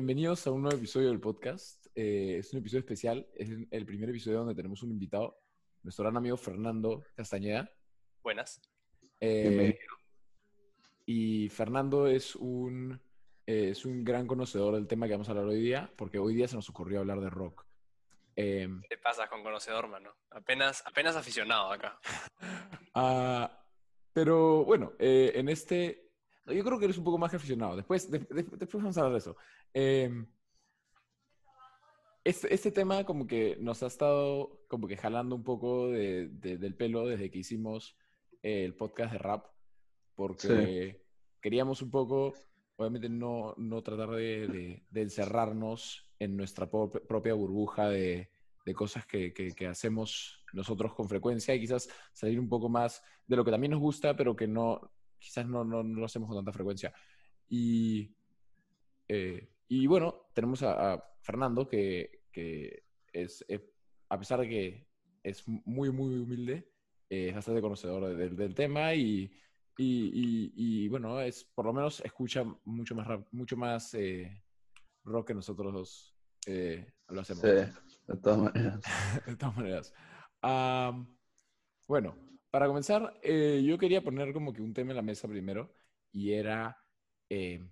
Bienvenidos 0.00 0.46
a 0.46 0.50
un 0.50 0.62
nuevo 0.62 0.78
episodio 0.78 1.08
del 1.08 1.20
podcast. 1.20 1.86
Eh, 1.94 2.36
es 2.38 2.50
un 2.54 2.60
episodio 2.60 2.80
especial. 2.80 3.28
Es 3.34 3.50
el 3.70 3.84
primer 3.84 4.08
episodio 4.08 4.38
donde 4.38 4.54
tenemos 4.54 4.82
un 4.82 4.92
invitado, 4.92 5.42
nuestro 5.82 6.04
gran 6.04 6.16
amigo 6.16 6.38
Fernando 6.38 7.04
Castañeda. 7.14 7.70
Buenas. 8.22 8.62
Eh, 9.20 9.78
y 11.04 11.50
Fernando 11.50 12.06
es 12.06 12.34
un, 12.34 12.98
eh, 13.46 13.68
es 13.72 13.84
un 13.84 14.02
gran 14.02 14.26
conocedor 14.26 14.74
del 14.74 14.86
tema 14.86 15.06
que 15.06 15.12
vamos 15.12 15.28
a 15.28 15.32
hablar 15.32 15.44
hoy 15.44 15.60
día, 15.60 15.92
porque 15.98 16.18
hoy 16.18 16.34
día 16.34 16.48
se 16.48 16.56
nos 16.56 16.70
ocurrió 16.70 17.00
hablar 17.00 17.20
de 17.20 17.28
rock. 17.28 17.66
Eh, 18.36 18.70
¿Qué 18.88 18.96
pasa 18.96 19.28
con 19.28 19.42
conocedor, 19.42 19.86
mano? 19.86 20.14
Apenas, 20.30 20.82
apenas 20.86 21.14
aficionado 21.14 21.72
acá. 21.72 22.00
Ah, 22.94 23.64
pero 24.14 24.64
bueno, 24.64 24.94
en 24.98 25.48
este 25.48 26.09
yo 26.52 26.64
creo 26.64 26.78
que 26.78 26.84
eres 26.86 26.98
un 26.98 27.04
poco 27.04 27.18
más 27.18 27.30
que 27.30 27.36
aficionado. 27.36 27.76
Después, 27.76 28.10
después 28.10 28.72
vamos 28.74 28.96
a 28.96 29.00
hablar 29.00 29.12
de 29.12 29.18
eso. 29.18 29.36
Em, 29.72 30.26
este, 32.22 32.52
este, 32.52 32.70
tema 32.70 33.04
como 33.04 33.26
que 33.26 33.56
nos 33.60 33.82
ha 33.82 33.86
estado 33.86 34.60
como 34.68 34.86
que 34.86 34.96
jalando 34.96 35.34
un 35.34 35.42
poco 35.42 35.88
de, 35.88 36.28
del 36.28 36.74
pelo 36.76 37.06
desde 37.06 37.30
que 37.30 37.38
hicimos 37.38 37.96
el 38.42 38.74
podcast 38.74 39.12
de 39.12 39.18
rap, 39.18 39.46
porque 40.14 41.02
queríamos 41.40 41.80
un 41.80 41.90
poco, 41.90 42.34
obviamente 42.76 43.08
no, 43.08 43.54
no 43.56 43.82
tratar 43.82 44.10
de, 44.10 44.84
encerrarnos 44.94 46.10
en 46.18 46.36
nuestra 46.36 46.68
propia 46.70 47.34
burbuja 47.34 47.88
de, 47.88 48.30
cosas 48.74 49.04
que, 49.04 49.32
que, 49.32 49.66
hacemos 49.66 50.44
nosotros 50.52 50.94
con 50.94 51.08
frecuencia 51.08 51.54
y 51.54 51.60
quizás 51.60 51.88
salir 52.12 52.38
un 52.38 52.48
poco 52.48 52.68
más 52.68 53.02
de 53.26 53.34
lo 53.34 53.44
que 53.44 53.50
también 53.50 53.72
nos 53.72 53.80
gusta, 53.80 54.14
pero 54.14 54.36
que 54.36 54.46
no, 54.46 54.92
quizás 55.20 55.46
no, 55.46 55.64
no, 55.64 55.82
no 55.82 56.00
lo 56.00 56.06
hacemos 56.06 56.28
con 56.28 56.38
tanta 56.38 56.52
frecuencia. 56.52 56.92
Y, 57.48 58.10
eh, 59.06 59.48
y 59.68 59.86
bueno, 59.86 60.26
tenemos 60.32 60.62
a, 60.62 61.02
Fernando, 61.20 61.68
que, 61.68 62.22
que 62.32 62.84
es, 63.12 63.44
a 64.08 64.18
pesar 64.18 64.40
de 64.40 64.48
que 64.48 64.86
es 65.22 65.46
muy, 65.46 65.90
muy 65.92 66.16
humilde, 66.16 66.70
eh, 67.08 67.28
es 67.28 67.34
bastante 67.34 67.60
conocedor 67.60 68.16
del, 68.16 68.36
del 68.36 68.54
tema 68.54 68.94
y, 68.94 69.30
y, 69.76 70.52
y, 70.54 70.88
bueno, 70.88 71.20
es 71.20 71.44
por 71.44 71.66
lo 71.66 71.72
menos 71.72 72.00
escucha 72.00 72.44
mucho 72.64 72.94
más, 72.94 73.06
mucho 73.32 73.56
más 73.56 73.94
eh, 73.94 74.42
rock 75.04 75.28
que 75.28 75.34
nosotros 75.34 76.12
lo 77.08 77.20
hacemos. 77.20 77.42
Sí, 77.42 77.48
de 78.06 78.16
todas 78.22 78.38
maneras. 78.38 78.80
de 79.26 79.36
todas 79.36 79.56
maneras. 79.56 79.94
bueno, 81.86 82.29
para 82.50 82.66
comenzar, 82.66 83.18
eh, 83.22 83.62
yo 83.64 83.78
quería 83.78 84.02
poner 84.02 84.32
como 84.32 84.52
que 84.52 84.62
un 84.62 84.74
tema 84.74 84.90
en 84.90 84.96
la 84.96 85.02
mesa 85.02 85.28
primero 85.28 85.72
y 86.10 86.32
era, 86.32 86.76
eh, 87.28 87.64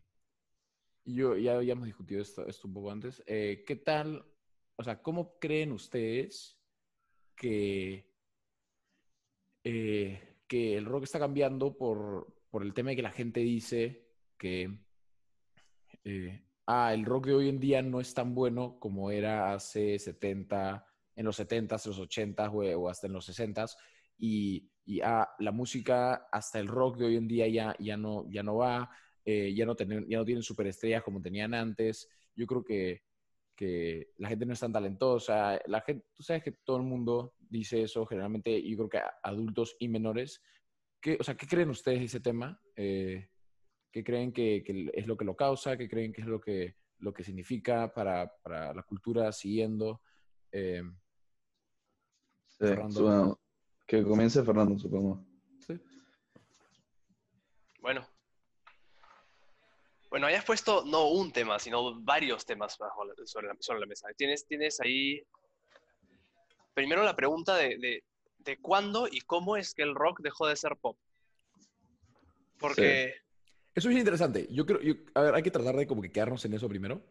yo 1.05 1.37
ya 1.37 1.57
habíamos 1.57 1.87
discutido 1.87 2.23
esto, 2.23 2.45
un 2.65 2.73
poco 2.73 2.91
antes, 2.91 3.23
eh, 3.27 3.65
¿qué 3.67 3.77
tal, 3.77 4.25
o 4.77 4.85
sea, 4.85 5.03
cómo 5.03 5.39
creen 5.41 5.73
ustedes 5.73 6.61
que, 7.35 8.15
que 9.63 10.77
el 10.77 10.85
rock 10.85 11.05
está 11.05 11.19
cambiando 11.19 11.77
por, 11.77 12.35
por, 12.49 12.63
el 12.63 12.73
tema 12.73 12.91
de 12.91 12.97
que 12.97 13.03
la 13.03 13.11
gente 13.11 13.41
dice 13.41 14.07
que, 14.39 14.79
ah, 16.67 16.95
el 16.95 17.05
rock 17.05 17.27
de 17.27 17.35
hoy 17.35 17.49
en 17.49 17.59
día 17.59 17.83
no 17.83 18.01
es 18.01 18.15
tan 18.15 18.35
bueno 18.35 18.79
como 18.79 19.11
era 19.11 19.53
hace 19.53 19.99
70, 19.99 20.87
en 21.17 21.25
los 21.25 21.41
70s, 21.41 21.87
los 21.87 22.01
80s 22.01 22.77
o, 22.77 22.89
hasta 22.89 23.09
en 23.09 23.13
los 23.13 23.29
60s? 23.29 23.77
Y, 24.19 24.69
y 24.85 25.01
ah, 25.03 25.29
la 25.39 25.53
música, 25.53 26.29
hasta 26.33 26.59
el 26.59 26.67
rock 26.67 26.97
de 26.97 27.05
hoy 27.05 27.17
en 27.17 27.29
día 27.29 27.47
ya, 27.47 27.77
ya, 27.79 27.97
no, 27.97 28.29
ya 28.31 28.43
no 28.43 28.57
va, 28.57 28.91
eh, 29.25 29.55
ya, 29.55 29.67
no 29.67 29.77
tienen, 29.77 30.09
ya 30.09 30.19
no 30.19 30.25
tienen 30.25 30.43
superestrellas 30.43 31.03
como 31.03 31.21
tenían 31.21 31.53
antes. 31.53 32.09
Yo 32.35 32.47
creo 32.47 32.65
que, 32.65 33.03
que 33.55 34.13
la 34.17 34.31
gente 34.31 34.47
no 34.47 34.55
es 34.55 34.61
tan 34.61 34.73
talentosa. 34.73 35.61
La 35.67 35.83
gente, 35.83 36.07
tú 36.15 36.23
sabes 36.23 36.43
que 36.43 36.53
todo 36.53 36.79
el 36.79 36.85
mundo 36.85 37.35
dice 37.39 37.83
eso 37.83 38.07
generalmente, 38.07 38.63
yo 38.63 38.77
creo 38.77 38.89
que 38.89 39.01
adultos 39.23 39.77
y 39.79 39.89
menores. 39.89 40.43
¿Qué, 41.01 41.19
o 41.21 41.23
sea, 41.23 41.37
¿qué 41.37 41.47
creen 41.47 41.69
ustedes 41.69 41.99
de 41.99 42.05
ese 42.07 42.21
tema? 42.21 42.59
Eh, 42.75 43.29
¿Qué 43.93 44.03
creen 44.03 44.33
que, 44.33 44.63
que, 44.65 44.91
es 44.95 45.07
lo 45.07 45.17
que 45.17 45.25
lo 45.25 45.37
causa? 45.37 45.77
¿Qué 45.77 45.89
creen 45.89 46.13
que 46.13 46.23
es 46.23 46.27
lo 46.27 46.41
que, 46.41 46.77
lo 47.01 47.13
que 47.13 47.25
significa 47.25 47.93
para, 47.93 48.33
para 48.43 48.73
la 48.73 48.83
cultura 48.83 49.33
siguiendo? 49.33 50.01
Eh, 50.51 50.83
sí, 52.47 52.65
que 53.89 54.03
comience 54.05 54.45
Fernando, 54.45 54.79
supongo. 54.79 55.25
Sí. 55.67 55.81
Bueno. 57.81 58.07
Bueno, 60.11 60.27
hayas 60.27 60.45
puesto 60.45 60.85
no 60.85 61.09
un 61.09 61.33
tema, 61.33 61.59
sino 61.59 61.99
varios 62.03 62.45
temas 62.45 62.77
sobre, 63.25 63.49
la, 63.49 63.87
mesa. 63.87 64.09
Tienes, 64.17 64.47
tienes 64.47 64.79
ahí 64.81 65.23
primero 66.75 67.03
la 67.03 67.17
pregunta 67.17 67.57
de, 67.57 68.05
cuándo 68.61 69.09
y 69.11 69.23
cómo 69.23 69.57
es 69.57 69.75
que 69.75 69.83
el 69.83 69.95
rock 69.95 70.21
dejó 70.21 70.47
de 70.47 70.57
ser 70.57 70.77
pop. 70.77 70.99
Porque... 72.59 73.15
Eso 73.75 73.91
es 73.91 73.97
interesante. 73.97 74.49
Yo 74.51 74.67
creo, 74.67 74.81
a 75.15 75.21
ver, 75.23 75.35
hay 75.35 75.43
que 75.43 75.51
tratar 75.51 75.77
de 75.77 75.87
como 75.87 76.03
que 76.03 76.13
quedarnos 76.13 76.45
en 76.45 76.55
eso 76.55 76.69
primero. 76.69 77.03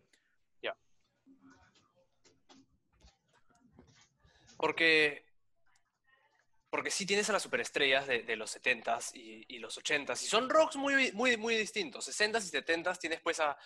Ya. 0.61 0.75
Porque 4.57 5.26
porque 6.77 6.91
sí 6.91 7.07
tienes 7.07 7.27
a 7.27 7.33
las 7.33 7.41
superestrellas 7.41 8.05
de, 8.05 8.35
los 8.35 8.55
70s 8.55 9.09
y, 9.15 9.57
los 9.57 9.79
80s, 9.79 10.21
y 10.21 10.27
son 10.27 10.47
rocks 10.47 10.75
muy, 10.75 11.11
muy, 11.13 11.35
muy 11.35 11.55
distintos. 11.55 12.07
60s 12.07 12.53
y 12.53 12.55
70s 12.55 12.99
tienes 12.99 13.19
pues 13.19 13.39
a, 13.39 13.57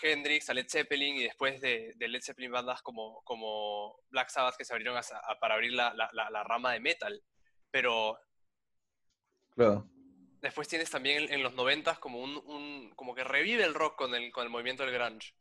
Hendrix, 0.00 0.48
a 0.48 0.54
Led 0.54 0.68
Zeppelin, 0.68 1.16
y 1.16 1.24
después 1.24 1.60
de, 1.60 1.96
Led 1.98 2.22
Zeppelin 2.22 2.52
bandas 2.52 2.82
como, 2.82 3.20
como 3.24 3.96
Black 4.10 4.28
Sabbath 4.28 4.54
que 4.56 4.64
se 4.64 4.72
abrieron 4.72 4.96
para 5.40 5.54
abrir 5.54 5.72
la, 5.72 6.44
rama 6.44 6.72
de 6.72 6.78
metal. 6.78 7.20
Pero... 7.68 8.16
Claro. 9.50 9.90
Después 10.40 10.68
tienes 10.68 10.88
también 10.88 11.26
en, 11.28 11.42
los 11.42 11.52
90s 11.52 11.98
como, 11.98 12.22
un, 12.22 12.92
como 12.94 13.12
que 13.16 13.24
revive 13.24 13.64
el 13.64 13.74
rock 13.74 13.96
con 13.96 14.14
el, 14.14 14.30
con 14.30 14.44
el 14.44 14.50
movimiento 14.50 14.84
del 14.86 14.94
grunge. 14.94 15.34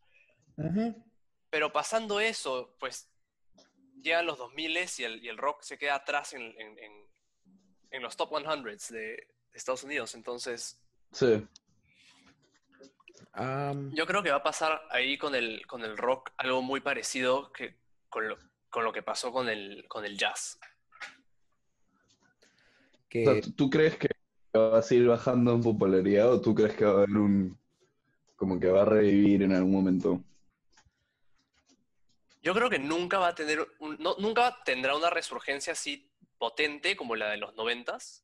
Pero 1.51 1.71
pasando 1.71 2.19
eso, 2.19 2.75
pues 2.79 3.14
llegan 4.05 4.25
los 4.25 4.37
2000 4.37 4.77
y 4.97 5.03
el, 5.03 5.23
y 5.23 5.27
el 5.27 5.37
rock 5.37 5.61
se 5.63 5.77
queda 5.77 5.95
atrás 5.95 6.33
en, 6.33 6.53
en, 6.57 8.01
los 8.01 8.15
top 8.15 8.37
100 8.37 8.77
de 8.89 9.27
Estados 9.53 9.83
Unidos. 9.83 10.15
Entonces, 10.15 10.79
sí. 11.11 11.47
yo 13.91 14.05
creo 14.05 14.21
que 14.21 14.29
va 14.29 14.37
a 14.37 14.43
pasar 14.43 14.81
ahí 14.91 15.17
con 15.17 15.33
el, 15.33 15.65
con 15.65 15.83
el 15.83 15.97
rock 15.97 16.31
algo 16.37 16.61
muy 16.61 16.81
parecido 16.81 17.51
que 17.51 17.75
con 18.09 18.27
lo, 18.27 18.37
con 18.69 18.83
lo 18.83 18.93
que 18.93 19.01
pasó 19.01 19.31
con 19.31 19.49
el, 19.49 19.85
con 19.87 20.05
el 20.05 20.17
jazz. 20.17 20.59
¿Tú 23.55 23.69
crees 23.69 23.97
que 23.97 24.09
va 24.55 24.79
a 24.79 24.81
seguir 24.81 25.07
bajando 25.07 25.53
en 25.53 25.61
popularidad 25.61 26.33
o 26.33 26.41
tú 26.41 26.53
crees 26.53 26.75
que 26.75 26.85
va 26.85 26.91
a 26.91 26.95
haber 26.95 27.09
un... 27.11 27.57
como 28.35 28.59
que 28.59 28.67
va 28.67 28.81
a 28.81 28.85
revivir 28.85 29.43
en 29.43 29.53
algún 29.53 29.71
momento? 29.71 30.21
Yo 32.45 32.53
creo 32.53 32.69
que 32.69 32.77
nunca 32.77 33.17
va 33.17 33.29
a 33.29 33.35
tener, 33.35 33.67
nunca 34.19 34.55
tendrá 34.63 34.95
una 34.95 35.09
resurgencia 35.09 35.73
así 35.73 36.11
potente 36.37 36.95
como 36.95 37.15
la 37.15 37.31
de 37.31 37.37
los 37.37 37.55
noventas. 37.55 38.23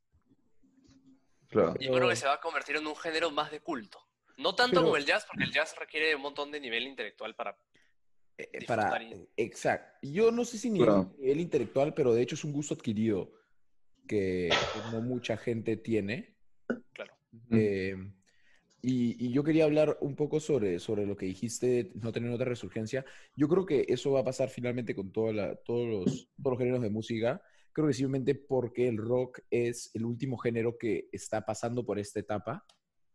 Claro. 1.47 1.73
Yo 1.79 1.91
creo 1.91 2.07
que 2.07 2.15
se 2.15 2.27
va 2.27 2.33
a 2.33 2.39
convertir 2.39 2.75
en 2.75 2.85
un 2.85 2.95
género 2.95 3.31
más 3.31 3.49
de 3.49 3.61
culto. 3.61 3.99
No 4.37 4.53
tanto 4.53 4.83
como 4.83 4.95
el 4.95 5.07
jazz, 5.07 5.25
porque 5.25 5.43
el 5.43 5.51
jazz 5.51 5.75
requiere 5.75 6.15
un 6.15 6.21
montón 6.21 6.51
de 6.51 6.59
nivel 6.59 6.85
intelectual 6.85 7.33
para. 7.33 7.57
Eh, 8.37 8.47
eh, 8.53 8.65
para 8.67 9.01
Exacto. 9.37 9.97
Yo 10.03 10.29
no 10.29 10.45
sé 10.45 10.59
si 10.59 10.69
nivel, 10.69 11.07
nivel, 11.17 11.39
intelectual, 11.39 11.95
pero 11.95 12.13
de 12.13 12.21
hecho 12.21 12.35
es 12.35 12.43
un 12.43 12.53
gusto 12.53 12.75
adquirido 12.75 13.33
que 14.07 14.53
no 14.91 15.01
mucha 15.01 15.35
gente 15.35 15.77
tiene. 15.77 16.37
Claro. 16.93 17.15
Eh, 17.49 17.95
y, 18.81 19.31
yo 19.31 19.43
quería 19.43 19.65
hablar 19.65 19.97
un 20.01 20.15
poco 20.15 20.39
sobre, 20.39 20.79
sobre 20.79 21.05
lo 21.05 21.15
que 21.15 21.27
dijiste, 21.27 21.91
no 21.95 22.11
tener 22.11 22.31
otra 22.31 22.45
resurgencia. 22.45 23.05
Yo 23.35 23.47
creo 23.47 23.65
que 23.65 23.85
eso 23.87 24.11
va 24.11 24.21
a 24.21 24.25
pasar 24.25 24.49
finalmente 24.49 24.95
con 24.95 25.11
toda 25.11 25.33
la, 25.33 25.55
todos, 25.55 25.87
los, 25.87 26.29
todos 26.35 26.53
los 26.53 26.57
géneros 26.57 26.81
de 26.81 26.89
música. 26.89 27.41
Creo 27.73 27.87
que 27.87 27.93
simplemente 27.93 28.35
porque 28.35 28.87
el 28.87 28.97
rock 28.97 29.39
es 29.49 29.91
el 29.93 30.05
último 30.05 30.37
género 30.37 30.77
que 30.77 31.09
está 31.11 31.45
pasando 31.45 31.85
por 31.85 31.99
esta 31.99 32.19
etapa, 32.19 32.65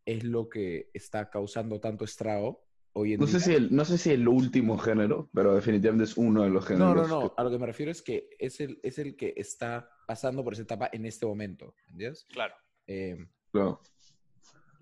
es 0.05 0.23
lo 0.25 0.49
que 0.49 0.91
está 0.95 1.29
causando 1.31 1.81
tanto 1.81 2.05
estrago 2.05 2.65
hoy 2.93 3.15
en 3.15 3.21
no 3.21 3.27
día. 3.27 3.39
Sé 3.39 3.45
si 3.45 3.55
el, 3.55 3.75
no 3.75 3.85
sé 3.85 3.99
si 3.99 4.11
el 4.11 4.27
último 4.29 4.79
género, 4.79 5.29
pero 5.35 5.55
definitivamente 5.55 6.05
es 6.05 6.17
uno 6.17 6.45
de 6.45 6.51
los 6.51 6.65
géneros. 6.65 6.95
No, 6.95 7.03
no, 7.03 7.21
no. 7.23 7.35
A 7.37 7.43
lo 7.43 7.51
que 7.51 7.59
me 7.59 7.67
refiero 7.67 7.91
es 7.91 8.03
que 8.03 8.29
es 8.39 8.61
el, 8.61 8.79
es 8.83 8.99
el 8.99 9.17
que 9.17 9.35
está 9.37 9.91
pasando 10.07 10.45
por 10.45 10.53
esa 10.53 10.63
etapa 10.63 10.89
en 10.93 11.07
este 11.07 11.27
momento. 11.27 11.75
¿Entiendes? 11.91 12.27
Claro. 12.31 12.55
Eh, 12.87 13.17
claro. 13.51 13.81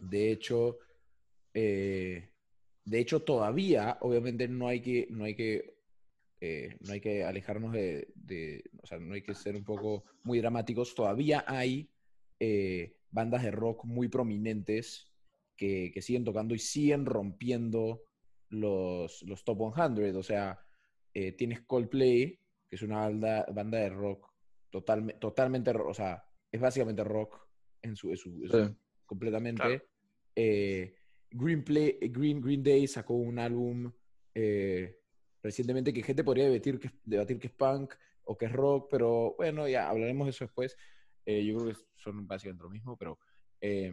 De 0.08 0.30
hecho, 0.30 0.78
eh, 1.52 2.30
de 2.84 2.98
hecho, 2.98 3.22
todavía, 3.22 3.98
obviamente, 4.00 4.46
no 4.48 4.68
hay 4.68 4.80
que, 4.80 5.06
no 5.10 5.24
hay 5.24 5.34
que, 5.34 5.76
eh, 6.40 6.76
no 6.80 6.92
hay 6.92 7.00
que 7.00 7.24
alejarnos 7.24 7.72
de, 7.72 8.62
o 8.82 8.86
sea, 8.86 8.98
no 8.98 9.14
hay 9.14 9.22
que 9.22 9.34
ser 9.34 9.56
un 9.56 9.64
poco 9.64 10.04
muy 10.22 10.38
dramáticos. 10.38 10.94
Todavía 10.94 11.44
hay 11.46 11.88
eh, 12.38 12.96
bandas 13.10 13.42
de 13.42 13.50
rock 13.50 13.84
muy 13.84 14.08
prominentes 14.08 15.10
que, 15.56 15.92
siguen 16.02 16.24
tocando 16.24 16.54
y 16.54 16.58
siguen 16.58 17.06
rompiendo 17.06 18.02
los, 18.50 19.22
los 19.22 19.44
top 19.44 19.74
100. 19.74 20.16
O 20.16 20.22
sea, 20.22 20.60
tienes 21.12 21.62
Coldplay, 21.62 22.38
que 22.68 22.76
es 22.76 22.82
una 22.82 22.98
banda, 22.98 23.46
banda 23.52 23.78
de 23.78 23.88
rock 23.88 24.28
total, 24.70 25.16
totalmente, 25.20 25.70
o 25.70 25.94
sea, 25.94 26.24
es 26.50 26.60
básicamente 26.60 27.04
rock 27.04 27.48
en 27.80 27.96
su, 27.96 28.10
en 28.10 28.16
su- 28.16 28.42
en 28.42 28.48
su- 28.50 28.66
Sí. 28.66 28.76
completamente. 29.06 29.62
Claro. 29.62 29.82
Eh, 30.36 30.94
Green, 31.30 31.64
Play, 31.64 31.98
Green, 32.00 32.40
Green 32.40 32.62
Day 32.62 32.86
sacó 32.86 33.14
un 33.14 33.38
álbum 33.38 33.92
eh, 34.34 35.00
recientemente 35.42 35.92
que 35.92 36.02
gente 36.02 36.24
podría 36.24 36.48
debatir 36.48 36.78
que, 36.80 37.46
es 37.46 37.52
punk 37.52 37.94
o 38.24 38.36
que 38.36 38.46
es 38.46 38.52
rock, 38.52 38.88
pero 38.90 39.34
bueno, 39.36 39.68
ya 39.68 39.88
hablaremos 39.88 40.26
de 40.26 40.30
eso 40.30 40.44
después. 40.44 40.76
Eh, 41.26 41.44
yo 41.44 41.58
creo 41.58 41.74
que 41.74 41.80
son 41.96 42.26
básicamente 42.26 42.62
lo 42.64 42.70
mismo, 42.70 42.96
pero 42.96 43.18
eh, 43.60 43.92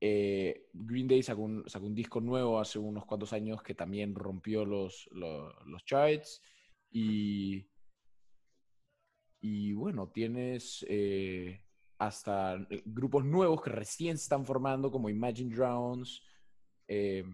eh, 0.00 0.68
Green 0.72 1.08
Day 1.08 1.22
sacó 1.22 1.42
un, 1.42 1.94
disco 1.94 2.20
nuevo 2.20 2.60
hace 2.60 2.78
unos 2.78 3.06
cuantos 3.06 3.32
años 3.32 3.62
que 3.62 3.74
también 3.74 4.14
rompió 4.14 4.64
los, 4.64 5.08
los, 5.12 5.84
charts 5.84 6.42
y, 6.90 7.66
y 9.40 9.72
bueno, 9.72 10.10
tienes 10.10 10.84
eh, 10.88 11.63
hasta 12.06 12.56
grupos 12.84 13.24
nuevos 13.24 13.62
que 13.62 13.70
recién 13.70 14.16
se 14.18 14.24
están 14.24 14.44
formando 14.44 14.90
como 14.90 15.08
Imagine 15.08 15.54
Drowns, 15.54 16.22
eh, 16.88 17.24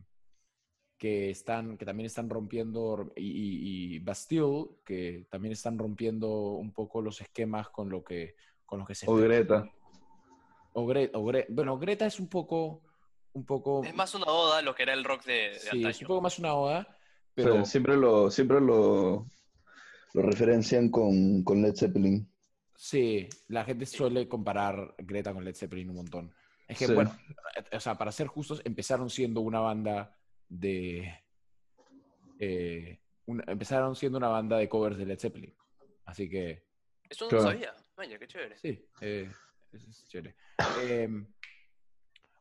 que, 0.98 1.30
están, 1.30 1.78
que 1.78 1.84
también 1.86 2.06
están 2.06 2.28
rompiendo, 2.28 3.12
y, 3.16 3.98
Bastille, 4.00 4.68
que 4.84 5.26
también 5.30 5.52
están 5.52 5.78
rompiendo 5.78 6.28
un 6.52 6.72
poco 6.72 7.00
los 7.00 7.20
esquemas 7.20 7.70
con 7.70 7.88
lo 7.88 8.04
que, 8.04 8.34
con 8.66 8.78
los 8.80 8.88
que 8.88 8.94
se 8.94 9.06
O. 9.08 9.16
Greta. 9.16 9.66
O 10.72 10.86
Gre- 10.86 11.10
o 11.14 11.24
Gre- 11.24 11.46
bueno, 11.48 11.78
Greta 11.78 12.06
es 12.06 12.20
un 12.20 12.28
poco, 12.28 12.82
un 13.32 13.44
poco, 13.44 13.82
Es 13.84 13.94
más 13.94 14.14
una 14.14 14.26
oda 14.26 14.62
lo 14.62 14.74
que 14.74 14.84
era 14.84 14.92
el 14.94 15.02
rock 15.04 15.24
de, 15.24 15.32
de 15.50 15.58
sí, 15.58 15.66
antaño. 15.68 15.88
es 15.88 16.00
un 16.02 16.06
poco 16.06 16.20
más 16.20 16.38
una 16.38 16.54
oda, 16.54 16.86
O 16.88 17.32
pero 17.34 17.54
sea, 17.54 17.64
siempre 17.64 17.96
lo, 17.96 18.30
siempre 18.30 18.60
lo, 18.60 19.26
lo 20.14 20.22
referencian 20.22 20.88
con, 20.90 21.42
con 21.42 21.60
Led 21.62 21.74
Zeppelin. 21.74 22.30
Sí, 22.82 23.28
la 23.48 23.62
gente 23.64 23.84
suele 23.84 24.26
comparar 24.26 24.94
Greta 24.98 25.34
con 25.34 25.44
Led 25.44 25.54
Zeppelin 25.54 25.90
un 25.90 25.96
montón. 25.96 26.34
Es 26.66 26.78
que, 26.78 26.86
Sí. 26.86 26.94
bueno, 26.94 27.14
o 27.72 27.80
sea, 27.80 27.98
para 27.98 28.10
ser 28.10 28.26
justos, 28.26 28.62
empezaron 28.64 29.10
siendo 29.10 29.42
una 29.42 29.60
banda 29.60 30.16
de, 30.48 31.12
eh, 32.38 32.98
una- 33.26 33.44
empezaron 33.46 33.94
siendo 33.94 34.16
una 34.18 34.28
banda 34.28 34.56
de 34.56 34.68
covers 34.68 34.96
de 34.96 35.04
Led 35.06 35.18
Zeppelin, 35.18 35.54
así 36.06 36.28
que 36.28 36.64
Eso 37.08 37.24
no 37.24 37.30
Claro. 37.30 37.44
lo 37.44 37.50
sabía. 37.50 37.74
Vaya, 37.96 38.18
qué 38.20 38.26
chévere. 38.28 38.56
Sí, 38.56 38.88
eh, 39.00 39.28
eso 39.72 39.90
es 39.90 40.08
chévere. 40.08 40.36
Em, 40.80 41.26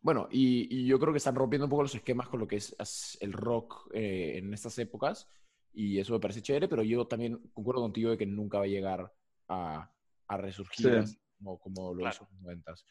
bueno, 0.01 0.27
y, 0.31 0.67
y 0.73 0.85
yo 0.85 0.99
creo 0.99 1.11
que 1.11 1.17
están 1.17 1.33
rompiendo 1.35 1.65
un 1.65 1.71
poco 1.71 1.81
los 1.83 1.95
esquemas 1.95 2.29
con 2.29 2.39
lo 2.39 2.47
que 2.47 2.57
es 2.57 3.17
el 3.19 3.33
rock 3.33 3.89
eh, 3.93 4.37
en 4.37 4.53
estas 4.53 4.77
épocas, 4.77 5.27
y 5.73 5.99
eso 5.99 6.13
me 6.13 6.19
parece 6.19 6.41
chévere, 6.43 6.67
pero 6.67 6.83
yo 6.83 7.07
también 7.07 7.37
concuerdo 7.51 7.81
contigo 7.81 8.11
de 8.11 8.17
que 8.19 8.25
nunca 8.27 8.59
va 8.59 8.65
a 8.65 8.67
llegar 8.67 9.11
a, 9.47 9.91
a 10.29 10.37
resurgir 10.37 11.05
Sí. 11.05 11.17
como, 11.37 11.59
como 11.59 11.93
lo 11.93 11.99
Claro. 12.01 12.15
hizo 12.15 12.23
en 12.23 12.29
los 12.35 12.41
noventas. 12.43 12.85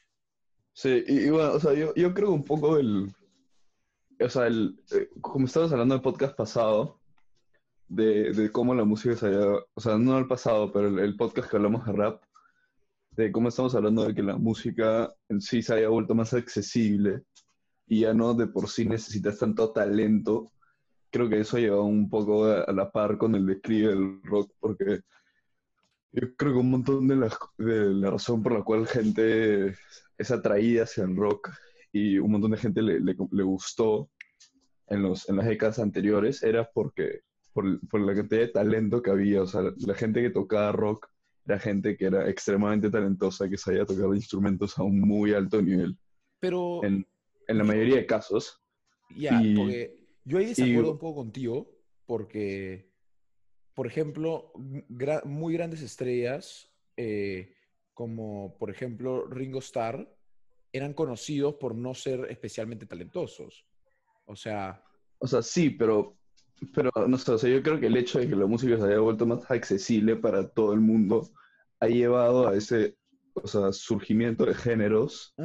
Sí, 0.72 1.02
y, 1.06 1.18
y 1.26 1.30
bueno, 1.30 1.52
o 1.54 1.60
sea, 1.60 1.72
yo, 1.74 1.94
yo 1.94 2.12
creo 2.14 2.30
un 2.32 2.44
poco 2.44 2.76
el. 2.78 3.10
O 4.20 4.28
sea, 4.28 4.46
el, 4.46 4.78
eh, 4.92 5.08
como 5.20 5.46
estábamos 5.46 5.72
hablando 5.72 5.94
del 5.94 6.02
podcast 6.02 6.36
pasado, 6.36 7.00
de, 7.88 8.32
de 8.32 8.50
cómo 8.52 8.74
la 8.74 8.84
música 8.84 9.16
se 9.16 9.26
haya. 9.28 9.46
O 9.74 9.80
sea, 9.80 9.96
no 9.98 10.18
el 10.18 10.26
pasado, 10.26 10.70
pero 10.72 10.88
el, 10.88 10.98
el 10.98 11.16
podcast 11.16 11.50
que 11.50 11.56
hablamos 11.56 11.84
de 11.86 11.92
rap, 11.92 12.22
de 13.12 13.32
cómo 13.32 13.48
estamos 13.48 13.74
hablando 13.74 14.04
de 14.04 14.14
que 14.14 14.22
la 14.22 14.36
música 14.36 15.12
en 15.28 15.40
sí 15.40 15.62
se 15.62 15.74
haya 15.74 15.88
vuelto 15.88 16.14
más 16.14 16.34
accesible 16.34 17.22
y 17.86 18.00
ya 18.00 18.12
no 18.14 18.34
de 18.34 18.46
por 18.46 18.68
sí 18.68 18.84
necesitas 18.84 19.38
tanto 19.38 19.72
talento. 19.72 20.52
Creo 21.10 21.28
que 21.28 21.40
eso 21.40 21.56
ha 21.56 21.60
llevado 21.60 21.84
un 21.84 22.08
poco 22.10 22.44
a, 22.44 22.62
a 22.62 22.72
la 22.72 22.90
par 22.90 23.16
con 23.18 23.34
el 23.34 23.46
declive 23.46 23.88
del 23.88 24.22
rock, 24.24 24.52
porque 24.60 25.00
yo 26.12 26.34
creo 26.36 26.52
que 26.54 26.58
un 26.58 26.70
montón 26.70 27.06
de 27.08 27.16
la, 27.16 27.28
de 27.58 27.84
la 27.94 28.10
razón 28.10 28.42
por 28.42 28.52
la 28.52 28.62
cual 28.62 28.86
gente 28.86 29.74
es 30.16 30.30
atraída 30.30 30.84
hacia 30.84 31.04
el 31.04 31.16
rock 31.16 31.50
y 31.92 32.18
un 32.18 32.30
montón 32.32 32.50
de 32.52 32.56
gente 32.58 32.82
le, 32.82 33.00
le- 33.00 33.16
le 33.30 33.42
gustó 33.42 34.10
en, 34.88 35.02
los, 35.02 35.28
en 35.28 35.36
las 35.36 35.46
décadas 35.46 35.78
anteriores 35.78 36.42
era 36.42 36.68
porque 36.72 37.20
por, 37.52 37.80
por 37.88 38.00
la 38.00 38.14
cantidad 38.14 38.40
de 38.40 38.48
talento 38.48 39.02
que 39.02 39.10
había. 39.10 39.42
O 39.42 39.46
sea, 39.46 39.62
la, 39.62 39.74
la 39.76 39.94
gente 39.94 40.22
que 40.22 40.30
tocaba 40.30 40.72
rock 40.72 41.08
era 41.46 41.58
gente 41.58 41.96
que 41.96 42.06
era 42.06 42.28
extremadamente 42.28 42.90
talentosa, 42.90 43.48
que 43.48 43.56
sabía 43.58 43.84
tocar 43.86 44.14
instrumentos 44.14 44.78
a 44.78 44.82
un 44.82 45.00
muy 45.00 45.32
alto 45.34 45.60
nivel. 45.62 45.96
Pero 46.40 46.82
En, 46.84 47.06
en 47.46 47.58
la 47.58 47.64
mayoría 47.64 47.96
de 47.96 48.06
casos. 48.06 48.60
ya, 49.16 49.40
y- 49.42 49.54
porque 49.56 50.06
yo 50.24 50.38
ahí 50.38 50.46
desacuerdo 50.46 50.88
y- 50.88 50.92
un 50.92 50.98
poco 50.98 51.16
contigo, 51.20 51.70
porque, 52.06 52.87
por 53.78 53.86
ejemplo, 53.86 54.50
gra- 54.88 55.22
muy 55.24 55.54
grandes 55.54 55.82
estrellas, 55.82 56.68
eh, 56.96 57.54
como 57.94 58.58
por 58.58 58.70
ejemplo 58.70 59.28
Ringo 59.28 59.60
Starr, 59.60 60.12
eran 60.72 60.94
conocidos 60.94 61.54
por 61.60 61.76
no 61.76 61.94
ser 61.94 62.26
especialmente 62.28 62.86
talentosos. 62.86 63.64
O 64.26 64.34
sea, 64.34 64.82
O 65.20 65.28
sea, 65.28 65.42
sí, 65.42 65.70
pero, 65.70 66.16
pero 66.74 66.90
no 67.06 67.16
sé, 67.18 67.30
o 67.30 67.38
sea, 67.38 67.48
yo 67.48 67.62
creo 67.62 67.78
que 67.78 67.86
el 67.86 67.96
hecho 67.96 68.18
de 68.18 68.28
que 68.28 68.34
la 68.34 68.46
música 68.46 68.76
se 68.78 68.82
haya 68.82 68.98
vuelto 68.98 69.26
más 69.26 69.48
accesible 69.48 70.16
para 70.16 70.48
todo 70.48 70.72
el 70.72 70.80
mundo 70.80 71.28
ha 71.78 71.86
llevado 71.86 72.48
a 72.48 72.56
ese 72.56 72.96
o 73.34 73.46
sea, 73.46 73.70
surgimiento 73.70 74.44
de 74.44 74.54
géneros 74.54 75.36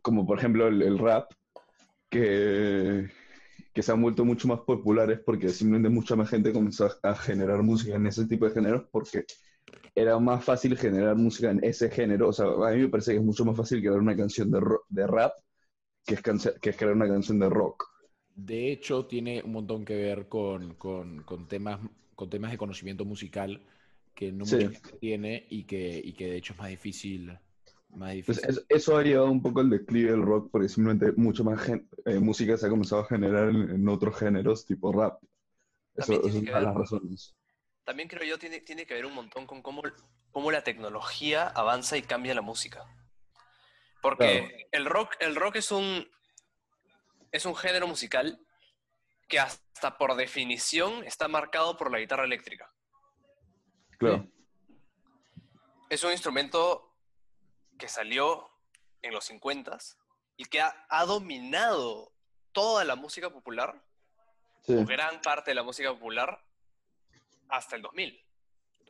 como 0.00 0.26
por 0.26 0.38
ejemplo 0.38 0.66
el, 0.68 0.80
el 0.80 0.98
rap, 0.98 1.30
que, 2.08 3.10
que 3.76 3.82
se 3.84 3.92
han 3.92 4.02
vuelto 4.02 4.26
mucho 4.26 4.48
más 4.48 4.62
populares 4.62 5.20
porque 5.26 5.50
simplemente 5.50 5.90
mucha 5.90 6.16
más 6.16 6.30
gente 6.30 6.52
comenzó 6.54 6.86
a, 7.04 7.10
a 7.12 7.16
generar 7.16 7.62
música 7.64 7.96
en 7.96 8.08
ese 8.08 8.26
tipo 8.26 8.46
de 8.48 8.54
géneros 8.54 8.84
porque 8.92 9.26
era 9.94 10.18
más 10.20 10.44
fácil 10.44 10.76
generar 10.78 11.16
música 11.16 11.50
en 11.52 11.64
ese 11.64 11.90
género. 11.90 12.28
O 12.30 12.34
sea, 12.34 12.46
a 12.46 12.72
mí 12.72 12.82
me 12.82 12.88
parece 12.90 13.12
que 13.12 13.18
es 13.18 13.24
mucho 13.24 13.44
más 13.46 13.56
fácil 13.56 13.80
crear 13.80 13.98
una 13.98 14.16
canción 14.16 14.50
de, 14.50 14.60
ro- 14.60 14.84
de 14.88 15.06
rap 15.06 15.34
que 16.06 16.14
es, 16.16 16.22
canse- 16.24 16.58
que 16.60 16.70
es 16.70 16.76
crear 16.78 16.94
una 16.94 17.08
canción 17.08 17.38
de 17.40 17.48
rock. 17.50 17.84
de 18.34 18.70
hecho, 18.72 19.06
tiene 19.06 19.42
un 19.42 19.52
montón 19.52 19.84
que 19.84 19.96
ver 19.96 20.28
con, 20.28 20.74
con- 20.74 21.22
con 21.24 21.48
temas, 21.48 21.80
con 22.14 22.30
temas 22.30 22.50
de 22.52 22.58
conocimiento 22.58 23.04
musical 23.04 23.62
que 24.14 24.32
no 24.32 24.46
Sí. 24.52 24.56
mucha 24.56 24.70
gente 24.70 24.92
tiene 25.00 25.46
y 25.50 25.64
que, 25.64 26.00
y 26.04 26.12
que 26.14 26.26
de 26.30 26.36
hecho 26.36 26.52
es 26.54 26.58
más 26.58 26.68
difícil. 26.70 27.38
Más 27.96 28.12
Entonces, 28.12 28.42
difícil. 28.46 28.66
es- 28.70 28.76
eso 28.82 28.96
ha 28.98 29.02
llevado 29.02 29.30
un 29.30 29.40
poco 29.42 29.60
al 29.60 29.70
declive 29.70 30.10
del 30.10 30.22
rock 30.22 30.50
porque 30.50 30.68
simplemente 30.68 31.12
mucha 31.16 31.42
más 31.42 31.60
gen- 31.62 31.88
eh, 32.04 32.18
música 32.18 32.56
se 32.56 32.66
ha 32.66 32.68
comenzado 32.68 33.02
a 33.02 33.06
generar 33.06 33.48
en, 33.48 33.70
en 33.70 33.88
otros 33.88 34.18
géneros 34.18 34.66
tipo 34.66 34.92
rap. 34.92 35.22
Eso, 35.94 36.12
es 36.26 36.34
una 36.34 36.58
de 36.58 36.60
las 36.60 36.74
razones. 36.74 37.34
También 37.84 38.08
creo 38.08 38.22
yo 38.24 38.38
tiene, 38.38 38.60
tiene 38.60 38.84
que 38.86 38.92
ver 38.94 39.06
un 39.06 39.14
montón 39.14 39.46
con 39.46 39.62
cómo, 39.62 39.82
cómo 40.30 40.50
la 40.50 40.62
tecnología 40.62 41.48
avanza 41.48 41.96
y 41.96 42.02
cambia 42.02 42.34
la 42.34 42.42
música. 42.42 42.84
Porque 44.02 44.66
el 44.72 44.84
rock, 44.84 45.14
el 45.20 45.34
rock 45.34 45.56
es 45.56 45.72
un 45.72 46.06
es 47.32 47.44
un 47.46 47.56
género 47.56 47.86
musical 47.88 48.38
que 49.26 49.38
hasta 49.40 49.96
por 49.98 50.14
definición 50.16 51.02
está 51.04 51.28
marcado 51.28 51.76
por 51.76 51.90
la 51.90 51.98
guitarra 51.98 52.24
eléctrica. 52.24 52.70
Claro. 53.98 54.26
Es 55.88 56.04
un 56.04 56.12
instrumento 56.12 56.85
que 57.78 57.88
salió 57.88 58.48
en 59.02 59.12
los 59.12 59.24
50 59.26 59.78
y 60.36 60.44
que 60.44 60.60
ha, 60.60 60.86
ha 60.88 61.04
dominado 61.04 62.12
toda 62.52 62.84
la 62.84 62.96
música 62.96 63.30
popular, 63.30 63.82
Sí. 64.62 64.74
o 64.74 64.84
gran 64.84 65.20
parte 65.20 65.50
de 65.52 65.54
la 65.54 65.62
música 65.62 65.92
popular, 65.92 66.40
hasta 67.48 67.76
el 67.76 67.82
2000. 67.82 68.18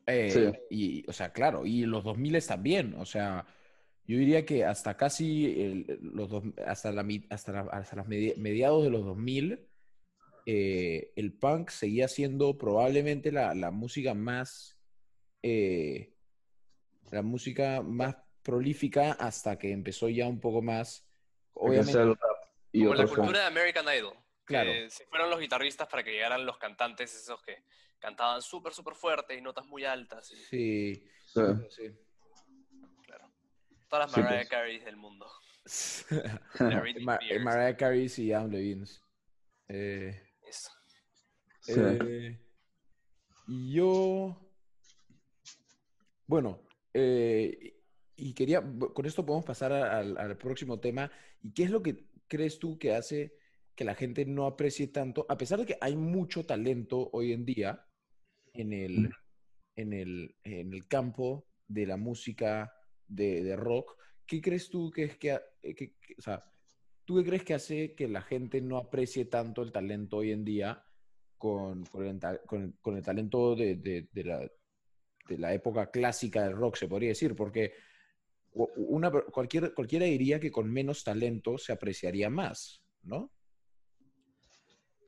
Eh, 0.06 0.30
Sí. 0.30 0.52
Y, 0.70 1.10
o 1.10 1.12
sea, 1.12 1.32
claro, 1.32 1.66
y 1.66 1.84
los 1.84 2.04
2000 2.04 2.46
también. 2.46 2.94
O 2.94 3.04
sea, 3.04 3.44
yo 4.06 4.16
diría 4.18 4.46
que 4.46 4.64
hasta 4.64 4.96
casi 4.96 5.60
el- 5.60 5.98
los 6.00 6.30
dos, 6.30 6.44
hasta, 6.64 6.92
la, 6.92 7.02
mi- 7.02 7.26
hasta, 7.28 7.52
la- 7.52 7.70
hasta 7.72 7.96
los 7.96 8.06
medi- 8.06 8.36
mediados 8.36 8.84
de 8.84 8.90
los 8.90 9.04
2000, 9.04 9.68
eh, 10.46 11.12
el 11.16 11.32
punk 11.32 11.70
seguía 11.70 12.06
siendo 12.08 12.56
probablemente 12.56 13.32
la, 13.32 13.52
la 13.54 13.70
música 13.72 14.14
más, 14.14 14.78
eh, 15.42 16.14
la 17.10 17.22
música 17.22 17.82
más 17.82 18.16
prolífica 18.46 19.12
hasta 19.12 19.58
que 19.58 19.72
empezó 19.72 20.08
ya 20.08 20.26
un 20.26 20.38
poco 20.40 20.62
más, 20.62 21.04
obviamente, 21.54 21.92
sea 21.92 22.02
el 22.02 22.10
rap 22.10 22.36
y 22.70 22.82
Como 22.84 22.94
la 22.94 23.06
cultura 23.06 23.40
de 23.40 23.46
American 23.46 23.84
Idol. 23.92 24.14
Claro. 24.44 24.70
Que 24.70 24.88
se 24.90 25.04
fueron 25.06 25.28
los 25.28 25.40
guitarristas 25.40 25.88
para 25.88 26.04
que 26.04 26.12
llegaran 26.12 26.46
los 26.46 26.56
cantantes 26.56 27.12
esos 27.14 27.42
que 27.42 27.64
cantaban 27.98 28.40
súper, 28.40 28.72
súper 28.72 28.94
fuerte 28.94 29.36
y 29.36 29.40
notas 29.40 29.66
muy 29.66 29.84
altas. 29.84 30.30
y- 30.30 30.36
sí, 30.36 31.04
claro. 31.32 33.28
Todas 33.88 34.06
las 34.06 34.12
Sí, 34.12 34.20
Mariah 34.20 34.38
pues. 34.42 34.48
Carey 34.48 34.78
del 34.78 34.96
mundo. 34.96 35.26
Spears, 35.64 37.02
Mariah 37.42 37.76
Carey 37.76 38.06
y 38.16 38.32
Adam 38.32 38.50
Levine. 38.50 38.86
Eh, 39.68 40.22
eso. 40.46 40.70
Eh, 41.66 42.38
y 43.48 43.72
yo, 43.74 44.40
bueno, 46.26 46.62
eh, 46.94 47.75
y 48.16 48.32
quería, 48.32 48.62
con 48.94 49.06
esto 49.06 49.24
podemos 49.26 49.44
pasar 49.44 49.72
al, 49.72 50.16
al 50.16 50.36
próximo 50.38 50.80
tema. 50.80 51.10
¿Y 51.42 51.52
qué 51.52 51.64
es 51.64 51.70
lo 51.70 51.82
que 51.82 52.06
crees 52.28 52.58
tú 52.58 52.78
que 52.78 52.94
hace 52.94 53.34
que 53.74 53.84
la 53.84 53.94
gente 53.94 54.24
no 54.24 54.46
aprecie 54.46 54.86
tanto, 54.88 55.26
a 55.28 55.36
pesar 55.36 55.58
de 55.60 55.66
que 55.66 55.76
hay 55.80 55.96
mucho 55.96 56.44
talento 56.44 57.10
hoy 57.12 57.32
en 57.32 57.44
día 57.44 57.86
en 58.54 58.72
el, 58.72 59.10
en 59.76 59.92
el, 59.92 60.34
en 60.44 60.72
el 60.72 60.88
campo 60.88 61.46
de 61.68 61.84
la 61.86 61.98
música 61.98 62.72
de, 63.06 63.44
de 63.44 63.54
rock, 63.54 63.98
¿qué 64.26 64.40
crees 64.40 64.70
tú 64.70 64.90
que 64.90 65.04
es 65.04 65.18
que, 65.18 65.38
eh, 65.62 65.74
que- 65.74 65.94
que- 66.00 66.14
o 66.18 66.22
sea, 66.22 66.42
tú 67.04 67.16
qué 67.16 67.24
crees 67.24 67.44
que 67.44 67.52
hace 67.54 67.94
que 67.94 68.08
la 68.08 68.22
gente 68.22 68.62
no 68.62 68.78
aprecie 68.78 69.26
tanto 69.26 69.62
el 69.62 69.72
talento 69.72 70.16
hoy 70.18 70.32
en 70.32 70.44
día 70.44 70.82
con, 71.36 71.84
con, 71.84 72.06
el, 72.06 72.18
con- 72.46 72.72
con 72.80 72.96
el 72.96 73.04
talento 73.04 73.54
de, 73.54 73.76
de- 73.76 74.08
de 74.10 74.24
la, 74.24 74.38
de 75.28 75.38
la 75.38 75.52
época 75.52 75.90
clásica 75.90 76.44
del 76.44 76.56
rock, 76.56 76.76
se 76.76 76.88
podría 76.88 77.10
decir? 77.10 77.36
Porque 77.36 77.74
una, 78.56 79.10
cualquier, 79.10 79.74
cualquiera 79.74 80.06
diría 80.06 80.40
que 80.40 80.50
con 80.50 80.72
menos 80.72 81.04
talento 81.04 81.58
se 81.58 81.72
apreciaría 81.72 82.30
más, 82.30 82.82
¿no? 83.02 83.30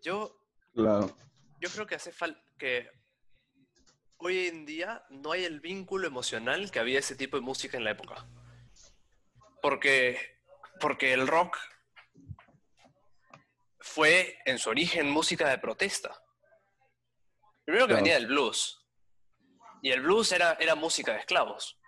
Yo, 0.03 0.37
Claro. 0.75 1.17
yo 1.59 1.69
creo 1.71 1.87
que 1.87 1.95
hace 1.95 2.13
falta 2.13 2.41
que 2.59 2.91
hoy 4.19 4.47
en 4.49 4.67
día 4.67 5.05
no 5.11 5.33
hay 5.33 5.45
el 5.45 5.61
vínculo 5.61 6.07
emocional 6.07 6.71
que 6.71 6.79
había 6.79 6.99
ese 6.99 7.17
tipo 7.17 7.37
de 7.37 7.43
música 7.43 7.77
en 7.79 7.85
la 7.85 7.93
época. 7.93 8.29
Porque, 9.63 10.19
porque 10.81 11.13
el 11.15 11.27
rock 11.27 11.57
fue 13.81 14.39
en 14.45 14.59
su 14.59 14.71
origen 14.71 15.09
música 15.11 15.49
de 15.49 15.59
protesta. 15.59 16.23
Primero 17.65 17.87
que 17.87 17.93
Claro. 17.95 18.05
venía 18.05 18.15
del 18.19 18.27
blues. 18.27 18.79
Y 19.83 19.91
el 19.91 20.03
blues 20.03 20.33
era, 20.33 20.53
era 20.61 20.75
música 20.75 21.13
de 21.13 21.21
esclavos. 21.21 21.79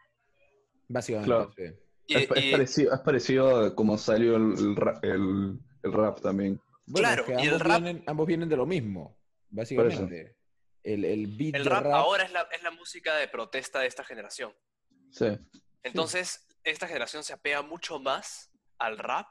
Básicamente. 0.92 1.26
Claro. 1.26 1.52
sí. 1.56 2.14
Es, 2.14 2.26
parecido, 2.26 2.92
es 2.94 3.00
parecido 3.00 3.56
a 3.56 3.74
como 3.76 3.96
salió 3.96 4.34
el, 4.36 4.54
el 5.02 5.10
el- 5.10 5.58
el 5.84 5.92
rap 5.92 6.20
también. 6.20 6.60
Bueno, 6.86 7.08
es 7.08 7.14
Claro, 7.14 7.24
que 7.24 7.32
y 7.32 7.46
el 7.46 7.54
ambos, 7.54 7.62
rap- 7.62 7.82
vienen, 7.82 8.04
ambos 8.06 8.26
vienen 8.26 8.48
de 8.48 8.56
lo 8.56 8.66
mismo, 8.66 9.16
básicamente. 9.48 10.36
El, 10.82 11.04
el 11.04 11.26
beat 11.28 11.54
el 11.54 11.64
rap, 11.66 11.86
ahora 11.86 12.24
es 12.24 12.32
la, 12.32 12.48
es 12.52 12.62
la 12.64 12.70
música 12.72 13.14
de 13.16 13.28
protesta 13.28 13.78
de 13.80 13.86
esta 13.86 14.02
generación. 14.02 14.52
Sí. 15.12 15.26
Entonces, 15.84 16.46
esta 16.64 16.86
generación 16.88 17.22
se 17.22 17.32
apega 17.32 17.62
mucho 17.62 18.00
más 18.00 18.50
al 18.78 18.98
rap 18.98 19.28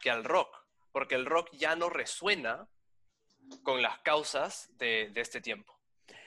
que 0.00 0.10
al 0.10 0.24
rock, 0.24 0.48
porque 0.92 1.14
el 1.14 1.26
rock 1.26 1.50
ya 1.52 1.76
no 1.76 1.88
resuena 1.90 2.68
con 3.62 3.82
las 3.82 4.00
causas 4.00 4.68
de, 4.78 5.10
de 5.14 5.20
este 5.20 5.40
tiempo. 5.40 5.72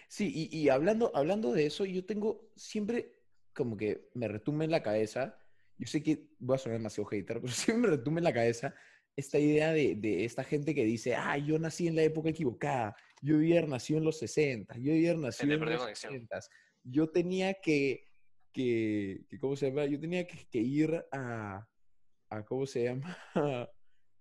Sí, 0.07 0.31
y, 0.51 0.57
y 0.57 0.69
hablando, 0.69 1.11
hablando 1.13 1.51
de 1.51 1.65
eso, 1.65 1.83
yo 1.85 2.05
tengo 2.05 2.49
siempre 2.55 3.18
como 3.59 3.75
que 3.75 4.09
me 4.13 4.29
retumbe 4.29 4.63
en 4.63 4.71
la 4.71 4.81
cabeza, 4.81 5.37
yo 5.77 5.85
sé 5.85 6.01
que 6.01 6.29
voy 6.39 6.55
a 6.55 6.57
sonar 6.57 6.79
demasiado 6.79 7.05
hater, 7.09 7.39
pero 7.41 7.53
siempre 7.53 7.89
me 7.89 7.97
retumbe 7.97 8.19
en 8.19 8.23
la 8.23 8.33
cabeza 8.33 8.73
esta 9.17 9.37
idea 9.37 9.73
de, 9.73 9.95
de 9.95 10.23
esta 10.23 10.45
gente 10.45 10.73
que 10.73 10.85
dice, 10.85 11.13
ah, 11.13 11.37
yo 11.37 11.59
nací 11.59 11.87
en 11.87 11.95
la 11.97 12.03
época 12.03 12.29
equivocada, 12.29 12.95
yo 13.21 13.35
haber 13.35 13.67
nacido 13.67 13.99
en 13.99 14.05
los 14.05 14.17
60, 14.17 14.77
yo 14.77 14.93
haber 14.93 15.17
nacido 15.17 15.53
en 15.55 15.59
los 15.59 15.81
conexión. 15.81 16.13
70, 16.13 16.39
yo 16.83 17.09
tenía 17.09 17.53
que, 17.55 18.05
que, 18.53 19.25
que, 19.27 19.37
¿cómo 19.39 19.57
se 19.57 19.67
llama? 19.67 19.85
Yo 19.85 19.99
tenía 19.99 20.25
que, 20.25 20.47
que 20.49 20.59
ir 20.59 21.05
a, 21.11 21.67
a, 22.29 22.45
¿cómo 22.45 22.65
se 22.65 22.85
llama? 22.85 23.17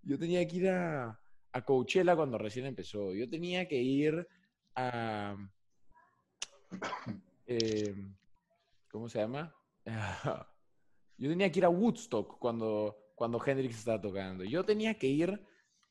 Yo 0.02 0.16
tenía 0.18 0.46
que 0.46 0.56
ir 0.56 0.68
a, 0.68 1.20
a 1.52 1.64
Coachella 1.64 2.16
cuando 2.16 2.38
recién 2.38 2.66
empezó, 2.66 3.12
yo 3.12 3.28
tenía 3.28 3.66
que 3.66 3.76
ir 3.76 4.26
a... 4.74 5.36
eh, 7.46 7.94
¿cómo 8.98 9.08
se 9.08 9.20
llama? 9.20 9.54
Yo 11.16 11.28
tenía 11.30 11.50
que 11.52 11.60
ir 11.60 11.64
a 11.64 11.68
Woodstock 11.68 12.36
cuando, 12.38 12.96
cuando 13.14 13.40
Hendrix 13.44 13.78
estaba 13.78 14.00
tocando. 14.00 14.42
Yo 14.44 14.64
tenía 14.64 14.94
que 14.98 15.06
ir 15.06 15.40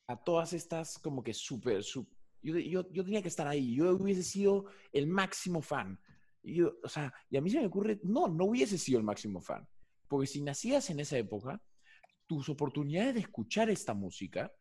a 0.06 0.16
todas 0.22 0.52
estas 0.52 0.98
como 0.98 1.22
que 1.22 1.32
súper, 1.34 1.82
su- 1.82 2.06
yo, 2.42 2.56
yo, 2.58 2.90
yo 2.92 3.02
tenía 3.04 3.20
que 3.22 3.28
estar 3.28 3.46
ahí. 3.46 3.74
Yo 3.74 3.94
hubiese 3.96 4.22
sido 4.22 4.66
el 4.92 5.06
máximo 5.06 5.60
fan. 5.62 5.98
Y 6.42 6.56
yo, 6.56 6.72
o 6.82 6.88
sea, 6.88 7.12
y 7.30 7.36
a 7.36 7.40
mí 7.40 7.50
se 7.50 7.60
me 7.60 7.66
ocurre, 7.66 7.98
no, 8.04 8.28
no 8.28 8.44
hubiese 8.44 8.78
sido 8.78 8.98
el 8.98 9.04
máximo 9.04 9.40
fan. 9.40 9.66
Porque 10.06 10.26
si 10.26 10.40
nacías 10.42 10.88
en 10.90 11.00
esa 11.00 11.18
época, 11.18 11.62
tus 12.26 12.48
oportunidades 12.48 13.14
de 13.14 13.20
escuchar 13.20 13.68
esta 13.70 13.92
música 13.94 14.52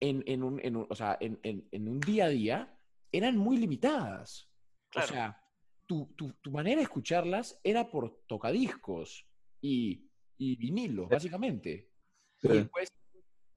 en, 0.00 0.22
en 0.26 0.42
un, 0.42 0.60
en 0.62 0.76
un- 0.76 0.86
o 0.88 0.94
sea, 0.94 1.16
en, 1.20 1.38
en- 1.42 1.66
en 1.70 1.88
un 1.88 2.00
día 2.00 2.26
a 2.26 2.28
día 2.28 2.78
eran 3.12 3.36
muy 3.36 3.56
limitadas. 3.58 4.48
Claro. 4.90 5.06
O 5.06 5.10
sea, 5.10 5.42
tu, 5.86 6.12
tu- 6.16 6.32
tu 6.42 6.50
manera 6.50 6.76
de 6.76 6.82
escucharlas 6.82 7.58
era 7.62 7.88
por 7.90 8.22
tocadiscos 8.26 9.26
y, 9.60 10.08
y 10.38 10.56
vinilos, 10.56 11.08
básicamente. 11.08 11.90
Sí. 12.36 12.48
Y 12.48 12.52
después 12.58 12.88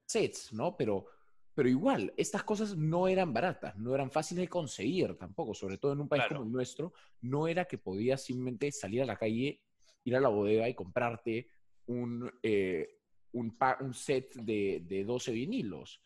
sets, 0.05 0.53
¿no? 0.53 0.75
Pero, 0.77 1.05
pero 1.53 1.67
igual, 1.69 2.13
estas 2.17 2.43
cosas 2.43 2.77
no 2.77 3.07
eran 3.07 3.33
baratas, 3.33 3.75
no 3.77 3.93
eran 3.93 4.11
fáciles 4.11 4.43
de 4.43 4.47
conseguir 4.49 5.15
tampoco, 5.17 5.53
sobre 5.53 5.77
todo 5.77 5.93
en 5.93 6.01
un 6.01 6.07
país 6.07 6.23
Claro. 6.23 6.37
como 6.37 6.47
el 6.47 6.53
nuestro, 6.53 6.93
no 7.21 7.47
era 7.47 7.65
que 7.65 7.77
podías 7.77 8.23
simplemente 8.23 8.71
salir 8.71 9.01
a 9.01 9.05
la 9.05 9.17
calle, 9.17 9.61
ir 10.03 10.15
a 10.15 10.21
la 10.21 10.29
bodega 10.29 10.69
y 10.69 10.73
comprarte 10.75 11.47
un, 11.87 12.31
eh, 12.43 12.87
un, 13.33 13.57
pa- 13.57 13.77
un 13.81 13.93
set 13.93 14.33
de, 14.35 14.83
de 14.87 15.03
12 15.03 15.31
vinilos. 15.31 16.01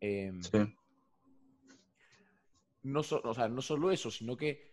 Em, 0.00 0.40
Sí. 0.42 0.58
no, 2.84 3.02
so- 3.02 3.20
o 3.24 3.34
sea, 3.34 3.48
no 3.48 3.60
solo 3.60 3.90
eso, 3.90 4.10
sino 4.10 4.36
que, 4.36 4.67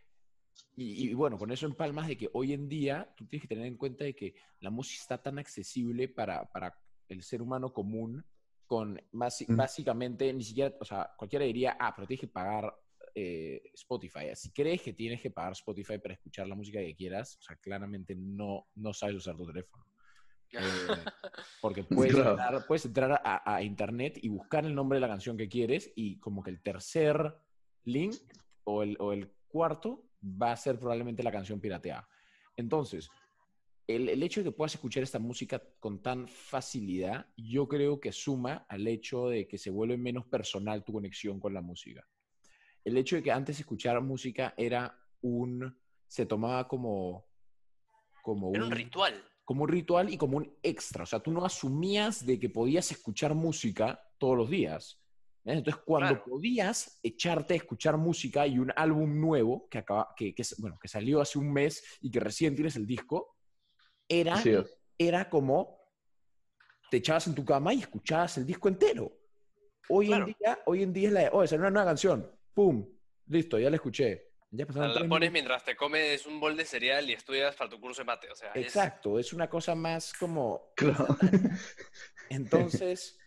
y, 0.76 1.10
y 1.10 1.14
bueno, 1.14 1.38
con 1.38 1.52
eso 1.52 1.66
empalmas 1.66 2.08
de 2.08 2.18
que 2.18 2.30
hoy 2.34 2.54
en 2.54 2.68
día 2.68 3.14
tú 3.16 3.26
tienes 3.26 3.44
que 3.48 3.54
tener 3.56 3.66
en 3.68 3.78
cuenta 3.78 4.04
de 4.04 4.16
que 4.16 4.36
la 4.60 4.70
música 4.70 5.02
está 5.02 5.22
tan 5.22 5.40
accesible 5.40 6.08
para, 6.10 6.46
para 6.52 6.78
el 7.08 7.22
ser 7.24 7.42
humano 7.42 7.72
común, 7.72 8.26
con 8.66 8.98
basi- 9.14 9.46
Mm. 9.48 9.56
básicamente, 9.58 10.34
ni 10.34 10.44
siquiera, 10.44 10.76
o 10.80 10.86
sea, 10.86 11.12
cualquiera 11.18 11.46
diría, 11.46 11.78
ah, 11.80 11.94
pero 11.96 12.08
tienes 12.08 12.22
que 12.22 12.28
pagar 12.28 12.74
eh, 13.14 13.62
Spotify. 13.74 14.26
Si 14.34 14.52
crees 14.52 14.82
que 14.82 14.92
tienes 14.92 15.22
que 15.22 15.32
pagar 15.32 15.54
Spotify 15.54 15.98
para 16.00 16.16
escuchar 16.16 16.48
la 16.48 16.56
música 16.56 16.80
que 16.80 16.96
quieras, 16.96 17.38
o 17.40 17.42
sea, 17.44 17.56
claramente 17.58 18.14
no, 18.16 18.68
no 18.76 18.92
sabes 18.94 19.16
usar 19.16 19.36
tu 19.38 19.46
teléfono. 19.46 19.86
Eh, 20.58 20.88
porque 21.60 21.84
puedes 21.84 22.14
Claro. 22.14 22.32
entrar, 22.32 22.66
puedes 22.68 22.86
entrar 22.86 23.12
a, 23.24 23.56
a 23.56 23.62
internet 23.64 24.20
y 24.22 24.30
buscar 24.30 24.66
el 24.66 24.74
nombre 24.76 24.98
de 24.98 25.02
la 25.02 25.08
canción 25.10 25.36
que 25.38 25.50
quieres 25.50 25.92
y 25.96 26.18
como 26.20 26.42
que 26.44 26.50
el 26.52 26.62
tercer 26.62 27.36
link 27.84 28.16
o 28.64 28.82
el, 28.84 28.96
o 29.00 29.12
el 29.12 29.34
cuarto 29.48 30.05
va 30.26 30.52
a 30.52 30.58
ser 30.58 30.80
probablemente 30.80 31.24
la 31.24 31.32
canción 31.32 31.60
pirateada. 31.60 32.08
Entonces, 32.58 33.10
el, 33.88 34.10
el 34.10 34.24
hecho 34.24 34.40
de 34.40 34.46
que 34.46 34.56
puedas 34.56 34.74
escuchar 34.74 35.04
esta 35.04 35.20
música 35.20 35.62
con 35.80 36.02
tan 36.02 36.28
facilidad, 36.28 37.28
yo 37.38 37.68
creo 37.68 38.00
que 38.00 38.12
suma 38.12 38.66
al 38.68 38.88
hecho 38.88 39.30
de 39.30 39.48
que 39.48 39.58
se 39.58 39.70
vuelve 39.70 39.98
menos 39.98 40.26
personal 40.26 40.84
tu 40.84 40.94
conexión 40.94 41.40
con 41.40 41.54
la 41.54 41.62
música. 41.62 42.08
El 42.84 42.98
hecho 42.98 43.16
de 43.16 43.24
que 43.24 43.32
antes 43.32 43.60
escuchar 43.60 44.02
música 44.02 44.54
era 44.58 45.00
un, 45.22 45.78
se 46.08 46.26
tomaba 46.26 46.68
como, 46.68 47.26
como 48.22 48.54
Era 48.54 48.66
un 48.66 48.72
ritual. 48.72 49.24
como 49.44 49.64
un 49.64 49.70
ritual 49.70 50.14
y 50.14 50.18
como 50.18 50.38
un 50.38 50.56
extra. 50.64 51.04
O 51.04 51.06
sea, 51.06 51.20
tú 51.20 51.32
no 51.32 51.46
asumías 51.46 52.26
de 52.26 52.40
que 52.40 52.50
podías 52.50 52.92
escuchar 52.92 53.34
música 53.36 54.02
todos 54.18 54.38
los 54.38 54.50
días. 54.50 55.00
¿Ves? 55.46 55.58
Entonces, 55.60 55.82
cuando 55.86 56.10
Claro. 56.16 56.26
podías 56.30 57.00
echarte 57.04 57.54
a 57.54 57.58
escuchar 57.58 57.96
música 57.98 58.46
y 58.46 58.60
un 58.60 58.74
álbum 58.76 59.20
nuevo 59.22 59.68
que, 59.70 59.78
acaba, 59.78 60.14
que, 60.18 60.36
que, 60.36 60.42
es- 60.42 60.60
bueno, 60.60 60.78
que 60.82 60.88
salió 60.90 61.22
hace 61.22 61.40
un 61.40 61.54
mes 61.54 61.82
y 62.02 62.12
que 62.12 62.20
recién 62.20 62.54
tienes 62.56 62.76
el 62.76 62.86
disco, 62.86 63.38
era, 64.10 64.40
es. 64.42 64.78
era 64.98 65.30
como 65.30 65.80
te 66.92 66.98
echabas 66.98 67.28
en 67.28 67.36
tu 67.36 67.44
cama 67.46 67.74
y 67.74 67.80
escuchabas 67.80 68.38
el 68.38 68.46
disco 68.46 68.68
entero. 68.68 69.12
Hoy, 69.90 70.08
Claro. 70.08 70.28
en, 70.28 70.36
día, 70.40 70.60
hoy 70.66 70.84
en 70.84 70.94
día 70.94 71.08
es 71.08 71.14
la 71.14 71.20
de, 71.22 71.30
oye, 71.32 71.48
salió 71.48 71.62
una 71.62 71.72
nueva 71.72 71.90
canción, 71.90 72.32
¡pum! 72.54 72.88
Listo, 73.28 73.58
ya 73.60 73.70
la 73.70 73.76
escuché. 73.78 74.32
Ya 74.52 74.66
pasaron 74.66 74.90
la 74.90 74.94
pones 75.02 75.10
minutos. 75.10 75.32
mientras 75.34 75.66
te 75.66 75.76
comes 75.76 76.26
un 76.28 76.40
bol 76.40 76.56
de 76.56 76.64
cereal 76.66 77.10
y 77.10 77.14
estudias 77.14 77.56
para 77.56 77.70
tu 77.70 77.80
curso 77.82 78.02
de 78.02 78.06
mate. 78.06 78.32
O 78.32 78.36
sea, 78.36 78.52
es- 78.54 78.68
Exacto, 78.68 79.20
es 79.20 79.34
una 79.34 79.50
cosa 79.50 79.76
más 79.76 80.14
como 80.14 80.72
Claro. 80.76 81.08
Entonces, 82.30 83.18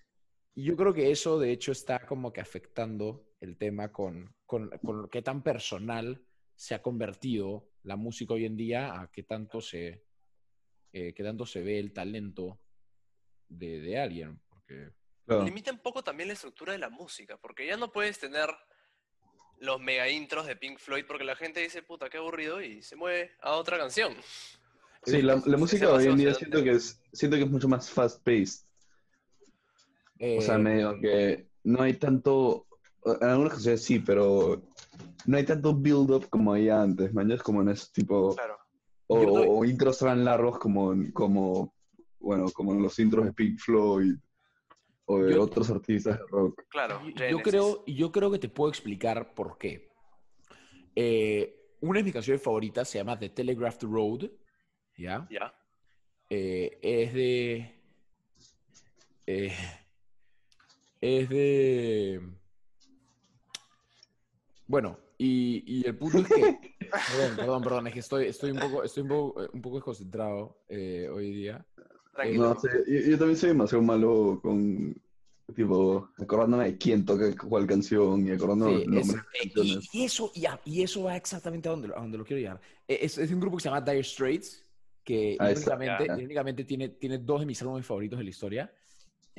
yo 0.64 0.76
creo 0.76 0.92
que 0.94 1.10
eso 1.10 1.38
de 1.38 1.52
hecho 1.52 1.72
está 1.72 2.06
como 2.06 2.32
que 2.32 2.40
afectando 2.40 3.24
el 3.40 3.56
tema 3.56 3.92
con, 3.92 4.34
con, 4.46 4.70
con 4.84 5.08
qué 5.08 5.22
tan 5.22 5.42
personal 5.42 6.24
se 6.56 6.74
ha 6.74 6.82
convertido 6.82 7.70
la 7.84 7.96
música 7.96 8.34
hoy 8.34 8.44
en 8.44 8.56
día 8.56 9.00
a 9.00 9.10
qué 9.10 9.22
tanto 9.22 9.60
se, 9.60 10.04
eh, 10.92 11.14
qué 11.14 11.22
tanto 11.22 11.46
se 11.46 11.62
ve 11.62 11.78
el 11.78 11.92
talento 11.92 12.60
de, 13.48 13.80
de 13.80 13.98
alguien. 13.98 14.40
Porque, 14.48 14.92
Claro. 15.24 15.44
limita 15.44 15.70
un 15.70 15.78
poco 15.80 16.02
también 16.02 16.28
la 16.28 16.32
estructura 16.32 16.72
de 16.72 16.78
la 16.78 16.88
música, 16.88 17.36
porque 17.36 17.66
ya 17.66 17.76
no 17.76 17.92
puedes 17.92 18.18
tener 18.18 18.48
los 19.58 19.78
mega 19.78 20.08
intros 20.08 20.46
de 20.46 20.56
Pink 20.56 20.78
Floyd 20.78 21.04
porque 21.06 21.24
la 21.24 21.36
gente 21.36 21.60
dice, 21.60 21.82
puta, 21.82 22.08
qué 22.08 22.16
aburrido, 22.16 22.62
y 22.62 22.80
se 22.82 22.96
mueve 22.96 23.32
a 23.42 23.52
otra 23.52 23.76
canción. 23.76 24.14
Sí, 25.04 25.20
la, 25.20 25.42
la 25.44 25.56
música 25.58 25.92
hoy 25.92 26.06
en 26.06 26.16
día 26.16 26.32
siento 26.32 26.64
que 26.64 26.70
es, 26.70 27.02
siento 27.12 27.36
que 27.36 27.42
es 27.42 27.50
mucho 27.50 27.68
más 27.68 27.90
fast-paced. 27.90 28.67
O 30.20 30.40
sea, 30.42 30.56
eh, 30.56 30.58
medio 30.58 31.00
que 31.00 31.48
no 31.64 31.82
hay 31.82 31.94
tanto, 31.94 32.66
en 33.04 33.28
algunas 33.28 33.52
canciones 33.54 33.82
sí, 33.82 33.98
pero 34.00 34.62
no 35.26 35.36
hay 35.36 35.44
tanto 35.44 35.74
build-up 35.74 36.28
como 36.28 36.54
había 36.54 36.82
antes, 36.82 37.12
man. 37.14 37.30
Es 37.30 37.42
como 37.42 37.62
en 37.62 37.68
ese 37.68 37.86
tipo, 37.92 38.34
Claro. 38.34 38.56
o, 39.06 39.22
Yo 39.22 39.30
doy- 39.32 39.46
o 39.50 39.64
intros 39.64 39.98
tan 39.98 40.24
largos 40.24 40.58
como, 40.58 40.94
como, 41.12 41.74
bueno, 42.20 42.46
como 42.52 42.74
los 42.74 42.98
intros 42.98 43.24
de 43.26 43.32
Pink 43.32 43.58
Floyd. 43.58 44.14
o 45.10 45.20
de 45.20 45.32
Yo- 45.32 45.42
otros 45.44 45.70
artistas 45.70 46.18
de 46.18 46.24
rock. 46.26 46.64
Claro, 46.68 47.00
Yo- 47.30 47.38
creo, 47.40 47.82
yo 47.86 48.12
creo 48.12 48.30
que 48.30 48.38
te 48.38 48.50
puedo 48.50 48.68
explicar 48.68 49.32
por 49.32 49.56
qué. 49.56 49.88
Eh, 50.94 51.72
una 51.80 52.00
de 52.00 52.04
mis 52.04 52.12
canciones 52.12 52.42
favoritas 52.42 52.86
se 52.90 52.98
llama 52.98 53.18
The 53.18 53.30
Telegraphed 53.30 53.88
Road, 53.88 54.30
¿ya? 54.98 55.26
Ya. 55.30 55.54
Eh, 56.28 56.78
es 56.82 57.14
de... 57.14 57.80
eh, 59.26 59.52
es 61.00 61.28
de... 61.28 62.20
Bueno, 64.66 64.98
y, 65.16 65.64
y 65.80 65.86
el 65.86 65.96
punto 65.96 66.18
es 66.18 66.28
que... 66.28 66.58
Perdón, 66.88 67.36
perdón, 67.36 67.62
perdón, 67.62 67.86
es 67.88 67.92
que 67.94 68.00
estoy, 68.00 68.26
estoy 68.26 68.50
un 68.50 68.58
poco, 68.58 68.82
estoy 68.82 69.02
un 69.02 69.08
poco, 69.10 69.40
un 69.52 69.60
poco 69.62 69.76
desconcentrado 69.76 70.62
eh, 70.68 71.06
hoy 71.12 71.32
día. 71.32 71.66
Tranquilo. 72.14 72.48
No 72.54 72.58
sé, 72.60 72.68
yo, 72.86 73.10
yo 73.10 73.18
también 73.18 73.36
soy 73.36 73.48
demasiado 73.50 73.82
malo 73.84 74.40
con, 74.42 74.94
tipo, 75.54 76.10
acordándome 76.16 76.64
de 76.64 76.78
quién 76.78 77.04
toca 77.04 77.34
cuál 77.36 77.66
canción 77.66 78.26
y 78.26 78.30
acordándome 78.30 78.78
Sí, 78.80 78.84
los 78.86 78.94
nombres 79.06 79.06
es- 79.06 79.32
de 79.32 79.38
eh, 79.38 79.52
canciones. 79.54 79.88
y, 79.92 79.98
y 80.00 80.04
eso, 80.04 80.32
y, 80.34 80.46
a- 80.46 80.60
y 80.64 80.82
eso 80.82 81.02
va 81.02 81.16
exactamente 81.16 81.68
a 81.68 81.72
donde, 81.72 81.88
a 81.88 82.00
donde 82.00 82.16
lo 82.18 82.24
quiero 82.24 82.40
llegar. 82.40 82.60
Eh, 82.86 82.98
Es, 83.02 83.18
es 83.18 83.30
un 83.30 83.40
grupo 83.40 83.58
que 83.58 83.62
se 83.64 83.68
llama 83.68 83.82
Dire 83.82 84.02
Straits, 84.02 84.66
que 85.04 85.36
Ah, 85.38 85.50
irónicamente, 85.50 86.04
irónicamente 86.04 86.64
tiene, 86.64 86.88
tiene 86.90 87.18
dos 87.18 87.40
de 87.40 87.46
mis 87.46 87.60
álbumes 87.60 87.84
favoritos 87.86 88.18
de 88.18 88.24
la 88.24 88.30
historia. 88.30 88.74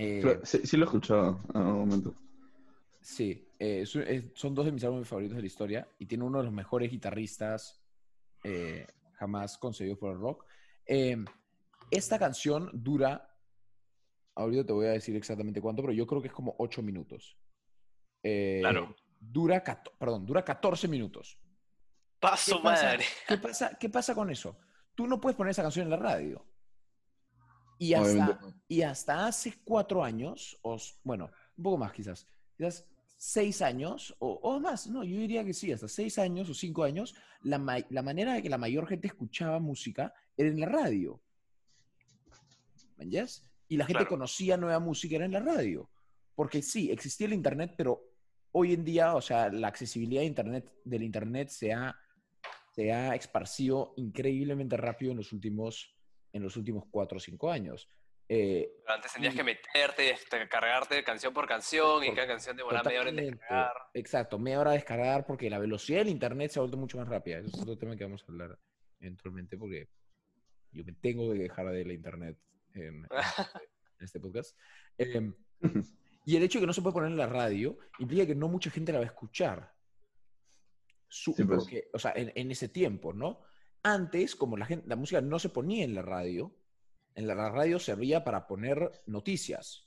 Eh, 0.01 0.19
Pero 0.23 0.45
sí, 0.45 0.59
sí 0.65 0.77
lo 0.77 0.85
he 0.85 0.87
escuchado 0.87 1.41
a 1.53 1.59
un 1.59 1.79
momento. 1.79 2.15
Sí, 3.01 3.49
eh, 3.59 3.81
es 3.81 3.93
un- 3.95 4.03
es- 4.03 4.25
son 4.33 4.55
dos 4.55 4.65
de 4.65 4.71
mis 4.71 4.83
álbumes 4.85 5.07
favoritos 5.09 5.35
de 5.35 5.41
la 5.41 5.47
historia 5.47 5.87
y 5.97 6.05
tiene 6.05 6.23
uno 6.23 6.37
de 6.37 6.45
los 6.45 6.53
mejores 6.53 6.89
guitarristas 6.89 7.81
eh, 8.45 8.87
jamás 9.15 9.57
concebidos 9.57 9.99
por 9.99 10.13
el 10.13 10.19
rock. 10.19 10.45
Eh, 10.85 11.17
esta 11.91 12.17
canción 12.17 12.69
dura, 12.71 13.29
ahorita 14.35 14.65
te 14.65 14.71
voy 14.71 14.85
a 14.85 14.91
decir 14.91 15.17
exactamente 15.17 15.59
cuánto, 15.59 15.81
pero 15.81 15.91
yo 15.91 16.07
creo 16.07 16.21
que 16.21 16.29
es 16.29 16.33
como 16.33 16.55
8 16.59 16.81
minutos. 16.81 17.37
Eh, 18.23 18.59
Claro. 18.61 18.95
Dura, 19.19 19.61
perdón, 19.97 20.25
dura 20.25 20.45
14 20.45 20.87
minutos. 20.87 21.37
Paso 22.21 22.55
¿Qué 22.57 22.63
pasa? 22.63 22.85
madre. 22.85 23.03
¿Qué 23.27 23.37
pasa, 23.37 23.77
¿Qué 23.77 23.89
pasa 23.89 24.15
con 24.15 24.29
eso? 24.29 24.57
Tú 24.95 25.05
no 25.07 25.19
puedes 25.19 25.35
poner 25.35 25.51
esa 25.51 25.61
canción 25.63 25.83
en 25.87 25.89
la 25.91 25.97
radio. 25.97 26.45
Y 27.81 27.93
hasta, 27.93 28.39
y 28.67 28.81
hasta 28.83 29.25
hace 29.25 29.53
cuatro 29.63 30.03
años, 30.03 30.59
o 30.61 30.77
bueno, 31.03 31.31
un 31.57 31.63
poco 31.63 31.77
más 31.77 31.91
quizás, 31.93 32.27
quizás 32.57 32.85
seis 33.17 33.61
años, 33.61 34.13
o, 34.19 34.33
o 34.43 34.59
más, 34.59 34.87
no, 34.87 35.03
yo 35.03 35.17
diría 35.17 35.43
que 35.45 35.53
sí, 35.53 35.71
hasta 35.71 35.87
seis 35.87 36.19
años 36.19 36.49
o 36.49 36.53
cinco 36.53 36.83
años, 36.83 37.15
la, 37.41 37.57
ma- 37.57 37.77
la 37.89 38.01
manera 38.01 38.33
de 38.33 38.41
que 38.43 38.49
la 38.49 38.57
mayor 38.57 38.85
gente 38.87 39.07
escuchaba 39.07 39.59
música 39.59 40.13
era 40.37 40.49
en 40.49 40.59
la 40.59 40.65
radio. 40.67 41.21
¿Me 42.97 43.05
entiendes? 43.05 43.45
Y 43.69 43.77
la 43.77 43.85
gente 43.85 43.99
Claro. 43.99 44.09
conocía 44.09 44.57
nueva 44.57 44.79
música 44.79 45.15
era 45.15 45.25
en 45.25 45.31
la 45.31 45.39
radio. 45.39 45.89
Porque 46.35 46.61
sí, 46.61 46.91
existía 46.91 47.27
el 47.27 47.33
Internet, 47.33 47.75
pero 47.77 48.01
hoy 48.51 48.73
en 48.73 48.83
día, 48.83 49.15
o 49.15 49.21
sea, 49.21 49.49
la 49.49 49.67
accesibilidad 49.69 50.21
de 50.21 50.27
Internet, 50.27 50.71
del 50.83 51.03
Internet 51.03 51.49
se 51.49 51.71
ha, 51.73 51.95
se 52.75 52.91
ha 52.91 53.15
esparcido 53.15 53.93
increíblemente 53.97 54.75
rápido 54.75 55.11
en 55.11 55.17
los 55.17 55.31
últimos, 55.31 55.95
en 56.33 56.43
los 56.43 56.55
últimos 56.57 56.83
cuatro 56.91 57.17
o 57.17 57.19
cinco 57.19 57.51
años. 57.51 57.89
Eh, 58.31 58.69
Pero 58.83 58.93
antes 58.95 59.11
tenías 59.13 59.33
y- 59.33 59.37
que 59.37 59.43
meterte, 59.43 60.11
este, 60.11 60.47
cargarte 60.47 61.03
canción 61.03 61.33
por 61.33 61.47
canción 61.47 62.03
y 62.03 62.07
Por- 62.07 62.15
cada 62.15 62.27
canción 62.27 62.55
demoraba 62.55 62.83
media 62.83 63.01
hora 63.01 63.09
en 63.09 63.15
descargar. 63.15 63.73
Exacto, 63.95 64.37
media 64.37 64.59
hora 64.59 64.71
de 64.71 64.77
descargar 64.77 65.25
porque 65.25 65.49
la 65.49 65.57
velocidad 65.57 65.99
del 65.99 66.09
internet 66.09 66.51
se 66.51 66.59
ha 66.59 66.61
vuelto 66.61 66.77
mucho 66.77 66.97
más 66.99 67.07
rápida. 67.07 67.39
Eso 67.39 67.47
es 67.47 67.61
otro 67.63 67.77
tema 67.77 67.95
que 67.95 68.03
vamos 68.03 68.21
a 68.23 68.31
hablar 68.31 68.59
eventualmente 68.99 69.57
porque 69.57 69.89
yo 70.71 70.83
me 70.83 70.93
tengo 70.93 71.31
que 71.33 71.39
dejar 71.39 71.69
de 71.69 71.83
la 71.85 71.93
internet 71.93 72.37
en, 72.75 72.83
en 72.83 73.05
este, 73.05 73.41
en 73.97 74.05
este 74.05 74.19
podcast. 74.19 74.55
Em, 74.99 75.33
y 76.25 76.35
el 76.37 76.43
hecho 76.43 76.59
de 76.59 76.63
que 76.63 76.67
no 76.67 76.73
se 76.73 76.83
puede 76.83 76.93
poner 76.93 77.09
en 77.09 77.17
la 77.17 77.25
radio 77.25 77.79
implica 77.97 78.27
que 78.27 78.35
no 78.35 78.47
mucha 78.47 78.69
gente 78.69 78.91
la 78.91 78.99
va 78.99 79.05
a 79.05 79.07
escuchar. 79.07 79.73
Su- 81.07 81.33
Sí, 81.33 81.43
pues. 81.43 81.59
porque, 81.61 81.89
o 81.93 81.97
sea, 81.97 82.13
en, 82.15 82.31
en 82.35 82.51
ese 82.51 82.69
tiempo, 82.69 83.11
¿no? 83.13 83.41
Antes, 83.83 84.35
como 84.35 84.57
la, 84.57 84.65
gente, 84.65 84.87
la 84.87 84.95
música 84.95 85.21
no 85.21 85.39
se 85.39 85.49
ponía 85.49 85.83
en 85.83 85.95
la 85.95 86.01
radio, 86.01 86.55
en 87.15 87.27
la, 87.27 87.35
la 87.35 87.49
radio 87.49 87.79
servía 87.79 88.23
para 88.23 88.47
poner 88.47 88.91
noticias. 89.05 89.85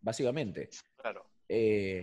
Básicamente 0.00 0.68
Claro. 0.96 1.24
eh, 1.48 2.02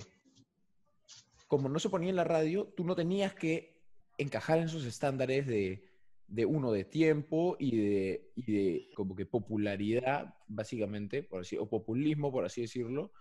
como 1.48 1.70
no 1.70 1.80
se 1.80 1.90
ponía 1.90 2.10
en 2.10 2.16
la 2.16 2.24
radio, 2.24 2.74
tú 2.76 2.84
no 2.86 2.96
tenías 2.96 3.36
que 3.36 3.84
encajar 4.18 4.60
en 4.60 4.66
esos 4.66 4.86
estándares 4.86 5.46
de, 5.46 5.84
de 6.28 6.46
uno, 6.46 6.72
de 6.72 6.86
tiempo 6.86 7.58
y 7.60 7.76
de, 7.76 8.32
y 8.36 8.52
de 8.52 8.90
como 8.96 9.16
que 9.16 9.26
popularidad, 9.26 10.34
básicamente, 10.48 11.24
por 11.24 11.42
así, 11.42 11.58
o 11.58 11.70
populismo, 11.70 12.32
por 12.32 12.46
así 12.46 12.62
decirlo, 12.62 13.12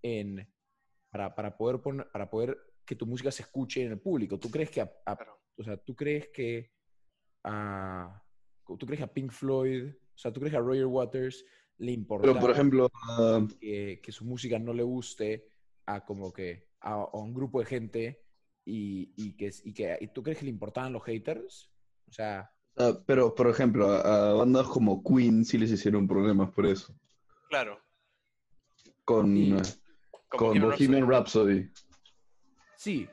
en, 0.00 0.48
para, 1.10 1.34
para, 1.34 1.56
poder 1.56 1.80
poner, 1.80 2.08
para 2.12 2.30
poder 2.30 2.56
que 2.86 2.94
tu 2.94 3.04
música 3.04 3.32
se 3.32 3.42
escuche 3.42 3.84
en 3.84 3.92
el 3.92 4.00
público. 4.00 4.38
¿Tú 4.38 4.48
crees 4.50 4.70
que 4.70 4.80
a. 4.80 4.90
o 5.56 5.62
sea, 5.62 5.76
tú 5.76 5.94
crees 5.94 6.28
que 6.28 6.72
a, 7.44 8.22
tú 8.64 8.86
crees 8.86 9.02
a 9.02 9.12
Pink 9.12 9.32
Floyd, 9.32 9.90
o 9.90 10.18
sea, 10.18 10.32
tú 10.32 10.40
crees 10.40 10.52
que 10.52 10.58
a 10.58 10.60
Roger 10.60 10.86
Waters 10.86 11.44
le 11.78 11.92
importaba 11.92 12.32
Pero, 12.32 12.40
por 12.40 12.50
ejemplo, 12.50 12.90
que, 13.60 14.00
que 14.02 14.12
su 14.12 14.24
música 14.24 14.58
no 14.58 14.72
le 14.72 14.82
guste 14.82 15.48
a 15.86 16.04
como 16.04 16.32
que 16.32 16.68
a, 16.80 16.92
a 16.94 17.16
un 17.18 17.34
grupo 17.34 17.60
de 17.60 17.66
gente 17.66 18.22
y, 18.64 19.12
y 19.16 19.36
que, 19.36 19.50
y 19.64 19.72
que 19.72 19.98
y 20.00 20.08
tú 20.08 20.22
crees 20.22 20.38
que 20.38 20.44
le 20.44 20.50
importaban 20.52 20.92
los 20.92 21.02
haters 21.02 21.72
o 22.08 22.12
sea 22.12 22.52
ah, 22.76 22.92
pero, 23.06 23.34
por 23.34 23.48
ejemplo, 23.48 23.90
a, 23.90 24.30
a 24.30 24.32
bandas 24.34 24.68
como 24.68 25.02
Queen 25.02 25.44
sí 25.44 25.58
les 25.58 25.72
hicieron 25.72 26.06
problemas 26.06 26.50
por 26.52 26.66
eso. 26.66 26.94
Claro. 27.48 27.80
Con, 29.04 29.34
Sí. 29.34 29.80
con 30.28 30.48
Bohemian 30.60 30.70
Bohemian 30.70 31.10
Rhapsody. 31.10 31.70
sí 32.76 33.08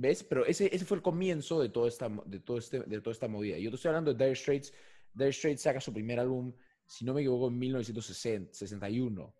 ves 0.00 0.24
pero 0.24 0.46
ese, 0.46 0.74
ese 0.74 0.84
fue 0.84 0.96
el 0.96 1.02
comienzo 1.02 1.60
de 1.60 1.68
toda 1.68 1.88
esta 1.88 2.08
de 2.26 2.40
todo 2.40 2.58
este 2.58 2.80
de 2.80 3.00
toda 3.00 3.12
esta 3.12 3.28
movida 3.28 3.58
yo 3.58 3.70
te 3.70 3.76
estoy 3.76 3.88
hablando 3.90 4.14
de 4.14 4.24
Dire 4.24 4.34
Straits 4.36 4.72
Dire 5.12 5.32
Straits 5.32 5.62
saca 5.62 5.80
su 5.80 5.92
primer 5.92 6.18
álbum 6.18 6.54
si 6.86 7.04
no 7.04 7.12
me 7.14 7.20
equivoco 7.20 7.48
en 7.48 7.58
1961 7.58 9.34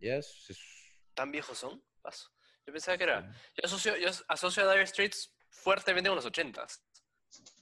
¿yes? 0.00 0.46
Es- 0.50 0.58
¿Tan 1.14 1.30
viejos 1.30 1.58
son? 1.58 1.82
Paso. 2.00 2.30
Yo 2.66 2.72
pensaba 2.72 2.96
que 2.96 3.04
era. 3.04 3.30
Yo 3.54 3.64
asocio, 3.64 3.96
yo 3.98 4.08
asocio 4.28 4.62
a 4.68 4.72
Dire 4.72 4.86
Straits 4.86 5.34
fuertemente 5.50 6.08
con 6.08 6.16
los 6.16 6.24
80s. 6.26 6.80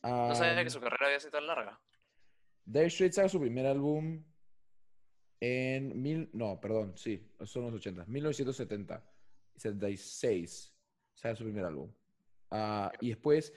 No 0.02 0.34
sabía 0.34 0.58
Ah, 0.58 0.62
que 0.64 0.70
su 0.70 0.80
carrera 0.80 1.06
había 1.06 1.18
sido 1.20 1.32
tan 1.32 1.46
larga. 1.48 1.80
Dire 2.64 2.88
Straits 2.88 3.16
saca 3.16 3.28
su 3.28 3.40
primer 3.40 3.66
álbum 3.66 4.24
en 5.40 6.00
mil, 6.00 6.30
no, 6.32 6.60
perdón, 6.60 6.96
sí, 6.96 7.28
son 7.44 7.64
los 7.64 7.74
80, 7.74 8.04
1970, 8.06 9.02
76, 9.56 10.74
saca 11.14 11.34
su 11.34 11.44
primer 11.44 11.64
álbum. 11.64 11.92
Ah, 12.50 12.90
y 13.00 13.08
después, 13.10 13.52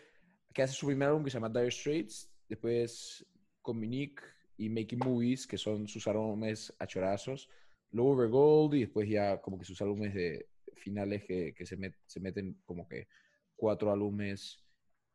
que 0.53 0.61
hace 0.63 0.73
su 0.73 0.85
primer 0.87 1.09
álbum 1.09 1.23
que 1.23 1.31
se 1.31 1.35
llama 1.39 1.49
Dire 1.49 1.71
Straits, 1.71 2.31
después 2.47 3.25
Communique 3.61 4.23
y 4.57 4.69
Making 4.69 4.99
Movies, 4.99 5.47
que 5.47 5.57
son 5.57 5.87
sus 5.87 6.07
álbumes 6.07 6.73
a 6.79 6.85
chorazos, 6.85 7.49
luego 7.91 8.11
Over 8.11 8.29
Gold 8.29 8.73
y 8.75 8.81
después 8.81 9.09
ya 9.09 9.41
como 9.41 9.57
que 9.57 9.65
sus 9.65 9.81
álbumes 9.81 10.13
de 10.13 10.47
finales 10.75 11.23
que, 11.25 11.53
que 11.53 11.65
se, 11.65 11.77
met- 11.77 11.95
se 12.05 12.19
meten 12.19 12.61
como 12.65 12.87
que 12.87 13.07
cuatro 13.55 13.91
álbumes 13.91 14.63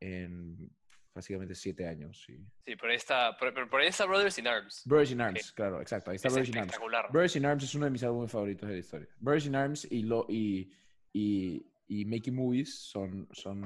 en 0.01 0.71
básicamente 1.15 1.55
siete 1.55 1.87
años. 1.87 2.23
Sí. 2.25 2.39
Sí, 2.65 2.77
por 2.77 2.91
ahí 2.91 2.97
está, 2.97 3.37
por, 3.37 3.53
por- 3.53 3.69
por 3.69 3.81
ahí 3.81 3.89
está 3.89 4.07
Brothers 4.07 4.39
in 4.39 4.47
Arms. 4.47 4.83
Brothers 4.87 5.11
in 5.11 5.21
Arms, 5.21 5.53
claro, 5.53 5.81
exacto. 5.81 6.11
Ahí 6.11 6.17
está 6.17 6.29
Es 6.29 6.35
Brothers 6.35 6.51
in 6.51 6.59
Arms. 6.59 6.79
Brothers 7.11 7.37
in 7.37 7.45
Arms 7.45 7.65
es 7.65 7.75
uno 7.75 7.85
de 7.87 7.91
mis 7.91 8.03
álbumes 8.05 8.31
favoritos 8.31 8.69
de 8.69 8.75
la 8.75 8.81
historia. 8.81 9.09
Brothers 9.19 9.47
in 9.47 9.55
Arms 9.57 9.89
y, 9.91 10.03
lo, 10.03 10.27
y, 10.29 10.73
y, 11.13 11.67
y 11.89 12.05
Making 12.05 12.35
Movies 12.37 12.79
son, 12.83 13.27
son, 13.33 13.65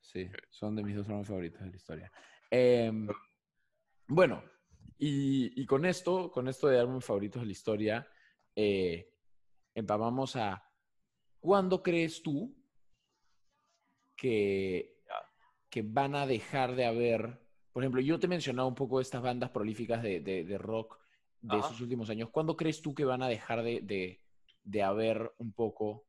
sí, 0.00 0.30
son 0.48 0.76
de 0.76 0.82
mis 0.84 0.96
dos 0.96 1.06
álbumes 1.08 1.28
favoritos 1.28 1.60
de 1.60 1.70
la 1.70 1.76
historia. 1.76 2.12
Em, 2.50 3.08
bueno, 4.08 4.42
y, 4.98 5.60
y 5.60 5.66
con 5.66 5.84
esto, 5.84 6.30
con 6.30 6.48
esto 6.48 6.68
de 6.68 6.78
álbumes 6.78 7.04
favoritos 7.04 7.42
de 7.42 7.46
la 7.46 7.52
historia, 7.52 8.08
eh, 8.54 9.12
empamamos 9.74 10.36
a 10.36 10.62
¿cuándo 11.40 11.82
crees 11.82 12.22
tú 12.22 12.54
que, 14.16 15.02
que 15.68 15.82
van 15.82 16.14
a 16.14 16.26
dejar 16.26 16.74
de 16.76 16.84
haber? 16.84 17.40
Por 17.72 17.82
ejemplo, 17.82 18.00
yo 18.00 18.20
te 18.20 18.26
he 18.26 18.28
mencionado 18.28 18.68
un 18.68 18.74
poco 18.74 19.00
estas 19.00 19.22
bandas 19.22 19.50
prolíficas 19.50 20.02
de, 20.02 20.20
de- 20.20 20.44
de 20.44 20.58
rock 20.58 20.98
de 21.40 21.56
Ajá. 21.58 21.66
esos 21.66 21.80
últimos 21.80 22.08
años. 22.10 22.30
¿Cuándo 22.30 22.56
crees 22.56 22.82
tú 22.82 22.94
que 22.94 23.04
van 23.04 23.22
a 23.22 23.28
dejar 23.28 23.62
de, 23.62 23.80
de, 23.80 24.22
de 24.62 24.82
haber 24.82 25.32
un 25.38 25.52
poco 25.52 26.06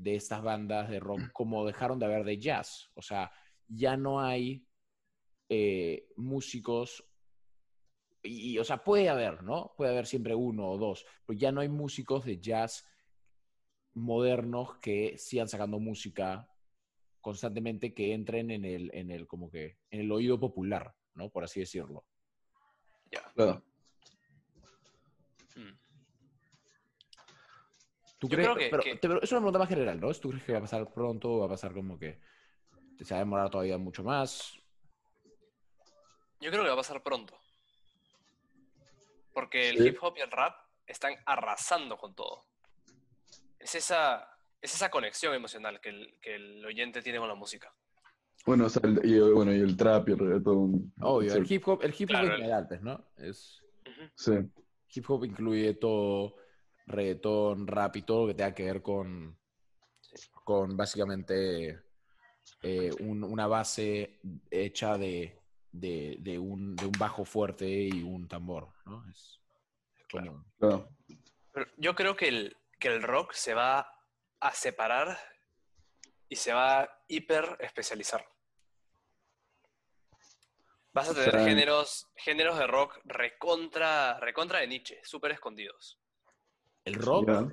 de 0.00 0.14
estas 0.14 0.42
bandas 0.42 0.88
de 0.88 0.98
rock 0.98 1.30
como 1.32 1.66
dejaron 1.66 1.98
de 1.98 2.06
haber 2.06 2.24
de 2.24 2.38
jazz? 2.38 2.90
O 2.94 3.02
sea, 3.02 3.30
ya 3.68 3.96
no 3.96 4.20
hay 4.20 4.66
eh, 5.48 6.08
músicos 6.16 7.04
y, 8.22 8.52
y, 8.52 8.58
o 8.58 8.64
sea, 8.64 8.84
puede 8.84 9.08
haber, 9.08 9.42
¿no? 9.42 9.72
Puede 9.76 9.92
haber 9.92 10.06
siempre 10.06 10.34
uno 10.34 10.70
o 10.70 10.78
dos, 10.78 11.06
pero 11.26 11.38
ya 11.38 11.52
no 11.52 11.60
hay 11.60 11.68
músicos 11.68 12.24
de 12.24 12.38
jazz 12.38 12.86
modernos 13.94 14.78
que 14.78 15.16
sigan 15.18 15.48
sacando 15.48 15.78
música 15.78 16.48
constantemente 17.20 17.92
que 17.92 18.14
entren 18.14 18.50
en 18.50 18.64
el, 18.64 18.90
en 18.94 19.10
el, 19.10 19.26
como 19.26 19.50
que, 19.50 19.78
en 19.90 20.00
el 20.00 20.12
oído 20.12 20.38
popular, 20.38 20.94
¿no? 21.14 21.30
Por 21.30 21.44
así 21.44 21.60
decirlo. 21.60 22.04
Ya. 23.10 23.22
Claro. 23.34 23.62
Mm. 25.56 25.89
¿Tú 28.20 28.28
Yo 28.28 28.36
crees, 28.36 28.48
creo 28.50 28.56
que- 28.58 28.68
pero, 28.70 28.82
que- 28.82 28.96
pero 28.96 29.22
es 29.22 29.32
una 29.32 29.40
pregunta 29.40 29.58
más 29.58 29.68
general, 29.68 29.98
¿no? 30.00 30.12
¿Tú 30.12 30.28
crees 30.28 30.44
que 30.44 30.52
va 30.52 30.58
a 30.58 30.62
pasar 30.62 30.92
pronto 30.92 31.32
o 31.32 31.38
va 31.40 31.46
a 31.46 31.48
pasar 31.48 31.72
como 31.72 31.98
que 31.98 32.20
se 33.00 33.14
va 33.14 33.16
a 33.16 33.24
demorar 33.24 33.50
todavía 33.50 33.78
mucho 33.78 34.04
más? 34.04 34.52
Yo 36.40 36.50
creo 36.50 36.62
que 36.62 36.68
va 36.68 36.74
a 36.74 36.76
pasar 36.76 37.02
pronto. 37.02 37.38
Porque 39.32 39.70
el 39.70 39.78
Sí. 39.78 39.88
hip 39.88 39.98
hop 40.02 40.14
y 40.18 40.20
el 40.20 40.30
rap 40.30 40.54
están 40.86 41.14
arrasando 41.24 41.96
con 41.96 42.14
todo. 42.14 42.44
Es 43.58 43.74
esa, 43.74 44.28
es 44.60 44.74
esa 44.74 44.90
conexión 44.90 45.34
emocional 45.34 45.80
que 45.80 45.88
el, 45.90 46.18
que 46.20 46.34
el 46.34 46.64
oyente 46.66 47.00
tiene 47.02 47.18
con 47.18 47.28
la 47.28 47.34
música. 47.34 47.72
Bueno, 48.44 48.66
o 48.66 48.68
sea, 48.68 48.82
el, 48.84 49.00
y, 49.04 49.18
bueno, 49.32 49.52
y 49.54 49.60
el 49.60 49.76
trap 49.76 50.08
y 50.08 50.12
el 50.12 50.18
reggaetón. 50.18 50.92
Obvio, 51.00 51.34
el 51.34 51.50
hip 51.50 51.66
hop, 51.68 51.82
el 51.82 51.90
hip 51.96 52.00
hop 52.02 52.06
Claro, 52.08 52.26
en 52.26 52.32
el- 52.32 52.38
general, 52.38 52.68
pues, 52.68 52.82
¿no? 52.82 53.06
Es, 53.16 53.62
sí. 54.14 54.32
hip 54.94 55.10
hop 55.10 55.24
incluye 55.24 55.74
todo, 55.74 56.36
reggaetón, 56.90 57.66
rap 57.66 57.96
y 57.96 58.02
todo 58.02 58.22
lo 58.22 58.28
que 58.28 58.34
tenga 58.34 58.54
que 58.54 58.64
ver 58.64 58.82
con, 58.82 59.38
con 60.44 60.76
básicamente 60.76 61.82
eh, 62.62 62.90
un- 63.00 63.24
una 63.24 63.46
base 63.46 64.20
hecha 64.50 64.98
de, 64.98 65.40
de, 65.72 66.16
de 66.20 66.38
un, 66.38 66.74
de 66.76 66.86
un 66.86 66.92
bajo 66.98 67.24
fuerte 67.24 67.68
y 67.68 68.02
un 68.02 68.26
tambor, 68.28 68.72
¿no? 68.86 69.08
Es, 69.08 69.40
es. 69.96 70.04
Claro. 70.08 70.44
Pero 70.58 71.66
yo 71.76 71.94
creo 71.94 72.16
que 72.16 72.28
el, 72.28 72.56
que 72.78 72.88
el 72.88 73.02
rock 73.02 73.32
se 73.32 73.54
va 73.54 73.92
a 74.40 74.52
separar 74.52 75.18
y 76.28 76.36
se 76.36 76.52
va 76.52 76.80
a 76.82 77.02
hiper 77.08 77.56
especializar. 77.60 78.24
Vas 80.92 81.08
a 81.08 81.12
O 81.12 81.14
tener 81.14 81.30
sea- 81.30 81.44
géneros, 81.44 82.08
géneros 82.16 82.58
de 82.58 82.66
rock 82.66 82.98
recontra, 83.04 84.18
recontra 84.18 84.58
de 84.60 84.66
niche, 84.66 85.00
súper 85.04 85.30
escondidos. 85.32 85.99
El 86.84 86.94
rock. 86.94 87.52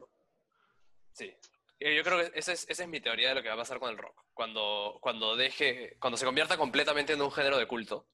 Sí. 1.11 1.33
Eh, 1.79 1.95
Yo 1.95 2.03
creo 2.03 2.17
que 2.19 2.37
esa 2.39 2.53
es, 2.53 2.67
esa 2.69 2.83
es 2.83 2.89
mi 2.89 2.99
teoría 3.01 3.29
de 3.29 3.35
lo 3.35 3.41
que 3.43 3.49
va 3.49 3.55
a 3.55 3.57
pasar 3.59 3.79
con 3.79 3.89
el 3.89 3.97
rock. 3.97 4.23
Cuando, 4.33 4.97
cuando 5.01 5.35
deje, 5.35 5.97
cuando 5.99 6.17
se 6.17 6.25
convierta 6.25 6.57
completamente 6.57 7.13
en 7.13 7.21
un 7.21 7.31
género 7.31 7.57
de 7.57 7.67
culto. 7.67 8.07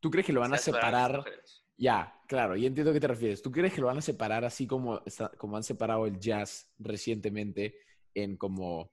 ¿tú 0.00 0.10
crees 0.10 0.26
que 0.26 0.32
lo 0.32 0.40
van 0.40 0.54
a 0.54 0.58
separar. 0.58 1.24
Ya, 1.76 2.20
claro, 2.26 2.56
y 2.56 2.66
entiendo 2.66 2.90
a 2.90 2.94
qué 2.94 3.00
te 3.00 3.06
refieres. 3.08 3.42
¿Tú 3.42 3.52
crees 3.52 3.72
que 3.72 3.80
lo 3.80 3.86
van 3.88 3.98
a 3.98 4.02
separar 4.02 4.44
así 4.44 4.66
como, 4.66 5.02
está- 5.04 5.28
como 5.36 5.56
han 5.56 5.62
separado 5.62 6.06
el 6.06 6.18
jazz 6.18 6.72
recientemente 6.78 7.78
en 8.14 8.36
como, 8.36 8.90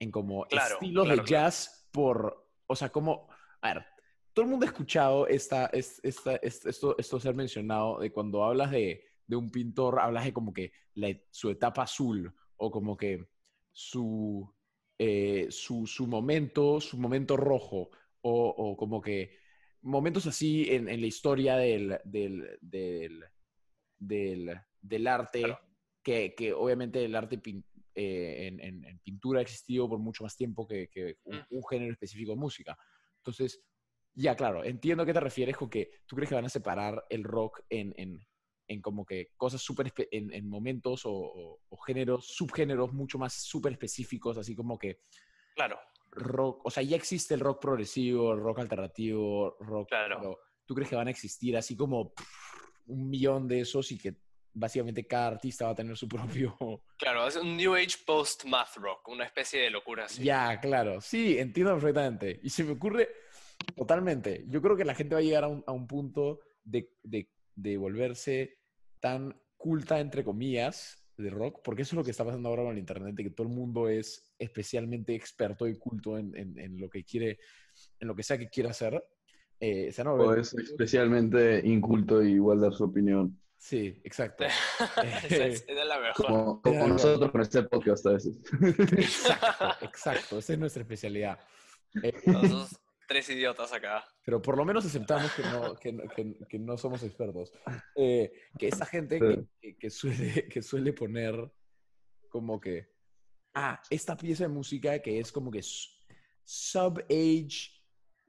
en 0.00 0.10
como 0.10 0.46
Claro, 0.46 0.74
estilos 0.74 1.04
claro, 1.04 1.20
de 1.22 1.24
claro. 1.26 1.44
jazz 1.44 1.88
por, 1.92 2.48
o 2.66 2.74
sea, 2.74 2.88
como, 2.90 3.28
a 3.60 3.74
ver, 3.74 3.86
todo 4.32 4.44
el 4.44 4.50
mundo 4.50 4.64
ha 4.66 4.68
escuchado 4.68 5.26
esta, 5.28 5.66
es- 5.66 6.00
esta, 6.02 6.36
es- 6.36 6.64
esto, 6.66 6.96
esto 6.98 7.20
ser 7.20 7.34
mencionado 7.34 7.98
de 8.00 8.10
cuando 8.10 8.42
hablas 8.44 8.70
de, 8.70 9.04
de 9.26 9.36
un 9.36 9.50
pintor, 9.50 9.98
hablas 10.00 10.24
de 10.24 10.32
como 10.32 10.52
que 10.52 10.72
la- 10.94 11.18
su 11.30 11.50
etapa 11.50 11.82
azul 11.82 12.32
o 12.56 12.70
como 12.70 12.96
que 12.96 13.28
su, 13.72 14.48
eh, 14.98 15.48
su, 15.50 15.86
su 15.86 16.06
momento, 16.06 16.80
su 16.80 16.96
momento 16.98 17.36
rojo 17.36 17.90
o, 18.22 18.48
o 18.48 18.76
como 18.76 19.00
que 19.00 19.36
momentos 19.82 20.26
así 20.26 20.66
en, 20.70 20.88
en 20.88 21.00
la 21.00 21.06
historia 21.06 21.56
del, 21.56 21.98
del, 22.04 22.58
del, 22.60 23.24
del, 23.98 24.58
del 24.80 25.06
arte, 25.06 25.40
Claro. 25.40 25.60
que, 26.02 26.34
que 26.34 26.52
obviamente 26.52 27.04
el 27.04 27.14
arte 27.14 27.38
pin- 27.40 27.64
eh, 27.94 28.46
en, 28.48 28.60
en- 28.60 28.84
en 28.84 28.98
pintura 29.00 29.40
ha 29.40 29.42
existido 29.42 29.88
por 29.88 29.98
mucho 29.98 30.22
más 30.24 30.36
tiempo 30.36 30.66
que, 30.66 30.88
que 30.88 31.16
un, 31.24 31.36
Mm. 31.38 31.46
un 31.50 31.62
género 31.68 31.92
específico 31.92 32.32
de 32.32 32.36
música. 32.38 32.76
Entonces, 33.18 33.62
ya 34.14 34.34
claro, 34.34 34.64
entiendo 34.64 35.02
a 35.02 35.06
qué 35.06 35.12
te 35.12 35.20
refieres 35.20 35.56
con 35.56 35.68
que 35.68 35.90
tú 36.06 36.16
crees 36.16 36.28
que 36.28 36.34
van 36.34 36.44
a 36.44 36.48
separar 36.50 37.04
el 37.10 37.22
rock 37.24 37.60
en, 37.68 37.92
en, 37.96 38.26
en 38.68 38.80
como 38.82 39.04
que 39.06 39.28
cosas 39.36 39.60
súper, 39.62 39.92
en, 40.10 40.32
en 40.32 40.48
momentos 40.48 41.06
o, 41.06 41.12
o- 41.12 41.60
o 41.68 41.76
géneros, 41.78 42.26
subgéneros 42.26 42.92
mucho 42.92 43.18
más 43.18 43.34
súper 43.34 43.72
específicos, 43.72 44.38
así 44.38 44.54
como 44.54 44.78
que 44.78 45.00
Claro, 45.54 45.78
rock, 46.10 46.66
o 46.66 46.70
sea, 46.70 46.82
ya 46.82 46.96
existe 46.96 47.34
el 47.34 47.40
rock 47.40 47.60
progresivo, 47.60 48.32
el 48.32 48.40
rock 48.40 48.58
alternativo, 48.60 49.56
rock, 49.60 49.88
Claro. 49.88 50.16
pero 50.20 50.38
¿tú 50.64 50.74
crees 50.74 50.90
que 50.90 50.96
van 50.96 51.08
a 51.08 51.10
existir 51.10 51.56
así 51.56 51.76
como 51.76 52.12
pff, 52.12 52.26
un 52.86 53.08
millón 53.08 53.48
de 53.48 53.60
esos 53.60 53.90
y 53.92 53.98
que 53.98 54.16
básicamente 54.52 55.06
cada 55.06 55.28
artista 55.28 55.66
va 55.66 55.72
a 55.72 55.74
tener 55.74 55.96
su 55.96 56.08
propio... 56.54 56.56
claro, 56.98 57.26
es 57.26 57.36
un 57.36 57.56
New 57.56 57.74
Age 57.74 57.98
post-math 58.06 58.76
rock, 58.76 59.06
una 59.08 59.24
especie 59.24 59.60
de 59.60 59.70
locura 59.70 60.06
así. 60.06 60.24
Ya, 60.24 60.58
claro, 60.60 61.00
sí, 61.00 61.38
entiendo 61.38 61.72
perfectamente. 61.74 62.40
Y 62.42 62.48
se 62.50 62.64
me 62.64 62.72
ocurre 62.72 63.08
totalmente. 63.74 64.44
Yo 64.48 64.60
creo 64.62 64.76
que 64.76 64.84
la 64.84 64.94
gente 64.94 65.14
va 65.14 65.20
a 65.20 65.24
llegar 65.24 65.44
a 65.44 65.48
un, 65.48 65.62
a 65.66 65.72
un 65.72 65.86
punto 65.86 66.40
de, 66.64 66.92
de- 67.02 67.30
de 67.54 67.76
volverse 67.78 68.55
tan 69.00 69.34
culta, 69.56 70.00
entre 70.00 70.24
comillas, 70.24 71.02
de 71.16 71.30
rock, 71.30 71.60
porque 71.64 71.82
eso 71.82 71.94
es 71.94 71.98
lo 71.98 72.04
que 72.04 72.10
está 72.10 72.24
pasando 72.24 72.48
ahora 72.48 72.62
con 72.64 72.72
el 72.72 72.78
Internet, 72.78 73.14
de 73.14 73.22
que 73.24 73.30
todo 73.30 73.46
el 73.46 73.52
mundo 73.54 73.88
es 73.88 74.34
especialmente 74.38 75.14
experto 75.14 75.66
y 75.66 75.78
culto 75.78 76.18
en, 76.18 76.36
en- 76.36 76.58
en 76.58 76.78
lo 76.80 76.90
que 76.90 77.04
quiere, 77.04 77.38
en 78.00 78.08
lo 78.08 78.14
que 78.14 78.22
sea 78.22 78.36
que 78.38 78.48
quiera 78.48 78.70
hacer. 78.70 79.02
Eh, 79.58 79.90
se 79.90 80.02
O 80.02 80.34
es 80.34 80.52
especialmente 80.52 81.62
inculto 81.64 82.22
y 82.22 82.32
igual 82.32 82.60
dar 82.60 82.74
su 82.74 82.84
opinión. 82.84 83.40
Sí, 83.56 83.98
exacto. 84.04 84.44
esa, 85.24 85.46
es, 85.46 85.62
esa 85.66 85.80
es 85.82 85.86
la 85.88 85.98
mejor. 85.98 86.60
Como, 86.60 86.86
nosotros 86.88 87.30
con 87.30 87.40
este 87.40 87.62
podcast 87.62 88.06
a 88.06 88.12
veces. 88.12 88.38
Exacto, 88.92 89.84
exacto. 89.86 90.38
Esa 90.38 90.52
es 90.52 90.58
nuestra 90.58 90.82
especialidad. 90.82 91.38
Eh, 92.02 92.12
Nosotros 92.26 92.76
tres 93.06 93.28
idiotas 93.30 93.72
acá. 93.72 94.04
pero 94.24 94.42
por 94.42 94.56
lo 94.56 94.64
menos 94.64 94.84
aceptamos 94.84 95.30
que 95.32 95.42
no, 95.42 95.74
que, 95.76 95.92
no- 95.92 96.08
que- 96.08 96.38
que 96.48 96.58
no 96.58 96.76
somos 96.76 97.02
expertos. 97.02 97.52
Eh, 97.94 98.32
que 98.58 98.68
esa 98.68 98.84
gente 98.86 99.18
que, 99.20 99.44
que- 99.60 99.76
que 99.76 99.90
suele, 99.90 100.48
que 100.48 100.62
suele 100.62 100.92
poner 100.92 101.50
como 102.28 102.60
que, 102.60 102.92
ah, 103.54 103.80
esta 103.90 104.16
pieza 104.16 104.44
de 104.44 104.48
música 104.48 104.98
que 105.00 105.20
es 105.20 105.30
como 105.32 105.50
que 105.50 105.62
sub-age, 106.44 107.70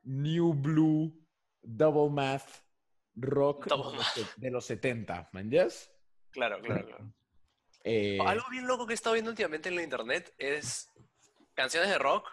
new 0.04 0.54
blue, 0.54 1.14
double 1.62 2.10
math, 2.10 2.50
rock 3.16 3.68
Double 3.68 3.92
de, 3.92 3.98
los, 3.98 4.08
se- 4.14 4.26
de 4.38 4.52
los 4.52 4.66
70, 4.66 5.30
¿me 5.34 5.42
entiendes? 5.42 5.92
Claro, 6.32 6.62
claro, 6.62 6.86
claro. 6.88 7.14
Eh, 7.84 8.20
Algo 8.26 8.46
bien 8.52 8.68
loco 8.68 8.86
que 8.86 8.94
he 8.94 8.96
estado 8.96 9.14
viendo 9.14 9.32
últimamente 9.32 9.70
en 9.70 9.76
la 9.76 9.84
internet 9.84 10.34
es 10.38 10.90
canciones 11.56 11.90
de 11.90 11.98
rock, 11.98 12.28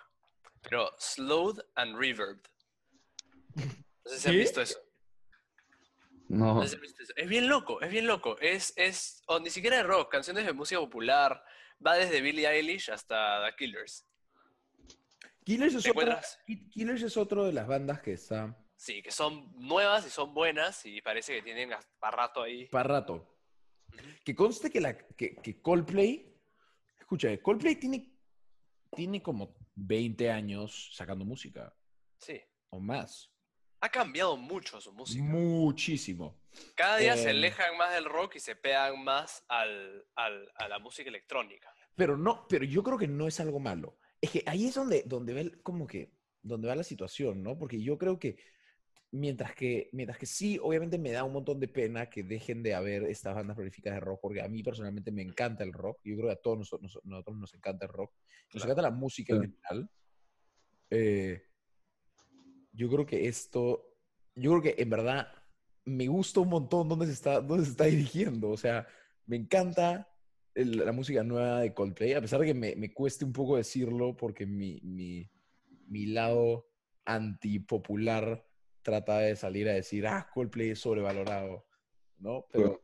pero 0.69 0.91
slowed 0.99 1.61
and 1.77 1.97
reverbed. 1.97 2.41
No 3.57 4.11
sé 4.11 4.19
si 4.19 4.29
han 4.29 4.35
visto 4.37 4.61
eso. 4.61 4.79
No. 6.29 6.55
No 6.57 6.63
sé 6.63 6.69
si 6.71 6.75
han 6.77 6.83
visto 6.83 7.03
eso. 7.03 7.13
Es 7.17 7.29
bien 7.29 7.49
loco, 7.49 7.81
es 7.81 7.91
bien 7.91 8.07
loco. 8.07 8.39
Es, 8.41 8.73
es, 8.77 9.23
o 9.27 9.39
ni 9.39 9.51
siquiera 9.51 9.77
de 9.77 9.83
rock, 9.85 10.11
canciones 10.11 10.45
de 10.47 10.53
música 10.53 10.81
popular. 10.81 11.43
Va 11.85 11.95
desde 11.95 12.21
Billie 12.21 12.49
Eilish 12.49 12.91
hasta 12.91 13.45
The 13.47 13.57
Killers. 13.57 14.07
Killers, 15.45 15.75
es 15.75 15.83
¿Te 15.85 15.91
otra- 15.91 16.23
Killers 16.71 17.03
es 17.03 17.17
otro 17.17 17.45
de 17.45 17.53
las 17.53 17.67
bandas 17.67 18.01
que 18.01 18.13
está 18.15 18.57
Sí, 18.77 19.03
que 19.03 19.11
son 19.11 19.53
nuevas 19.57 20.07
y 20.07 20.11
son 20.11 20.35
buenas 20.35 20.85
y 20.87 21.01
parece 21.01 21.35
que 21.37 21.43
tienen 21.43 21.71
para 21.99 22.17
rato 22.17 22.43
ahí. 22.43 22.67
para 22.69 22.89
rato. 22.89 23.31
Que 24.25 24.35
conste 24.35 24.71
que, 24.71 24.81
la, 24.81 24.97
que, 24.97 25.37
que 25.37 25.61
Coldplay, 25.63 26.35
escucha, 26.99 27.29
Coldplay 27.43 27.77
tiene, 27.77 28.13
tiene 28.95 29.23
como 29.23 29.55
20 29.75 30.31
años 30.31 30.91
sacando 30.95 31.25
música 31.25 31.75
Sí. 32.19 32.41
o 32.71 32.81
más. 32.81 33.31
Ha 33.81 33.89
cambiado 33.91 34.37
mucho 34.37 34.81
su 34.81 34.93
música. 34.93 35.23
Muchísimo. 35.23 36.41
Cada 36.75 36.97
día 36.99 37.17
se 37.17 37.25
Em. 37.31 37.37
alejan 37.37 37.77
más 37.77 37.93
del 37.95 38.05
rock 38.07 38.37
y 38.37 38.41
se 38.41 38.57
pegan 38.57 39.03
más 39.05 39.45
al, 39.49 40.07
al- 40.15 40.51
a 40.57 40.69
la 40.69 40.79
música 40.79 41.09
electrónica. 41.11 41.75
Pero 41.95 42.17
no, 42.17 42.47
pero 42.49 42.65
yo 42.65 42.83
creo 42.83 42.97
que 42.99 43.09
no 43.09 43.27
es 43.27 43.41
algo 43.41 43.61
malo. 43.61 43.99
Es 44.21 44.31
que 44.31 44.43
ahí 44.47 44.67
es 44.67 44.75
donde, 44.75 45.03
donde 45.05 45.35
ve 45.35 45.41
el- 45.43 45.63
como 45.63 45.87
que, 45.87 46.13
donde 46.43 46.69
va 46.69 46.75
la 46.77 46.83
situación, 46.85 47.43
¿no? 47.43 47.59
Porque 47.59 47.83
yo 47.83 47.99
creo 47.99 48.19
que 48.19 48.37
mientras 49.15 49.55
que, 49.55 49.89
mientras 49.93 50.19
que 50.19 50.27
sí, 50.27 50.59
obviamente 50.61 50.99
me 50.99 51.13
da 51.13 51.25
un 51.25 51.33
montón 51.33 51.61
de 51.61 51.69
pena 51.69 52.11
que 52.11 52.23
dejen 52.25 52.63
de 52.63 52.75
haber 52.75 53.05
estas 53.05 53.35
bandas 53.35 53.55
prolíficas 53.55 53.95
de 53.95 54.01
rock, 54.01 54.21
porque 54.21 54.43
a 54.43 54.49
mí 54.49 54.63
personalmente 54.63 55.13
me 55.13 55.23
encanta 55.23 55.63
el 55.65 55.73
rock. 55.73 56.01
Yo 56.05 56.17
creo 56.17 56.27
que 56.29 56.33
a 56.33 56.43
todos 56.43 56.59
nosotros, 56.59 57.01
nosotros 57.05 57.37
nos 57.37 57.55
encanta 57.55 57.87
el 57.87 57.93
rock. 57.93 58.13
Nos 58.53 58.63
Claro. 58.63 58.67
encanta 58.73 58.83
la 58.83 58.91
música 58.97 59.35
en 59.35 59.41
general. 59.43 59.91
Eh, 60.91 61.43
yo 62.73 62.89
creo 62.91 63.07
que 63.07 63.29
esto, 63.29 63.97
yo 64.35 64.51
creo 64.51 64.63
que 64.75 64.83
en 64.83 64.91
verdad 64.91 65.29
me 65.85 66.07
gusta 66.09 66.41
un 66.41 66.49
montón 66.49 66.89
dónde 66.89 67.07
se 67.07 67.13
está, 67.13 67.41
dónde 67.41 67.65
se 67.65 67.71
está 67.71 67.85
dirigiendo. 67.85 68.51
O 68.51 68.57
sea, 68.57 68.87
me 69.27 69.37
encanta 69.37 70.09
el- 70.55 70.79
la 70.79 70.93
música 70.93 71.23
nueva 71.23 71.61
de 71.61 71.73
Coldplay, 71.73 72.15
a 72.15 72.21
pesar 72.21 72.41
de 72.41 72.47
que 72.47 72.55
me, 72.55 72.75
me 72.77 72.93
cueste 72.93 73.25
un 73.25 73.33
poco 73.33 73.57
decirlo 73.57 74.17
porque 74.17 74.45
mi, 74.47 74.81
mi, 74.83 75.31
mi 75.87 76.07
lado 76.07 76.69
antipopular 77.05 78.45
trata 78.85 79.19
de 79.19 79.35
salir 79.35 79.69
a 79.69 79.73
decir, 79.73 80.07
ah, 80.07 80.31
Coldplay 80.33 80.71
es 80.71 80.79
sobrevalorado, 80.79 81.67
¿no? 82.19 82.47
Pero, 82.53 82.81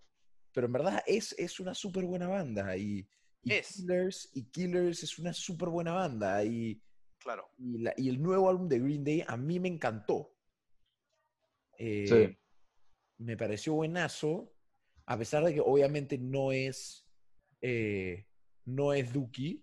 pero 0.53 0.67
en 0.67 0.73
verdad 0.73 1.03
es, 1.07 1.33
es 1.39 1.61
una 1.61 1.75
súper 1.75 2.05
buena 2.05 2.27
banda 2.27 2.77
y, 2.77 3.09
y 3.45 3.53
Es. 3.53 3.75
Killers, 3.77 4.31
y 4.35 4.51
Killers 4.51 5.03
es 5.05 5.19
una 5.21 5.33
súper 5.33 5.69
buena 5.69 5.93
banda 5.93 6.43
y, 6.45 6.83
Claro. 7.19 7.53
y, 7.59 7.79
la- 7.79 7.95
y 7.97 8.09
el 8.09 8.21
nuevo 8.21 8.49
álbum 8.49 8.67
de 8.69 8.79
Green 8.81 9.05
Day 9.05 9.23
a 9.29 9.37
mí 9.37 9.61
me 9.61 9.69
encantó. 9.69 10.35
Eh, 11.79 12.07
Sí. 12.09 12.37
Me 13.19 13.37
pareció 13.37 13.75
buenazo, 13.75 14.51
a 15.05 15.19
pesar 15.19 15.45
de 15.45 15.53
que 15.55 15.61
obviamente 15.61 16.17
no 16.17 16.53
es 16.53 17.07
eh, 17.61 18.27
no 18.65 18.95
es 18.95 19.13
Dookie. 19.13 19.63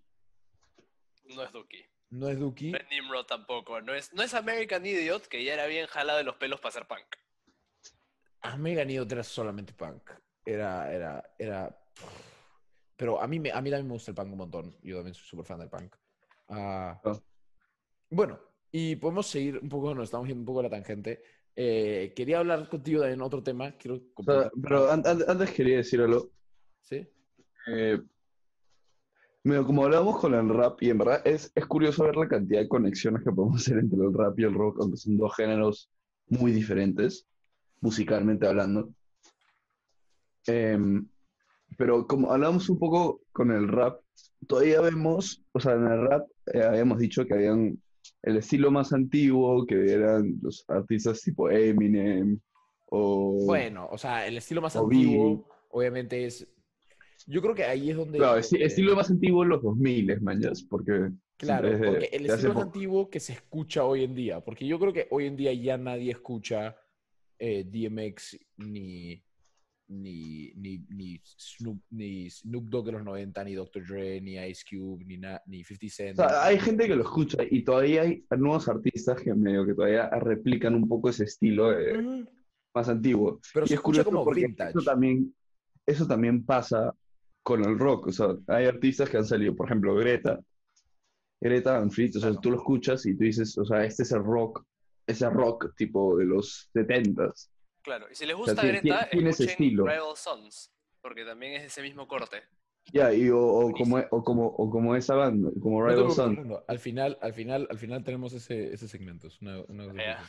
No 1.35 1.43
es 1.43 1.51
Duki. 1.51 1.83
No 2.09 2.29
es 2.29 2.39
Dookie. 2.39 2.71
No 2.71 2.77
es 2.77 2.85
Nimrod 2.89 3.25
tampoco. 3.25 3.81
No 3.81 3.93
es, 3.93 4.13
no 4.13 4.23
es 4.23 4.33
American 4.33 4.85
Idiot, 4.85 5.27
que 5.27 5.43
ya 5.43 5.53
era 5.53 5.67
bien 5.67 5.87
jalado 5.87 6.17
de 6.19 6.23
los 6.23 6.35
pelos 6.35 6.59
para 6.59 6.69
hacer 6.69 6.87
punk. 6.87 7.05
Megan 8.57 8.89
Idiot 8.89 9.11
era 9.11 9.23
solamente 9.23 9.73
punk. 9.73 10.09
Era, 10.45 10.93
era, 10.93 11.35
era. 11.37 11.77
Pero 12.95 13.21
a 13.21 13.27
mí, 13.27 13.39
me, 13.39 13.51
a 13.51 13.61
mí 13.61 13.69
también 13.69 13.87
me 13.87 13.93
gusta 13.93 14.11
el 14.11 14.15
punk 14.15 14.31
un 14.31 14.37
montón. 14.37 14.77
Yo 14.81 14.95
también 14.97 15.13
soy 15.13 15.25
súper 15.25 15.45
fan 15.45 15.59
del 15.59 15.69
punk. 15.69 15.95
Ah, 16.49 16.99
Ah. 17.03 17.19
Bueno, 18.09 18.39
y 18.71 18.95
podemos 18.95 19.27
seguir 19.27 19.57
un 19.57 19.67
poco, 19.67 19.93
nos 19.93 20.05
estamos 20.05 20.27
yendo 20.27 20.39
un 20.41 20.45
poco 20.45 20.61
a 20.61 20.63
la 20.63 20.69
tangente. 20.69 21.21
Eh, 21.53 22.13
quería 22.15 22.39
hablar 22.39 22.69
contigo 22.69 23.01
de 23.01 23.21
otro 23.21 23.43
tema. 23.43 23.73
Quiero 23.73 23.95
O 23.95 23.99
sea, 23.99 24.13
completar- 24.13 24.51
pero 24.63 24.89
an- 24.91 25.05
an- 25.05 25.25
antes 25.27 25.51
quería 25.51 25.77
decir 25.77 25.99
algo. 25.99 26.29
¿Sí? 26.83 27.05
Eh, 27.67 27.99
mira, 29.47 29.63
como 29.63 29.85
hablábamos 29.85 30.19
con 30.19 30.33
el 30.33 30.49
rap, 30.49 30.81
y 30.81 30.89
en 30.89 30.97
verdad 30.97 31.21
es, 31.25 31.51
es 31.55 31.65
curioso 31.65 32.03
ver 32.03 32.15
la 32.15 32.27
cantidad 32.27 32.59
de 32.59 32.67
conexiones 32.67 33.23
que 33.23 33.31
podemos 33.31 33.61
hacer 33.61 33.77
entre 33.77 33.99
el 33.99 34.13
rap 34.13 34.37
y 34.39 34.43
el 34.43 34.53
rock, 34.53 34.77
aunque 34.81 34.97
son 34.97 35.17
dos 35.17 35.35
géneros 35.35 35.89
muy 36.27 36.51
diferentes, 36.51 37.25
musicalmente 37.79 38.47
hablando. 38.47 38.89
Em, 40.45 41.07
pero 41.77 42.07
como 42.07 42.31
hablamos 42.31 42.69
un 42.69 42.79
poco 42.79 43.21
con 43.31 43.51
el 43.51 43.67
rap, 43.67 44.01
todavía 44.47 44.81
vemos, 44.81 45.43
o 45.53 45.59
sea, 45.59 45.73
en 45.73 45.87
el 45.87 46.07
rap 46.07 46.27
eh, 46.53 46.63
habíamos 46.63 46.99
dicho 46.99 47.25
que 47.25 47.33
habían 47.33 47.81
el 48.23 48.37
estilo 48.37 48.71
más 48.71 48.93
antiguo, 48.93 49.65
que 49.65 49.91
eran 49.91 50.37
los 50.41 50.65
artistas 50.67 51.21
tipo 51.21 51.49
Eminem, 51.49 52.39
o... 52.89 53.45
Bueno, 53.45 53.87
o 53.91 53.97
sea, 53.97 54.25
el 54.27 54.37
estilo 54.37 54.61
más 54.61 54.75
O 54.75 54.83
antiguo, 54.83 55.47
obviamente, 55.69 56.25
es. 56.25 56.47
Yo 57.29 57.41
creo 57.41 57.53
que 57.53 57.65
ahí 57.65 57.89
es 57.91 57.97
donde. 57.97 58.17
Claro, 58.17 58.39
eh, 58.39 58.43
estilo 58.61 58.95
más 58.95 59.09
antiguo 59.11 59.43
en 59.43 59.49
los 59.49 59.61
2000, 59.61 60.21
mañas, 60.21 60.63
porque... 60.63 61.09
Claro, 61.35 61.67
es 61.67 61.77
porque 61.77 62.09
el 62.13 62.25
estilo 62.25 62.53
más 62.55 62.63
antiguo 62.63 63.09
que 63.09 63.19
se 63.19 63.33
escucha 63.33 63.83
hoy 63.83 64.03
en 64.03 64.15
día, 64.15 64.39
porque 64.39 64.65
yo 64.65 64.79
creo 64.79 64.91
que 64.93 65.07
hoy 65.11 65.25
en 65.25 65.35
día 65.35 65.53
ya 65.53 65.77
nadie 65.77 66.11
escucha 66.11 66.75
eh, 67.37 67.63
DMX 67.63 68.39
ni, 68.57 69.21
ni, 69.89 70.51
ni, 70.55 70.79
ni, 70.89 71.21
Snoop, 71.37 71.79
ni 71.91 72.29
Snoop 72.29 72.63
Dogg 72.69 72.85
de 72.87 72.91
los 72.93 73.03
90, 73.03 73.43
ni 73.43 73.53
Dr. 73.53 73.85
Dre, 73.85 74.19
ni 74.21 74.35
Ice 74.37 74.63
Cube, 74.67 75.05
ni, 75.05 75.17
na- 75.17 75.41
ni 75.45 75.63
50 75.63 75.85
O 75.85 75.89
Cent. 75.89 76.15
sea, 76.17 76.45
hay 76.45 76.59
gente 76.59 76.87
que 76.87 76.95
lo 76.95 77.03
escucha 77.03 77.37
y 77.49 77.61
todavía 77.63 78.01
hay 78.03 78.25
nuevos 78.37 78.67
artistas 78.67 79.21
que 79.21 79.33
medio 79.35 79.65
que 79.65 79.75
todavía 79.75 80.09
replican 80.09 80.73
un 80.75 80.87
poco 80.87 81.09
ese 81.09 81.25
estilo 81.25 81.77
eh, 81.77 82.25
más 82.73 82.89
antiguo. 82.89 83.39
Pero 83.53 83.65
y 83.65 83.67
se 83.67 83.73
es 83.75 83.79
escucha 83.79 84.03
como 84.03 84.23
porque 84.23 84.47
vintage. 84.47 84.71
Eso 84.71 84.81
también, 84.81 85.35
eso 85.85 86.07
también 86.07 86.43
pasa 86.43 86.95
con 87.47 87.63
el 87.63 87.79
rock. 87.79 88.07
O 88.07 88.11
sea, 88.11 88.35
hay 88.47 88.65
artistas 88.65 89.09
que 89.09 89.15
han 89.15 89.25
salido, 89.25 89.55
por 89.55 89.67
ejemplo, 89.67 89.95
Greta. 89.95 90.37
Greta 91.39 91.79
Van 91.79 91.89
Fleet, 91.91 92.09
o 92.17 92.19
sea, 92.19 92.29
Claro. 92.31 92.41
tú 92.41 92.51
lo 92.51 92.57
escuchas 92.57 93.05
y 93.05 93.15
tú 93.15 93.23
dices, 93.23 93.57
o 93.57 93.63
sea, 93.63 93.85
este 93.85 94.03
es 94.03 94.11
el 94.11 94.23
rock, 94.23 94.65
ese 95.07 95.29
rock 95.29 95.73
tipo 95.77 96.17
de 96.17 96.25
los 96.25 96.69
70s. 96.73 97.49
Claro. 97.83 98.07
Y 98.11 98.15
si 98.15 98.25
les 98.25 98.35
sea, 98.35 98.45
gusta 98.45 98.61
tiene- 98.61 98.81
Greta, 98.81 99.07
tiene 99.09 99.29
ese 99.29 99.43
escuchen 99.45 99.65
estilo. 99.65 99.85
Rival 99.85 100.15
Sons, 100.17 100.73
porque 101.01 101.23
también 101.23 101.53
es 101.53 101.61
de 101.61 101.67
ese 101.67 101.81
mismo 101.83 102.05
corte. 102.05 102.41
Ya, 102.91 103.13
y 103.13 103.29
o, 103.29 103.71
como, 103.77 103.97
o, 104.11 104.23
como, 104.23 104.47
o 104.47 104.69
como 104.69 104.95
esa 104.95 105.15
banda, 105.15 105.49
como 105.61 105.81
No 105.81 105.87
Rival 105.87 106.11
Sons. 106.11 106.39
Al 106.67 106.79
final, 106.79 107.17
al 107.21 107.33
final, 107.33 107.67
al 107.71 107.77
final 107.77 108.03
tenemos 108.03 108.33
ese, 108.33 108.73
ese 108.73 108.87
segmento. 108.89 109.27
es 109.27 109.41
una- 109.41 109.61
una- 109.69 109.93
Ya. 109.93 110.23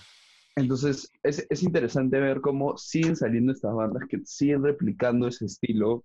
Entonces, 0.56 1.10
es, 1.24 1.46
es 1.50 1.62
interesante 1.64 2.20
ver 2.20 2.40
cómo 2.40 2.76
siguen 2.78 3.16
saliendo 3.16 3.52
estas 3.52 3.74
bandas 3.74 4.02
que 4.08 4.20
siguen 4.24 4.62
replicando 4.62 5.26
ese 5.28 5.46
estilo 5.46 6.04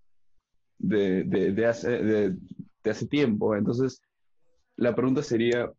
de, 0.84 1.24
de, 1.24 1.52
de 1.54 1.65
hace, 1.65 1.89
de, 1.89 2.36
de 2.84 2.89
hace 2.91 3.08
tiempo. 3.08 3.56
Entonces, 3.56 4.02
la 4.76 4.93
pregunta 4.93 5.24
sería, 5.24 5.72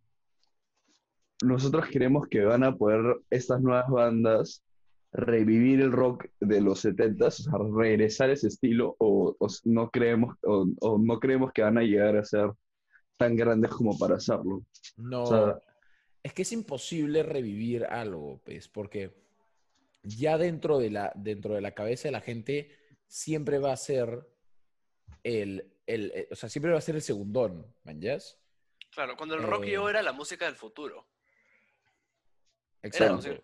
¿nosotros 1.42 1.86
creemos 1.92 2.26
que 2.28 2.42
van 2.44 2.64
a 2.64 2.74
poder 2.74 3.16
estas 3.30 3.60
nuevas 3.60 3.88
bandas 3.88 4.64
revivir 5.12 5.80
el 5.80 5.92
rock 5.92 6.26
de 6.40 6.60
los 6.60 6.84
70s, 6.84 7.26
o 7.26 7.30
sea, 7.30 7.52
regresar 7.76 8.30
ese 8.30 8.48
estilo, 8.48 8.96
o, 8.98 9.36
o 9.38 9.46
no 9.64 9.90
creemos, 9.90 10.36
o, 10.42 10.66
o 10.80 10.98
no 10.98 11.20
creemos 11.20 11.52
que 11.52 11.62
van 11.62 11.78
a 11.78 11.82
llegar 11.82 12.16
a 12.16 12.24
ser 12.24 12.50
tan 13.16 13.36
grandes 13.36 13.70
como 13.70 13.96
para 13.98 14.16
hacerlo? 14.16 14.64
No, 14.96 15.22
O 15.22 15.26
sea- 15.26 15.58
es 16.22 16.32
que 16.32 16.42
es 16.42 16.52
imposible 16.52 17.22
revivir 17.22 17.84
algo, 17.84 18.40
pues, 18.44 18.66
porque 18.66 19.14
ya 20.02 20.38
dentro 20.38 20.78
de 20.78 20.90
la, 20.90 21.12
dentro 21.14 21.54
de 21.54 21.60
la 21.60 21.72
cabeza 21.74 22.08
de 22.08 22.12
la 22.12 22.22
gente 22.22 22.70
siempre 23.06 23.58
va 23.58 23.72
a 23.72 23.76
ser 23.76 24.26
el, 25.22 25.72
el, 25.86 26.12
eh, 26.14 26.28
o 26.30 26.34
sea, 26.34 26.48
siempre 26.48 26.72
va 26.72 26.78
a 26.78 26.82
ser 26.82 26.94
el 26.96 27.02
segundón, 27.02 27.66
¿man? 27.84 28.00
yes? 28.00 28.38
Claro, 28.90 29.16
cuando 29.16 29.34
el 29.34 29.42
rock 29.42 29.64
Eh. 29.64 29.66
llegó 29.70 29.88
era 29.88 30.02
la 30.02 30.12
música 30.12 30.44
del 30.46 30.54
futuro. 30.56 31.06
Exacto. 32.82 33.16
música- 33.16 33.42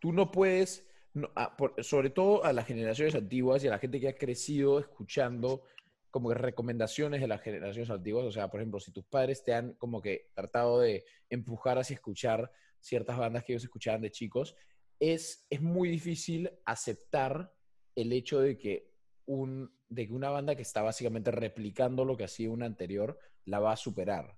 Tú 0.00 0.12
no 0.12 0.30
puedes, 0.32 0.84
no- 1.14 1.30
ah, 1.36 1.56
por- 1.56 1.82
sobre 1.84 2.10
todo 2.10 2.44
a 2.44 2.52
las 2.52 2.66
generaciones 2.66 3.14
antiguas 3.14 3.62
y 3.62 3.68
a 3.68 3.70
la 3.70 3.78
gente 3.78 4.00
que 4.00 4.08
ha 4.08 4.16
crecido 4.16 4.80
escuchando 4.80 5.62
como 6.10 6.28
que 6.28 6.34
recomendaciones 6.34 7.20
de 7.20 7.28
las 7.28 7.40
generaciones 7.40 7.88
antiguas. 7.88 8.24
O 8.26 8.32
sea, 8.32 8.50
por 8.50 8.60
ejemplo, 8.60 8.80
si 8.80 8.90
tus 8.90 9.04
padres 9.04 9.44
te 9.44 9.54
han 9.54 9.74
como 9.74 10.02
que 10.02 10.30
tratado 10.34 10.80
de 10.80 11.04
empujar 11.30 11.78
hacia 11.78 11.94
escuchar 11.94 12.50
ciertas 12.80 13.16
bandas 13.16 13.44
que 13.44 13.52
ellos 13.52 13.62
escuchaban 13.62 14.02
de 14.02 14.10
chicos, 14.10 14.56
es, 14.98 15.46
es 15.48 15.60
muy 15.62 15.88
difícil 15.88 16.50
aceptar 16.64 17.54
el 17.94 18.12
hecho 18.12 18.40
de 18.40 18.58
que, 18.58 18.91
un, 19.34 19.70
de 19.88 20.06
que 20.06 20.12
una 20.12 20.30
banda 20.30 20.54
que 20.54 20.62
está 20.62 20.82
básicamente 20.82 21.30
replicando 21.30 22.04
lo 22.04 22.16
que 22.16 22.24
hacía 22.24 22.50
una 22.50 22.66
anterior 22.66 23.18
la 23.46 23.58
va 23.60 23.72
a 23.72 23.76
superar 23.76 24.36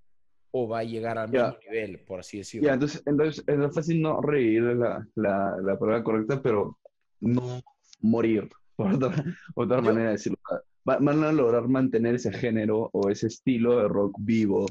o 0.52 0.68
va 0.68 0.78
a 0.80 0.84
llegar 0.84 1.18
al 1.18 1.30
Ya. 1.32 1.46
mismo 1.48 1.58
nivel, 1.68 2.00
por 2.04 2.20
así 2.20 2.38
decirlo. 2.38 2.68
Ya, 2.68 2.74
entonces, 2.74 3.02
entonces 3.06 3.44
es 3.46 3.74
fácil 3.74 4.00
no 4.00 4.20
revivir 4.20 4.62
la, 4.62 5.06
la, 5.16 5.56
la 5.62 5.78
palabra 5.78 6.04
correcta, 6.04 6.40
pero 6.40 6.78
no 7.20 7.60
morir, 8.00 8.48
por 8.76 8.94
otra, 8.94 9.24
otra 9.54 9.76
Yo- 9.78 9.82
manera 9.82 10.06
de 10.06 10.12
decirlo. 10.12 10.38
Va- 10.88 10.98
Van 11.00 11.24
a 11.24 11.32
lograr 11.32 11.66
mantener 11.66 12.14
ese 12.16 12.32
género 12.32 12.90
o 12.92 13.08
ese 13.10 13.26
estilo 13.26 13.78
de 13.80 13.88
rock 13.88 14.16
vivo 14.20 14.66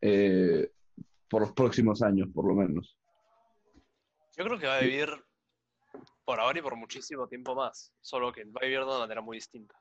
eh, 0.00 0.70
por 1.30 1.42
los 1.42 1.52
próximos 1.52 2.02
años, 2.02 2.28
por 2.34 2.46
lo 2.46 2.54
menos. 2.54 2.98
Yo 4.36 4.44
creo 4.44 4.58
que 4.58 4.66
va 4.66 4.76
a 4.78 4.80
vivir 4.80 5.08
por 6.26 6.40
ahora 6.40 6.58
y 6.58 6.62
por 6.62 6.74
muchísimo 6.76 7.28
tiempo 7.28 7.54
más, 7.54 7.92
solo 8.00 8.32
que 8.32 8.44
va 8.44 8.58
a 8.60 8.64
vivir 8.64 8.80
de 8.80 8.84
una 8.84 8.98
manera 8.98 9.20
muy 9.22 9.36
distinta. 9.36 9.80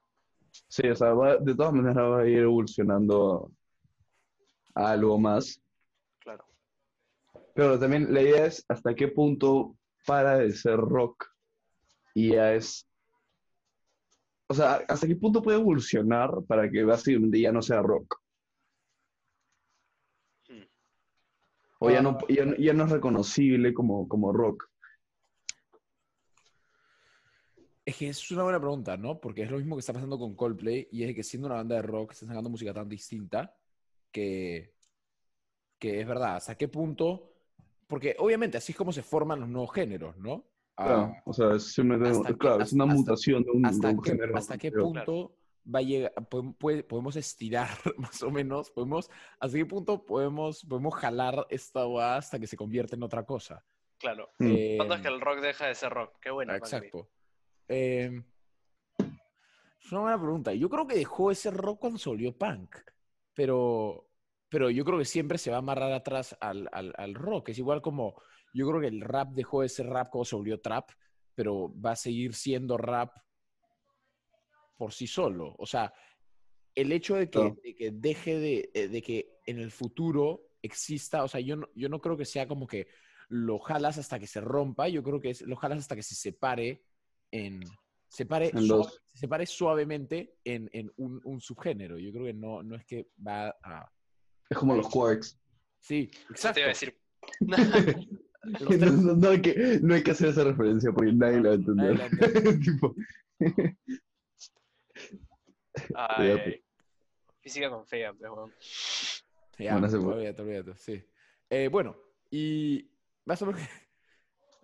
Sí, 0.69 0.87
o 0.87 0.95
sea, 0.95 1.11
va- 1.13 1.37
de 1.37 1.55
todas 1.55 1.73
maneras 1.73 1.97
va 1.97 2.19
a 2.21 2.27
ir 2.27 2.37
evolucionando 2.39 3.51
a 4.75 4.91
algo 4.91 5.17
más. 5.17 5.59
Claro. 6.19 6.45
Pero 7.55 7.79
también 7.79 8.13
la 8.13 8.21
idea 8.21 8.45
es 8.45 8.63
hasta 8.69 8.93
qué 8.93 9.07
punto 9.07 9.75
para 10.05 10.37
de 10.37 10.51
ser 10.51 10.77
rock 10.77 11.25
y 12.13 12.33
ya 12.33 12.53
es... 12.53 12.87
O 14.47 14.53
sea, 14.53 14.83
hasta 14.87 15.07
qué 15.07 15.15
punto 15.15 15.41
puede 15.41 15.57
evolucionar 15.57 16.29
para 16.47 16.69
que 16.69 16.83
básicamente 16.83 17.41
ya 17.41 17.51
no 17.51 17.63
sea 17.63 17.81
rock. 17.81 18.21
Hmm. 20.47 20.67
O 21.79 21.89
ya 21.89 22.03
no, 22.03 22.19
ya, 22.29 22.45
ya 22.59 22.73
no 22.73 22.83
es 22.83 22.91
reconocible 22.91 23.73
como, 23.73 24.07
como 24.07 24.31
rock. 24.31 24.69
Es 27.85 27.97
que 27.97 28.09
es 28.09 28.31
una 28.31 28.43
buena 28.43 28.59
pregunta, 28.59 28.97
¿no? 28.97 29.19
Porque 29.21 29.43
es 29.43 29.51
lo 29.51 29.57
mismo 29.57 29.75
que 29.75 29.81
está 29.81 29.93
pasando 29.93 30.17
con 30.17 30.35
Coldplay 30.35 30.87
y 30.91 31.03
es 31.03 31.13
que 31.15 31.21
siendo 31.23 31.45
una 31.47 31.55
banda 31.57 31.75
de 31.75 31.81
rock 31.83 32.13
están 32.13 32.29
sacando 32.29 32.49
música 32.49 32.73
tan 32.73 32.89
distinta 32.89 33.55
que, 34.11 34.73
que 35.77 36.01
es 36.01 36.07
verdad, 36.07 36.37
¿hasta 36.37 36.55
qué 36.57 36.67
punto? 36.67 37.31
Porque 37.87 38.15
obviamente 38.17 38.57
así 38.57 38.71
es 38.71 38.77
como 38.77 38.91
se 38.91 39.03
forman 39.03 39.39
los 39.39 39.49
nuevos 39.49 39.71
géneros, 39.71 40.17
¿no? 40.17 40.45
Ah, 40.77 40.85
Claro, 40.85 41.13
o 41.25 41.33
sea, 41.33 41.51
es, 41.55 41.73
qué- 41.75 42.37
claro, 42.37 42.63
es 42.63 42.73
una 42.73 42.85
hasta- 42.85 42.95
mutación 42.95 43.43
de 43.43 43.51
un, 43.51 43.61
de 43.61 43.67
¿Hasta 43.69 43.89
un 43.89 44.01
qué, 44.01 44.11
género. 44.11 44.37
hasta 44.37 44.57
qué 44.57 44.71
punto 44.71 45.37
va 45.73 45.79
a 45.79 45.83
llegar, 45.83 46.13
podemos, 46.27 46.55
puede- 46.57 46.83
podemos 46.83 47.15
estirar 47.15 47.69
más 47.97 48.23
o 48.23 48.31
menos, 48.31 48.71
podemos, 48.71 49.09
hasta 49.39 49.57
qué 49.57 49.65
punto 49.65 50.03
podemos, 50.05 50.65
podemos 50.65 50.95
jalar 50.95 51.45
esta 51.51 51.81
hasta 52.17 52.39
que 52.39 52.47
se 52.47 52.57
convierta 52.57 52.95
en 52.95 53.03
otra 53.03 53.23
cosa? 53.25 53.63
Claro. 53.99 54.31
Mm. 54.39 54.47
Eh, 54.49 54.73
¿Cuándo 54.77 54.95
es 54.95 55.01
que 55.01 55.07
el 55.07 55.21
rock 55.21 55.39
deja 55.39 55.67
de 55.67 55.75
ser 55.75 55.91
rock? 55.93 56.15
Qué 56.19 56.31
bueno. 56.31 56.53
Exacto. 56.55 57.09
Eh, 57.67 58.21
es 59.83 59.91
una 59.91 60.01
buena 60.01 60.19
pregunta. 60.21 60.53
Yo 60.53 60.69
creo 60.69 60.87
que 60.87 60.95
dejó 60.95 61.31
ese 61.31 61.51
rock 61.51 61.79
cuando 61.79 61.99
se 61.99 62.09
volvió 62.09 62.35
punk, 62.37 62.75
pero, 63.33 64.09
pero 64.49 64.69
yo 64.69 64.83
creo 64.85 64.97
que 64.97 65.05
siempre 65.05 65.37
se 65.37 65.49
va 65.51 65.57
a 65.57 65.59
amarrar 65.59 65.91
atrás 65.91 66.35
al, 66.39 66.67
al- 66.71 66.93
al 66.97 67.13
rock. 67.13 67.49
Es 67.49 67.59
igual 67.59 67.81
como 67.81 68.15
yo 68.53 68.67
creo 68.67 68.81
que 68.81 68.87
el 68.87 69.01
rap 69.01 69.33
dejó 69.33 69.61
de 69.61 69.69
ser 69.69 69.87
rap 69.87 70.09
cuando 70.09 70.25
se 70.25 70.35
volvió 70.35 70.61
trap, 70.61 70.89
pero 71.35 71.73
va 71.79 71.91
a 71.91 71.95
seguir 71.95 72.33
siendo 72.33 72.77
rap 72.77 73.15
por 74.77 74.91
sí 74.93 75.07
solo. 75.07 75.55
O 75.57 75.65
sea, 75.65 75.93
el 76.73 76.91
hecho 76.91 77.15
de 77.15 77.29
que, 77.29 77.39
de 77.63 77.75
que 77.75 77.91
deje 77.91 78.39
de, 78.39 78.71
eh, 78.73 78.87
de 78.87 79.01
que 79.01 79.39
en 79.45 79.59
el 79.59 79.71
futuro 79.71 80.49
exista, 80.61 81.23
o 81.23 81.27
sea, 81.27 81.39
yo 81.41 81.55
no, 81.57 81.69
yo 81.75 81.89
no 81.89 82.01
creo 82.01 82.17
que 82.17 82.25
sea 82.25 82.47
como 82.47 82.65
que 82.67 82.87
lo 83.29 83.59
jalas 83.59 83.97
hasta 83.97 84.19
que 84.19 84.27
se 84.27 84.41
rompa, 84.41 84.87
yo 84.87 85.03
creo 85.03 85.19
que 85.19 85.29
es, 85.31 85.41
lo 85.41 85.55
jalas 85.55 85.79
hasta 85.79 85.95
que 85.95 86.03
se 86.03 86.15
separe 86.15 86.83
en 87.35 87.63
separe, 88.07 88.47
En 88.53 88.59
suave- 88.61 88.83
dos. 88.83 89.01
se 89.05 89.17
separe 89.19 89.45
suavemente 89.45 90.35
en, 90.43 90.69
en 90.73 90.91
un, 90.97 91.19
un 91.23 91.41
subgénero. 91.41 91.97
Yo 91.99 92.11
creo 92.11 92.25
que 92.25 92.33
no, 92.33 92.63
no 92.63 92.75
es 92.75 92.85
que 92.85 93.07
va 93.25 93.49
a... 93.63 93.91
Es 94.49 94.57
como 94.57 94.75
los 94.75 94.87
quarks. 94.89 95.37
Sí, 95.79 96.09
exacto. 96.29 96.55
te 96.55 96.59
iba 96.61 96.67
a 96.67 96.73
decir. 96.73 96.97
No, 98.45 98.69
no- 98.69 99.15
no 99.15 99.29
hay 99.29 99.41
que, 99.41 99.79
no 99.81 99.95
hay 99.95 100.03
que 100.03 100.11
hacer 100.11 100.27
esa 100.29 100.43
referencia 100.43 100.91
porque 100.91 101.11
nadie 101.11 101.37
la 101.41 101.49
va 101.49 101.51
a 101.51 101.55
entender. 101.55 102.59
Tipo, 102.63 102.95
Ay, 105.95 106.27
Ya, 106.27 106.43
ay. 106.43 106.63
Física 107.41 107.69
con 107.69 107.85
fea, 107.87 108.13
pero 108.13 108.35
bueno. 108.35 108.53
Ya, 109.57 109.77
Bueno, 109.77 110.09
olvídate, 110.09 110.41
olvídate, 110.41 110.75
sí. 110.77 111.03
Eh, 111.49 111.69
bueno, 111.71 111.95
y 112.29 112.87
más 113.25 113.41
o 113.41 113.47
menos, 113.47 113.61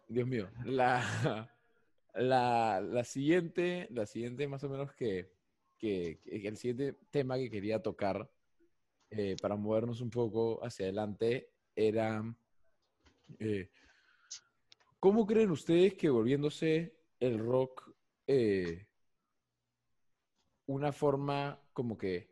Dios 0.07 0.27
mío, 0.27 0.49
la, 0.65 1.49
la, 2.13 2.81
la 2.81 3.03
siguiente, 3.03 3.87
la 3.91 4.05
siguiente 4.05 4.47
más 4.47 4.63
o 4.63 4.69
menos 4.69 4.93
que, 4.93 5.31
que, 5.77 6.19
el 6.25 6.57
siguiente 6.57 6.99
tema 7.09 7.37
que 7.37 7.49
quería 7.49 7.81
tocar 7.81 8.29
eh, 9.09 9.35
para 9.41 9.55
movernos 9.55 10.01
un 10.01 10.09
poco 10.09 10.63
hacia 10.63 10.85
adelante 10.85 11.51
era, 11.75 12.23
eh, 13.39 13.69
¿cómo 14.99 15.25
creen 15.25 15.51
ustedes 15.51 15.93
que 15.95 16.09
volviéndose 16.09 16.95
el 17.19 17.39
rock 17.39 17.93
eh, 18.27 18.87
una 20.65 20.91
forma 20.91 21.61
como 21.73 21.97
que 21.97 22.31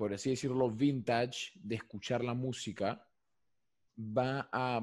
por 0.00 0.14
así 0.14 0.30
decirlo, 0.30 0.70
vintage 0.70 1.52
de 1.56 1.74
escuchar 1.74 2.24
la 2.24 2.32
música 2.32 3.06
va 3.98 4.48
a, 4.50 4.80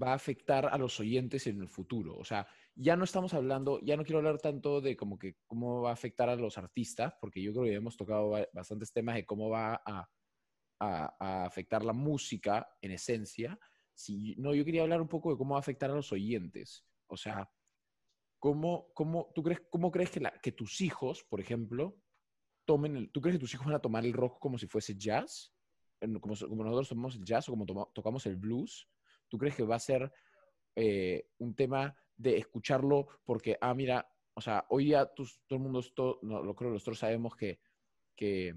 va 0.00 0.12
a 0.12 0.14
afectar 0.14 0.66
a 0.66 0.78
los 0.78 0.98
oyentes 1.00 1.46
en 1.46 1.60
el 1.60 1.68
futuro. 1.68 2.16
O 2.16 2.24
sea, 2.24 2.46
ya 2.74 2.96
no 2.96 3.04
estamos 3.04 3.34
hablando, 3.34 3.80
ya 3.80 3.96
no 3.96 4.04
quiero 4.04 4.18
hablar 4.18 4.38
tanto 4.38 4.80
de 4.80 4.96
como 4.96 5.18
que 5.18 5.36
cómo 5.46 5.82
va 5.82 5.90
a 5.90 5.94
afectar 5.94 6.28
a 6.28 6.36
los 6.36 6.58
artistas, 6.58 7.14
porque 7.20 7.42
yo 7.42 7.52
creo 7.52 7.64
que 7.64 7.74
hemos 7.74 7.96
tocado 7.96 8.30
ba- 8.30 8.48
bastantes 8.52 8.92
temas 8.92 9.16
de 9.16 9.26
cómo 9.26 9.48
va 9.50 9.80
a, 9.84 10.08
afectar 11.18 11.84
la 11.84 11.92
música 11.92 12.66
en 12.80 12.92
esencia. 12.92 13.58
Si, 13.92 14.34
no, 14.36 14.54
yo 14.54 14.64
quería 14.64 14.82
hablar 14.82 15.02
un 15.02 15.08
poco 15.08 15.30
de 15.30 15.36
cómo 15.36 15.52
va 15.52 15.58
a 15.58 15.60
afectar 15.60 15.90
a 15.90 15.94
los 15.94 16.10
oyentes. 16.10 16.86
O 17.06 17.18
sea, 17.18 17.50
¿cómo, 18.38 18.90
cómo, 18.94 19.30
¿tú 19.34 19.42
crees, 19.42 19.60
cómo 19.68 19.90
crees 19.90 20.10
que, 20.10 20.22
que 20.42 20.52
tus 20.52 20.80
hijos, 20.80 21.22
por 21.24 21.40
ejemplo, 21.40 21.98
tomen 22.64 22.96
el, 22.96 23.10
¿tú 23.10 23.20
crees 23.20 23.36
que 23.36 23.40
tus 23.40 23.52
hijos 23.52 23.66
van 23.66 23.76
a 23.76 23.82
tomar 23.82 24.06
el 24.06 24.14
rock 24.14 24.38
como 24.38 24.56
si 24.56 24.66
fuese 24.66 24.96
jazz? 24.96 25.52
Como, 26.00 26.20
como 26.20 26.64
nosotros 26.64 26.88
tomamos 26.88 27.16
el 27.16 27.24
jazz 27.24 27.48
o 27.48 27.52
como 27.52 27.66
tocamos 27.92 28.24
el 28.24 28.36
blues. 28.36 28.88
¿Tú 29.30 29.38
crees 29.38 29.54
que 29.56 29.62
va 29.62 29.76
a 29.76 29.78
ser 29.80 30.12
eh, 30.76 31.28
un 31.38 31.54
tema 31.54 31.96
de 32.16 32.36
escucharlo 32.36 33.08
porque, 33.24 33.56
ah, 33.60 33.72
mira, 33.74 34.06
o 34.34 34.40
sea, 34.40 34.66
hoy 34.68 34.86
día 34.86 35.06
tus- 35.06 35.40
todo 35.46 35.56
el 35.58 35.62
mundo, 35.62 35.82
todo- 35.94 36.18
no, 36.22 36.42
lo 36.42 36.54
creo 36.54 36.70
nosotros 36.70 36.98
sabemos 36.98 37.34
que, 37.36 37.60
que 38.14 38.54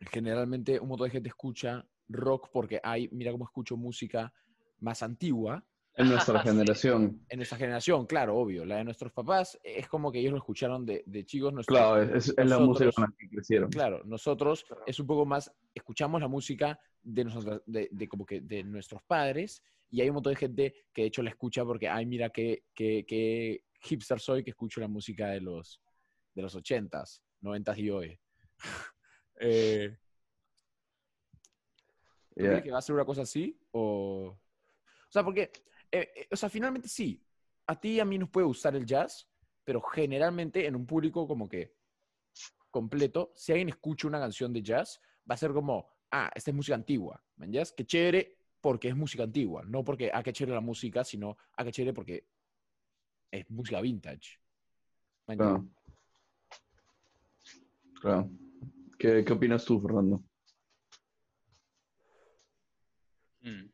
generalmente 0.00 0.78
un 0.80 0.88
montón 0.88 1.06
de 1.08 1.12
gente 1.12 1.28
escucha 1.28 1.86
rock 2.08 2.48
porque, 2.52 2.80
ay, 2.82 3.08
mira 3.12 3.32
cómo 3.32 3.44
escucho 3.44 3.76
música 3.76 4.32
más 4.80 5.02
antigua, 5.02 5.64
en 5.94 6.08
nuestra 6.10 6.38
generación. 6.40 7.20
en 7.28 7.36
nuestra 7.38 7.58
generación, 7.58 8.06
claro, 8.06 8.36
obvio. 8.36 8.64
La 8.64 8.76
de 8.76 8.84
nuestros 8.84 9.10
papás 9.12 9.58
es 9.64 9.88
como 9.88 10.12
que 10.12 10.20
ellos 10.20 10.30
lo 10.30 10.38
escucharon 10.38 10.86
de, 10.86 11.02
de 11.04 11.24
chicos. 11.26 11.52
nuestros- 11.52 11.76
Claro, 11.76 12.00
es, 12.14 12.28
es 12.28 12.46
la 12.46 12.58
música 12.60 12.92
con 12.92 13.02
la 13.10 13.14
que 13.18 13.28
crecieron. 13.28 13.68
Claro, 13.70 14.02
nosotros 14.04 14.62
Claro. 14.64 14.84
es 14.86 15.00
un 15.00 15.08
poco 15.08 15.26
más, 15.26 15.52
escuchamos 15.74 16.20
la 16.20 16.28
música 16.28 16.78
de, 17.02 17.24
nosotros, 17.24 17.62
de, 17.66 17.88
de 17.90 18.08
como 18.08 18.24
que 18.24 18.40
de 18.40 18.62
nuestros 18.62 19.02
padres 19.02 19.60
y 19.90 20.00
hay 20.00 20.08
un 20.08 20.14
montón 20.14 20.32
de 20.34 20.38
gente 20.38 20.86
que 20.92 21.02
de 21.02 21.08
hecho 21.08 21.22
la 21.22 21.30
escucha 21.30 21.64
porque, 21.64 21.88
ay, 21.88 22.06
mira 22.06 22.30
qué, 22.30 22.64
qué, 22.74 23.04
qué 23.06 23.64
hipster 23.80 24.20
soy 24.20 24.44
que 24.44 24.50
escucho 24.50 24.80
la 24.80 24.88
música 24.88 25.28
de 25.28 25.40
los, 25.40 25.80
de 26.34 26.42
los 26.42 26.54
80s, 26.56 27.22
90s 27.40 27.78
y 27.78 27.90
hoy. 27.90 28.20
eh, 29.40 29.96
¿Tú 32.36 32.44
Ya. 32.44 32.50
crees 32.50 32.62
que 32.64 32.70
va 32.70 32.78
a 32.78 32.82
ser 32.82 32.94
una 32.94 33.04
cosa 33.04 33.22
así? 33.22 33.58
O, 33.72 34.28
o 34.28 35.10
sea, 35.10 35.24
porque, 35.24 35.50
eh, 35.90 36.12
eh, 36.14 36.28
o 36.30 36.36
sea, 36.36 36.48
finalmente 36.48 36.88
sí, 36.88 37.24
a 37.66 37.80
ti 37.80 37.92
y 37.94 38.00
a 38.00 38.04
mí 38.04 38.18
nos 38.18 38.30
puede 38.30 38.46
gustar 38.46 38.76
el 38.76 38.86
jazz, 38.86 39.28
pero 39.64 39.80
generalmente 39.80 40.66
en 40.66 40.76
un 40.76 40.86
público 40.86 41.26
como 41.26 41.48
que 41.48 41.76
completo, 42.70 43.32
si 43.34 43.52
alguien 43.52 43.70
escucha 43.70 44.06
una 44.06 44.20
canción 44.20 44.52
de 44.52 44.62
jazz, 44.62 45.00
va 45.28 45.34
a 45.34 45.38
ser 45.38 45.52
como, 45.52 45.88
ah, 46.10 46.30
esta 46.34 46.50
es 46.50 46.54
música 46.54 46.74
antigua, 46.74 47.22
¿man 47.36 47.50
jazz? 47.52 47.72
Qué 47.72 47.84
chévere 47.84 48.37
porque 48.60 48.88
es 48.88 48.96
música 48.96 49.22
antigua, 49.24 49.62
no 49.66 49.84
porque, 49.84 50.10
ah, 50.12 50.22
qué 50.22 50.32
chévere 50.32 50.54
la 50.54 50.60
música, 50.60 51.04
sino, 51.04 51.36
ah, 51.56 51.64
qué 51.64 51.72
chévere 51.72 51.92
porque 51.94 52.26
es 53.30 53.48
música 53.50 53.80
vintage. 53.80 54.40
Claro. 55.26 55.68
Claro. 58.00 58.30
¿Qué, 58.98 59.24
¿Qué 59.24 59.32
opinas 59.32 59.64
tú, 59.64 59.80
Fernando? 59.80 60.22
Mm. 63.42 63.66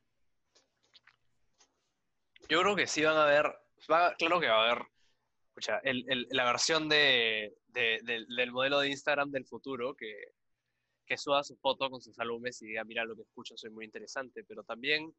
Yo 2.49 2.61
creo 2.61 2.77
que 2.77 2.87
sí 2.87 3.03
van 3.03 3.17
a 3.17 3.25
haber, 3.25 3.47
va- 3.91 4.15
claro 4.17 4.39
que 4.41 4.49
va 4.49 4.63
a 4.67 4.71
haber, 4.73 4.87
escucha, 5.49 5.79
el- 5.79 6.05
el- 6.11 6.27
la 6.31 6.45
versión 6.45 6.89
de, 6.89 7.57
de- 7.69 8.01
del, 8.05 8.27
del 8.27 8.53
modelo 8.53 8.81
de 8.81 8.91
Instagram 8.91 9.31
del 9.31 9.47
futuro 9.47 9.95
que, 9.95 10.34
que 11.07 11.17
suba 11.17 11.43
su 11.45 11.57
foto 11.57 11.91
con 11.91 12.01
sus 12.01 12.19
álbumes 12.19 12.61
y 12.63 12.67
diga, 12.67 12.85
mira 12.85 13.05
lo 13.05 13.15
que 13.15 13.23
escucho, 13.23 13.57
soy 13.57 13.71
muy 13.71 13.85
interesante, 13.85 14.45
pero 14.45 14.63
también 14.65 15.15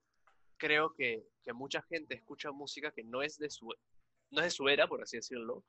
creo 0.58 0.94
que, 0.94 1.24
que 1.44 1.54
mucha 1.54 1.82
gente 1.84 2.16
escucha 2.16 2.52
música 2.52 2.92
que 2.92 3.04
no 3.04 3.22
es 3.22 3.38
de 3.38 3.50
su, 3.50 3.68
no 4.32 4.42
es 4.42 4.46
de 4.46 4.52
su 4.52 4.68
era, 4.70 4.88
por 4.88 5.02
así 5.02 5.18
decirlo, 5.18 5.64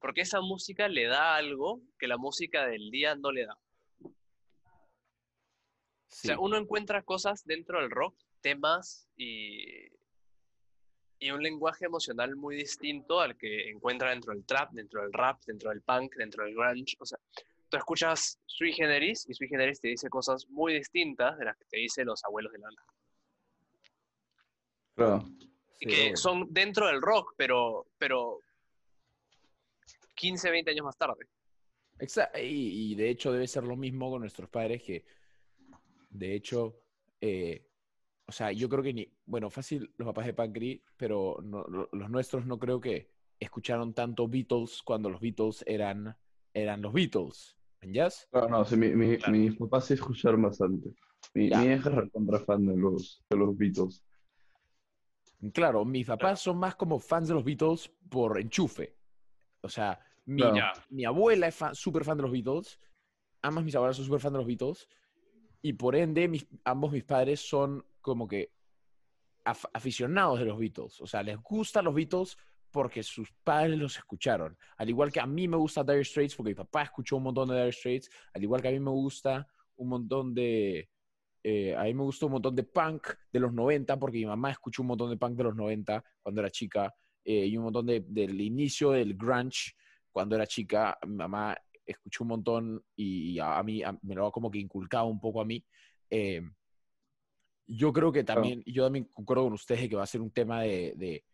porque 0.00 0.22
esa 0.22 0.40
música 0.40 0.88
le 0.88 1.06
da 1.06 1.36
algo 1.36 1.80
que 1.98 2.06
la 2.06 2.18
música 2.18 2.66
del 2.66 2.90
día 2.90 3.14
no 3.16 3.32
le 3.32 3.46
da. 3.46 3.58
O 6.10 6.20
sea, 6.20 6.38
uno 6.38 6.56
encuentra 6.56 7.02
cosas 7.02 7.44
dentro 7.44 7.80
del 7.80 7.90
rock, 7.90 8.16
temas 8.40 9.08
y, 9.16 9.88
y 11.18 11.30
un 11.30 11.42
lenguaje 11.42 11.84
emocional 11.84 12.36
muy 12.36 12.56
distinto 12.56 13.20
al 13.20 13.36
que 13.36 13.68
encuentra 13.70 14.10
dentro 14.10 14.32
del 14.32 14.44
trap, 14.44 14.72
dentro 14.72 15.02
del 15.02 15.12
rap, 15.12 15.42
dentro 15.46 15.70
del 15.70 15.82
punk, 15.82 16.14
dentro 16.16 16.44
del 16.44 16.54
grunge. 16.54 16.96
O 16.98 17.06
sea, 17.06 17.18
tú 17.68 17.76
escuchas 17.76 18.38
Sui 18.46 18.72
Generis 18.72 19.28
y 19.28 19.34
Sui 19.34 19.48
Generis 19.48 19.80
te 19.80 19.88
dice 19.88 20.08
cosas 20.08 20.46
muy 20.48 20.74
distintas 20.74 21.38
de 21.38 21.44
las 21.46 21.56
que 21.56 21.64
te 21.66 21.78
dicen 21.78 22.06
los 22.06 22.24
abuelos 22.24 22.52
de 22.52 22.58
Lana. 22.58 22.82
Claro. 24.94 25.24
Y 25.80 25.84
Sí, 25.84 25.86
que 25.86 26.02
obvio. 26.06 26.16
son 26.16 26.46
dentro 26.52 26.86
del 26.88 27.00
rock, 27.00 27.34
pero, 27.36 27.86
pero 27.98 28.40
15, 30.14 30.50
20 30.50 30.70
años 30.72 30.84
más 30.84 30.96
tarde. 30.96 31.26
Exa- 31.98 32.30
y, 32.42 32.92
y 32.92 32.94
de 32.94 33.10
hecho 33.10 33.32
debe 33.32 33.46
ser 33.46 33.64
lo 33.64 33.76
mismo 33.76 34.10
con 34.10 34.20
nuestros 34.20 34.48
padres 34.50 34.82
que, 34.82 35.04
de 36.10 36.34
hecho, 36.34 36.80
eh, 37.20 37.64
o 38.26 38.32
sea, 38.32 38.50
yo 38.52 38.68
creo 38.68 38.82
que 38.82 38.92
ni, 38.92 39.12
bueno, 39.26 39.50
fácil 39.50 39.92
los 39.96 40.06
papás 40.06 40.26
de 40.26 40.34
Pancri, 40.34 40.82
pero 40.96 41.38
no- 41.42 41.64
lo- 41.64 41.88
los 41.92 42.10
nuestros 42.10 42.44
no 42.46 42.58
creo 42.58 42.80
que 42.80 43.10
escucharon 43.38 43.94
tanto 43.94 44.26
Beatles 44.28 44.82
cuando 44.82 45.08
los 45.10 45.20
Beatles 45.20 45.62
eran, 45.66 46.16
eran 46.52 46.82
los 46.82 46.92
Beatles. 46.92 47.56
¿Jazz? 47.82 48.26
Claro, 48.30 48.48
no, 48.48 48.64
sí, 48.64 48.76
mi- 48.76 48.94
mi- 48.94 49.16
Claro. 49.18 49.32
mis 49.32 49.56
papás 49.56 49.86
sí 49.86 49.94
escucharon 49.94 50.42
bastante. 50.42 50.90
Mi, 51.34 51.44
mi 51.44 51.64
hija 51.64 51.74
es 51.74 51.84
recontra 51.84 52.40
fan 52.40 52.66
de 52.66 52.76
los, 52.76 53.24
de 53.30 53.36
los 53.36 53.56
Beatles. 53.56 54.04
Claro, 55.52 55.84
mis 55.84 56.06
papás 56.06 56.40
son 56.40 56.58
más 56.58 56.74
como 56.74 56.98
fans 56.98 57.28
de 57.28 57.34
los 57.34 57.44
Beatles 57.44 57.88
por 58.10 58.40
enchufe. 58.40 58.96
O 59.60 59.68
sea, 59.68 59.98
mi, 60.26 60.42
Claro. 60.42 60.80
Mi 60.90 61.04
abuela 61.04 61.46
es 61.48 61.54
fan- 61.54 61.74
súper 61.74 62.04
fan 62.04 62.16
de 62.16 62.22
los 62.24 62.32
Beatles, 62.32 62.78
ambas 63.42 63.64
mis 63.64 63.74
abuelas 63.76 63.96
son 63.96 64.04
súper 64.06 64.20
fan 64.20 64.32
de 64.32 64.38
los 64.38 64.46
Beatles, 64.46 64.88
y 65.62 65.72
por 65.74 65.94
ende 65.94 66.26
mis- 66.28 66.46
ambos 66.64 66.90
mis 66.92 67.04
padres 67.04 67.40
son 67.40 67.84
como 68.00 68.26
que 68.26 68.52
af- 69.44 69.68
aficionados 69.72 70.38
de 70.40 70.44
los 70.46 70.58
Beatles. 70.58 71.00
O 71.00 71.06
sea, 71.06 71.22
les 71.22 71.36
gustan 71.40 71.84
los 71.84 71.94
Beatles 71.94 72.36
porque 72.70 73.02
sus 73.02 73.30
padres 73.44 73.78
los 73.78 73.96
escucharon. 73.96 74.56
Al 74.76 74.88
igual 74.88 75.10
que 75.12 75.20
a 75.20 75.26
mí 75.26 75.48
me 75.48 75.56
gusta 75.56 75.82
Dire 75.84 76.04
Straits 76.04 76.34
porque 76.36 76.50
mi 76.50 76.54
papá 76.54 76.82
escuchó 76.82 77.16
un 77.16 77.24
montón 77.24 77.48
de 77.48 77.56
Dire 77.56 77.72
Straits, 77.72 78.10
al 78.34 78.42
igual 78.42 78.60
que 78.62 78.68
a 78.68 78.72
mí 78.72 78.80
me 78.80 78.90
gusta 78.90 79.46
un 79.76 79.88
montón 79.88 80.34
de... 80.34 80.88
eh, 81.42 81.74
a 81.76 81.84
mí 81.84 81.94
me 81.94 82.02
gustó 82.02 82.26
un 82.26 82.32
montón 82.32 82.54
de 82.56 82.64
punk 82.64 83.08
de 83.32 83.40
los 83.40 83.52
90 83.52 83.98
porque 83.98 84.18
mi 84.18 84.26
mamá 84.26 84.50
escuchó 84.50 84.82
un 84.82 84.88
montón 84.88 85.10
de 85.10 85.16
punk 85.16 85.36
de 85.36 85.44
los 85.44 85.54
90 85.56 86.04
cuando 86.22 86.40
era 86.40 86.50
chica 86.50 86.94
eh, 87.24 87.46
y 87.46 87.56
un 87.56 87.64
montón 87.64 87.86
de, 87.86 88.00
del 88.06 88.40
inicio 88.40 88.90
del 88.90 89.14
grunge 89.14 89.72
cuando 90.10 90.34
era 90.36 90.46
chica. 90.46 90.98
Mi 91.06 91.14
mamá 91.14 91.56
escuchó 91.86 92.24
un 92.24 92.28
montón 92.28 92.84
y 92.96 93.38
a, 93.38 93.58
a 93.58 93.62
mí 93.62 93.82
a- 93.82 93.98
me 94.02 94.14
lo 94.14 94.26
ha 94.26 94.32
como 94.32 94.50
que 94.50 94.58
inculcado 94.58 95.06
un 95.06 95.20
poco 95.20 95.40
a 95.40 95.44
mí. 95.44 95.64
Eh, 96.10 96.42
yo 97.66 97.92
creo 97.92 98.10
que 98.10 98.24
también, 98.24 98.62
yo 98.66 98.84
también 98.84 99.04
concuerdo 99.12 99.44
con 99.44 99.52
ustedes 99.52 99.82
de 99.82 99.88
que 99.90 99.96
va 99.96 100.02
a 100.04 100.06
ser 100.06 100.20
un 100.22 100.30
tema 100.30 100.62
de, 100.62 100.94
de, 100.96 101.24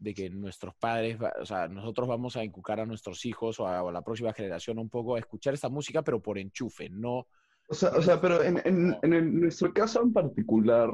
de 0.00 0.14
que 0.14 0.30
nuestros 0.30 0.74
padres, 0.74 1.18
o 1.40 1.44
sea, 1.46 1.68
nosotros 1.68 2.08
vamos 2.08 2.34
a 2.36 2.42
inculcar 2.42 2.80
a 2.80 2.86
nuestros 2.86 3.24
hijos 3.26 3.60
o 3.60 3.66
a, 3.68 3.92
la 3.92 4.02
próxima 4.02 4.32
generación 4.32 4.78
un 4.78 4.88
poco 4.88 5.14
a 5.14 5.18
escuchar 5.18 5.52
esta 5.54 5.68
música, 5.68 6.02
pero 6.02 6.20
por 6.20 6.38
enchufe, 6.38 6.88
no. 6.88 7.26
O 7.68 7.74
sea, 7.74 7.90
o 7.90 8.02
sea 8.02 8.20
pero 8.20 8.42
en, 8.42 8.60
en, 8.64 8.96
en 9.02 9.12
el- 9.12 9.40
nuestro 9.40 9.72
caso 9.72 10.02
en 10.02 10.12
particular, 10.12 10.90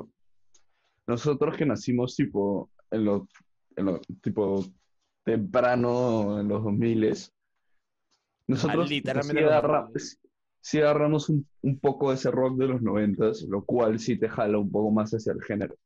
nosotros 1.06 1.56
que 1.56 1.64
nacimos 1.64 2.16
tipo 2.16 2.68
en 2.90 3.04
los, 3.04 3.22
en 3.76 3.86
los 3.86 4.00
tipo 4.20 4.64
temprano 5.24 6.40
en 6.40 6.48
los 6.48 6.62
2000 6.64 7.14
nosotros 8.48 8.90
literalmente 8.90 9.40
sí, 9.40 9.44
los 9.44 9.52
agarra- 9.52 9.82
2000. 9.82 10.02
sí 10.60 10.78
agarramos 10.80 11.28
un, 11.28 11.46
un 11.62 11.78
poco 11.78 12.10
de 12.10 12.16
ese 12.16 12.30
rock 12.30 12.56
de 12.58 12.66
los 12.68 12.82
90, 12.82 13.32
lo 13.48 13.64
cual 13.64 13.98
sí 13.98 14.18
te 14.18 14.28
jala 14.28 14.58
un 14.58 14.70
poco 14.70 14.90
más 14.90 15.12
hacia 15.12 15.32
el 15.32 15.42
género. 15.42 15.76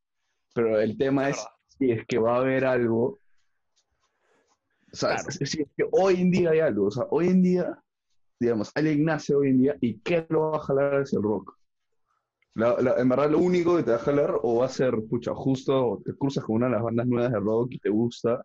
Pero 0.53 0.79
el 0.79 0.97
tema 0.97 1.29
Es. 1.29 1.47
Si 1.77 1.91
es 1.91 2.05
que 2.05 2.17
va 2.19 2.35
a 2.35 2.39
haber 2.39 2.65
algo. 2.65 3.19
O 4.91 4.95
sea, 4.95 5.15
Claro. 5.15 5.31
si 5.31 5.43
es 5.43 5.69
que 5.77 5.85
hoy 5.91 6.15
en 6.21 6.31
día 6.31 6.49
hay 6.51 6.59
algo. 6.59 6.87
O 6.87 6.91
sea, 6.91 7.05
hoy 7.09 7.27
en 7.27 7.41
día, 7.41 7.81
digamos, 8.39 8.71
alguien 8.75 9.05
nace 9.05 9.33
hoy 9.35 9.49
en 9.49 9.61
día 9.61 9.75
y 9.81 9.99
¿qué 9.99 10.25
lo 10.29 10.51
va 10.51 10.57
a 10.57 10.61
jalar 10.61 11.01
hacia 11.01 11.17
el 11.17 11.23
rock? 11.23 11.57
La- 12.55 12.75
la- 12.81 12.97
en 12.99 13.07
verdad, 13.07 13.29
lo 13.31 13.39
único 13.39 13.77
que 13.77 13.83
te 13.83 13.91
va 13.91 13.97
a 13.97 14.01
jalar 14.01 14.33
o 14.43 14.57
va 14.59 14.65
a 14.65 14.69
ser, 14.69 14.93
pucha, 15.09 15.33
justo 15.33 15.87
o 15.91 16.01
te 16.03 16.13
cruzas 16.15 16.43
con 16.43 16.57
una 16.57 16.65
de 16.65 16.73
las 16.73 16.83
bandas 16.83 17.07
nuevas 17.07 17.31
de 17.31 17.39
rock 17.39 17.71
y 17.71 17.79
te 17.79 17.89
gusta, 17.89 18.43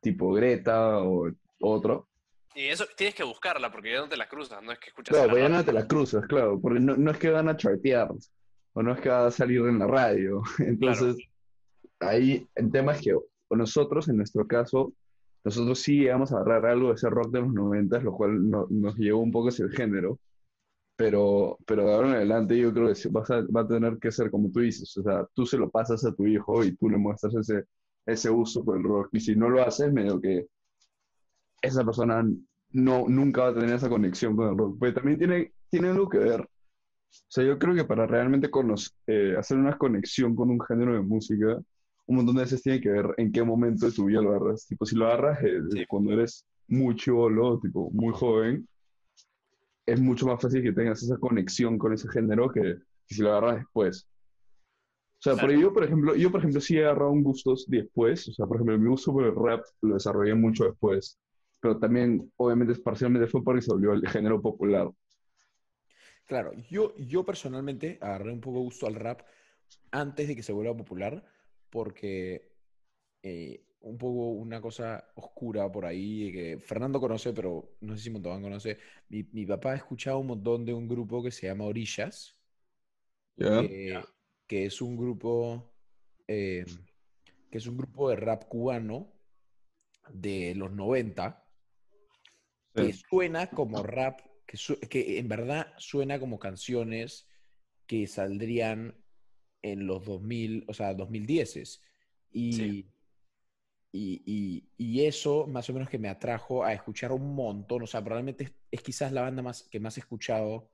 tipo 0.00 0.32
Greta 0.32 1.00
o 1.02 1.30
otro. 1.60 2.08
Y 2.54 2.66
eso 2.68 2.84
tienes 2.96 3.14
que 3.14 3.24
buscarla 3.24 3.70
porque 3.70 3.92
ya 3.92 4.00
no 4.00 4.08
te 4.08 4.16
la 4.16 4.28
cruzas, 4.28 4.62
no 4.62 4.72
es 4.72 4.78
que 4.78 4.88
escuchas 4.88 5.14
Claro, 5.16 5.32
pero 5.34 5.46
ya 5.48 5.54
no 5.54 5.64
te 5.64 5.72
la 5.72 5.86
cruzas, 5.86 6.26
claro, 6.26 6.58
porque 6.60 6.80
no, 6.80 6.96
no 6.96 7.10
es 7.10 7.18
que 7.18 7.30
van 7.30 7.48
a 7.48 7.56
chartear, 7.56 8.10
o 8.74 8.82
no 8.82 8.92
es 8.92 9.00
que 9.00 9.08
va 9.10 9.26
a 9.26 9.30
salir 9.30 9.60
en 9.60 9.78
la 9.78 9.86
radio. 9.86 10.42
Entonces, 10.58 11.16
ahí 12.02 12.46
el 12.54 12.70
tema 12.70 12.92
es 12.92 13.02
que 13.02 13.16
nosotros, 13.50 14.08
en 14.08 14.16
nuestro 14.18 14.46
caso, 14.46 14.94
nosotros 15.44 15.80
sí 15.80 15.98
llegamos 15.98 16.32
a 16.32 16.36
agarrar 16.38 16.66
algo 16.72 16.88
de 16.88 16.94
ese 16.94 17.10
rock 17.10 17.32
de 17.32 17.40
los 17.40 17.52
90, 17.52 18.00
lo 18.00 18.12
cual 18.14 18.48
no- 18.50 18.66
nos 18.70 18.96
llevó 18.96 19.20
un 19.20 19.32
poco 19.32 19.48
hacia 19.48 19.64
el 19.66 19.72
género, 19.72 20.18
pero, 20.96 21.58
pero 21.66 21.86
de 21.86 21.94
ahora 21.94 22.08
en 22.10 22.14
adelante 22.16 22.58
yo 22.58 22.72
creo 22.72 22.92
que 22.94 23.08
vas 23.10 23.30
a, 23.30 23.42
va 23.42 23.62
a 23.62 23.68
tener 23.68 23.98
que 23.98 24.12
ser 24.12 24.30
como 24.30 24.50
tú 24.52 24.60
dices, 24.60 24.96
o 24.98 25.02
sea, 25.02 25.26
tú 25.34 25.46
se 25.46 25.58
lo 25.58 25.70
pasas 25.70 26.04
a 26.04 26.14
tu 26.14 26.26
hijo 26.26 26.64
y 26.64 26.76
tú 26.76 26.88
le 26.90 26.98
muestras 26.98 27.34
ese, 27.36 27.64
ese 28.06 28.30
uso 28.30 28.64
por 28.64 28.76
el 28.78 28.84
rock, 28.84 29.08
y 29.12 29.20
si 29.20 29.36
no 29.36 29.48
lo 29.50 29.62
haces, 29.62 29.92
medio 29.92 30.20
que 30.20 30.46
esa 31.62 31.84
persona 31.84 32.24
no, 32.70 33.08
nunca 33.08 33.42
va 33.42 33.48
a 33.48 33.54
tener 33.54 33.74
esa 33.74 33.88
conexión 33.88 34.36
con 34.36 34.48
el 34.50 34.58
rock. 34.58 34.76
Pero 34.80 34.94
también 34.94 35.18
tiene, 35.18 35.52
tiene 35.70 35.88
algo 35.88 36.08
que 36.08 36.18
ver. 36.18 36.40
O 36.42 36.48
sea, 37.28 37.44
yo 37.44 37.58
creo 37.58 37.74
que 37.74 37.84
para 37.84 38.06
realmente 38.06 38.50
conoc- 38.50 38.92
eh, 39.06 39.36
hacer 39.38 39.58
una 39.58 39.76
conexión 39.78 40.34
con 40.36 40.50
un 40.50 40.60
género 40.60 40.94
de 40.94 41.00
música, 41.02 41.60
un 42.12 42.16
montón 42.18 42.36
de 42.36 42.42
veces 42.42 42.62
tiene 42.62 42.80
que 42.80 42.90
ver 42.90 43.06
en 43.16 43.32
qué 43.32 43.42
momento 43.42 43.86
de 43.86 43.92
tu 43.92 44.04
vida 44.06 44.20
lo 44.22 44.30
agarras. 44.30 44.66
Tipo, 44.66 44.84
si 44.86 44.96
lo 44.96 45.06
agarras 45.06 45.42
eh, 45.42 45.60
Sí. 45.70 45.86
cuando 45.88 46.12
eres 46.12 46.46
muy 46.68 46.94
chivolo, 46.96 47.58
tipo, 47.60 47.90
muy 47.90 48.12
joven, 48.14 48.68
es 49.86 50.00
mucho 50.00 50.26
más 50.26 50.40
fácil 50.40 50.62
que 50.62 50.72
tengas 50.72 51.02
esa 51.02 51.16
conexión 51.18 51.76
con 51.78 51.92
ese 51.92 52.08
género 52.08 52.48
que, 52.50 52.76
que 53.06 53.14
si 53.14 53.22
lo 53.22 53.30
agarras 53.32 53.56
después. 53.56 54.06
O 55.18 55.22
sea, 55.22 55.34
Claro. 55.34 55.52
yo, 55.52 55.72
por 55.72 55.84
ejemplo, 55.84 56.14
yo, 56.14 56.30
por 56.30 56.40
ejemplo, 56.40 56.60
sí 56.60 56.76
he 56.76 56.84
agarrado 56.84 57.10
un 57.12 57.22
gusto 57.22 57.54
después. 57.68 58.28
O 58.28 58.32
sea, 58.32 58.46
por 58.46 58.56
ejemplo, 58.56 58.78
mi 58.78 58.88
gusto 58.88 59.12
por 59.12 59.24
el 59.24 59.34
rap 59.34 59.64
lo 59.80 59.94
desarrollé 59.94 60.34
mucho 60.34 60.64
después. 60.64 61.18
Pero 61.60 61.78
también, 61.78 62.30
obviamente, 62.36 62.74
parcialmente 62.80 63.28
fue 63.28 63.42
porque 63.42 63.62
se 63.62 63.72
volvió 63.72 63.92
el 63.92 64.06
género 64.08 64.40
popular. 64.42 64.90
Claro, 66.26 66.52
yo, 66.70 66.94
yo 66.96 67.24
personalmente 67.24 67.98
agarré 68.00 68.32
un 68.32 68.40
poco 68.40 68.60
gusto 68.60 68.86
al 68.86 68.94
rap 68.94 69.22
antes 69.90 70.28
de 70.28 70.36
que 70.36 70.42
se 70.42 70.52
vuelva 70.52 70.76
popular, 70.76 71.22
porque 71.72 72.52
eh, 73.22 73.64
un 73.82 73.98
poco 73.98 74.30
una 74.32 74.60
cosa 74.60 75.12
oscura 75.16 75.70
por 75.72 75.86
ahí 75.86 76.32
que 76.32 76.58
Fernando 76.60 77.00
conoce, 77.00 77.32
pero 77.34 77.76
no 77.82 77.96
sé 77.96 78.04
si 78.04 78.10
Montalbán 78.10 78.42
conoce. 78.42 78.78
Mi, 79.10 79.24
mi 79.32 79.46
papá 79.46 79.72
ha 79.72 79.76
escuchado 79.76 80.18
un 80.20 80.28
montón 80.28 80.64
de 80.66 80.74
un 80.74 80.88
grupo 80.88 81.22
que 81.24 81.32
se 81.32 81.46
llama 81.48 81.64
Orillas, 81.66 82.38
que, 83.68 84.02
que 84.46 84.66
es 84.66 84.80
un 84.82 84.96
grupo 84.96 85.74
eh, 86.28 86.64
que 87.50 87.58
es 87.58 87.66
un 87.66 87.76
grupo 87.78 88.10
de 88.10 88.16
rap 88.16 88.44
cubano 88.48 89.12
de 90.12 90.54
los 90.56 90.72
90 90.72 91.44
que 92.74 92.92
suena 92.92 93.48
como 93.50 93.82
rap, 93.82 94.20
que, 94.46 94.56
su- 94.56 94.80
que 94.80 95.18
en 95.18 95.28
verdad 95.28 95.72
suena 95.78 96.18
como 96.18 96.38
canciones 96.38 97.28
que 97.86 98.06
saldrían 98.06 99.01
en 99.62 99.86
los 99.86 100.04
2000, 100.04 100.64
o 100.68 100.74
sea, 100.74 100.94
2010. 100.94 101.82
Y, 102.32 102.56
Sí. 102.56 102.86
y, 103.92 104.22
y- 104.26 104.68
y 104.76 105.06
eso 105.06 105.46
más 105.46 105.68
o 105.70 105.72
menos 105.74 105.88
que 105.90 105.98
me 105.98 106.08
atrajo 106.08 106.64
a 106.64 106.72
escuchar 106.72 107.12
un 107.12 107.34
montón, 107.34 107.82
o 107.82 107.86
sea, 107.86 108.02
probablemente 108.02 108.44
es, 108.44 108.52
es 108.70 108.82
quizás 108.82 109.12
la 109.12 109.22
banda 109.22 109.42
más, 109.42 109.64
que 109.70 109.80
más 109.80 109.96
he 109.98 110.00
escuchado 110.00 110.70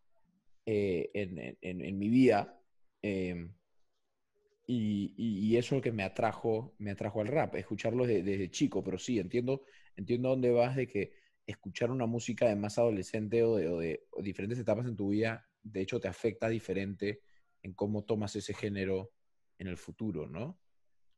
eh, 0.66 1.10
en, 1.14 1.38
en- 1.38 1.58
en- 1.62 1.84
en 1.84 1.98
mi 1.98 2.08
vida. 2.10 2.60
eh, 3.02 3.48
y, 4.66 5.56
eso 5.56 5.74
es 5.74 5.78
lo 5.78 5.82
que 5.82 5.92
me 5.92 6.02
atrajo, 6.04 6.74
me 6.78 6.90
atrajo 6.90 7.20
al 7.20 7.28
rap, 7.28 7.54
escucharlo 7.56 8.06
desde, 8.06 8.22
desde 8.22 8.50
chico, 8.50 8.84
pero 8.84 8.98
sí, 8.98 9.18
entiendo, 9.18 9.62
entiendo 9.96 10.28
a 10.28 10.32
dónde 10.32 10.50
vas 10.50 10.76
de 10.76 10.86
que 10.86 11.12
escuchar 11.46 11.90
una 11.90 12.04
música 12.06 12.46
de 12.48 12.56
más 12.56 12.78
adolescente 12.78 13.42
o 13.42 13.56
de, 13.56 13.68
o 13.68 13.78
de- 13.78 14.06
o 14.10 14.22
diferentes 14.22 14.58
etapas 14.58 14.86
en 14.86 14.96
tu 14.96 15.08
vida, 15.10 15.48
de 15.62 15.80
hecho 15.80 15.98
te 16.00 16.08
afecta 16.08 16.48
diferente 16.48 17.22
en 17.62 17.74
cómo 17.74 18.04
tomas 18.04 18.36
ese 18.36 18.54
género 18.54 19.10
en 19.58 19.68
el 19.68 19.76
futuro, 19.76 20.28
¿no? 20.28 20.58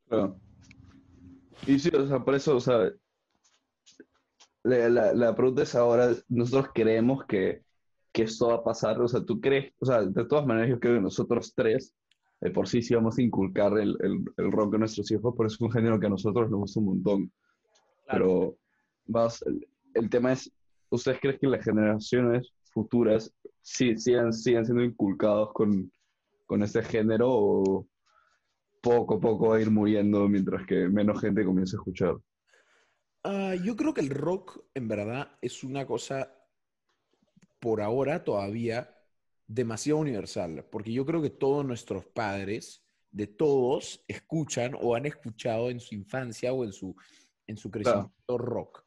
Claro. 0.09 0.41
Y 1.67 1.79
sí, 1.79 1.91
o 1.91 2.07
sea, 2.07 2.25
por 2.25 2.35
eso, 2.35 2.57
o 2.57 2.61
sea, 2.61 2.91
la, 4.63 4.89
la, 4.89 5.13
la 5.13 5.35
pregunta 5.35 5.63
es 5.63 5.75
ahora, 5.75 6.15
nosotros 6.29 6.71
creemos 6.75 7.25
que, 7.27 7.63
que 8.13 8.23
esto 8.23 8.49
va 8.49 8.55
a 8.57 8.65
pasar, 8.65 9.01
o 9.01 9.09
sea, 9.09 9.25
tú 9.25 9.41
crees, 9.41 9.73
o 9.79 9.87
sea, 9.87 10.03
de 10.03 10.25
todas 10.25 10.47
maneras 10.47 10.71
yo 10.71 10.81
creo 10.81 10.95
que 10.97 11.03
nosotros 11.03 11.53
tres, 11.55 11.95
de 12.41 12.51
por 12.51 12.67
sí 12.67 12.81
sí 12.81 12.95
vamos 12.95 13.19
a 13.19 13.23
inculcar 13.23 13.79
el, 13.79 13.97
el, 14.01 14.25
el 14.37 14.53
rock 14.53 14.75
a 14.75 14.79
nuestros 14.79 15.11
hijos, 15.11 15.35
por 15.37 15.47
eso 15.47 15.57
es 15.57 15.61
un 15.61 15.73
género 15.73 16.01
que 16.01 16.07
a 16.07 16.11
nosotros 16.11 16.51
nos 16.51 16.61
gusta 16.61 16.81
un 16.81 16.87
montón. 16.87 17.33
Claro. 18.07 18.27
Pero 18.27 18.57
vas, 19.07 19.43
el, 19.43 19.69
el 19.95 20.09
tema 20.09 20.33
es, 20.33 20.51
¿ustedes 20.89 21.21
creen 21.21 21.39
que 21.39 21.47
las 21.47 21.65
generaciones 21.65 22.53
futuras 22.73 23.33
sí, 23.61 23.97
sigan, 23.97 24.33
sigan 24.33 24.65
siendo 24.65 24.83
inculcados 24.83 25.53
con, 25.53 25.93
con 26.51 26.65
este 26.65 26.83
género 26.83 27.29
o 27.31 27.89
poco 28.81 29.15
a 29.15 29.21
poco 29.21 29.51
va 29.51 29.59
a 29.59 29.61
ir 29.61 29.71
muriendo 29.71 30.29
mientras 30.29 30.67
que 30.67 30.89
menos 30.89 31.21
gente 31.21 31.45
comience 31.45 31.77
a 31.77 31.79
escuchar? 31.79 32.17
Ah, 33.23 33.55
yo 33.55 33.77
creo 33.77 33.95
que 33.95 34.01
el 34.01 34.11
rock, 34.11 34.65
en 34.75 34.89
verdad, 34.89 35.39
es 35.41 35.63
una 35.63 35.87
cosa, 35.87 36.35
por 37.61 37.81
ahora 37.81 38.25
todavía, 38.25 38.99
demasiado 39.47 40.01
universal, 40.01 40.67
porque 40.73 40.93
yo 40.93 41.07
creo 41.07 41.23
que 41.23 41.31
todos 41.31 41.65
nuestros 41.65 42.05
padres, 42.07 42.85
de 43.13 43.29
todos, 43.29 44.05
escuchan 44.09 44.77
o 44.81 44.97
han 44.97 45.07
escuchado 45.07 45.71
en 45.71 45.79
su 45.79 45.95
infancia 45.95 46.53
o 46.53 46.65
en 46.65 46.73
su, 46.73 46.97
en 47.47 47.57
su 47.59 47.71
crecimiento 47.71 48.39
rock. 48.39 48.85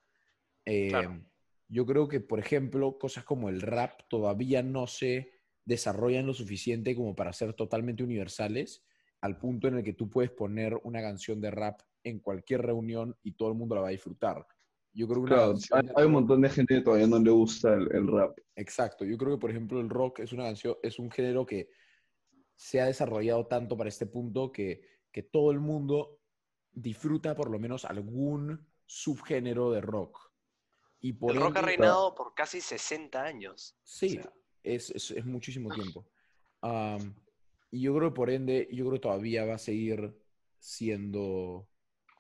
Eh, 0.65 0.89
Claro. 0.89 1.23
Yo 1.69 1.85
creo 1.85 2.09
que, 2.09 2.19
por 2.19 2.39
ejemplo, 2.39 2.99
cosas 2.99 3.23
como 3.23 3.47
el 3.47 3.61
rap 3.61 4.01
todavía 4.09 4.61
no 4.61 4.85
se 4.85 5.32
desarrollan 5.65 6.25
lo 6.25 6.33
suficiente 6.33 6.95
como 6.95 7.15
para 7.15 7.33
ser 7.33 7.53
totalmente 7.53 8.03
universales, 8.03 8.83
al 9.21 9.37
punto 9.37 9.67
en 9.67 9.77
el 9.77 9.83
que 9.83 9.93
tú 9.93 10.09
puedes 10.09 10.31
poner 10.31 10.77
una 10.83 11.01
canción 11.01 11.39
de 11.39 11.51
rap 11.51 11.81
en 12.03 12.19
cualquier 12.19 12.61
reunión 12.61 13.15
y 13.23 13.33
todo 13.33 13.49
el 13.49 13.55
mundo 13.55 13.75
la 13.75 13.81
va 13.81 13.87
a 13.87 13.91
disfrutar. 13.91 14.45
Yo 14.91 15.07
creo 15.07 15.23
que 15.23 15.29
Claro, 15.29 15.55
hay, 15.95 16.05
un 16.05 16.11
montón 16.11 16.41
de 16.41 16.49
gente 16.49 16.75
que 16.75 16.81
todavía 16.81 17.07
no 17.07 17.17
le 17.17 17.31
gusta 17.31 17.73
el, 17.73 17.89
el 17.93 18.07
rap. 18.07 18.37
Exacto. 18.55 19.05
Yo 19.05 19.17
creo 19.17 19.31
que, 19.31 19.41
por 19.41 19.49
ejemplo, 19.49 19.79
el 19.79 19.89
rock 19.89 20.19
es 20.19 20.33
una 20.33 20.43
canción, 20.43 20.75
es 20.83 20.99
un 20.99 21.09
género 21.09 21.45
que 21.45 21.69
se 22.55 22.79
ha 22.79 22.85
desarrollado 22.85 23.47
tanto 23.47 23.75
para 23.75 23.89
este 23.89 24.05
punto 24.05 24.51
que, 24.51 24.81
que 25.11 25.23
todo 25.23 25.51
el 25.51 25.59
mundo 25.59 26.19
disfruta 26.71 27.35
por 27.35 27.49
lo 27.49 27.59
menos 27.59 27.85
algún 27.85 28.67
subgénero 28.85 29.71
de 29.71 29.81
rock. 29.81 30.31
Y 30.99 31.13
por 31.13 31.31
El 31.31 31.41
rock 31.41 31.57
ha 31.57 31.61
reinado 31.61 32.15
por 32.15 32.33
casi 32.33 32.61
60 32.61 33.21
años. 33.21 33.77
Sí, 33.83 34.19
O 34.19 34.21
sea, 34.21 34.33
es, 34.63 34.89
es- 34.91 35.11
es 35.11 35.25
muchísimo 35.25 35.69
tiempo. 35.73 36.05
Am, 36.61 37.13
y 37.71 37.81
yo 37.81 37.95
creo 37.95 38.09
que 38.11 38.15
por 38.15 38.29
ende, 38.29 38.67
yo 38.71 38.85
creo 38.85 38.93
que 38.93 38.99
todavía 38.99 39.45
va 39.45 39.55
a 39.55 39.59
seguir 39.59 40.15
siendo, 40.59 41.67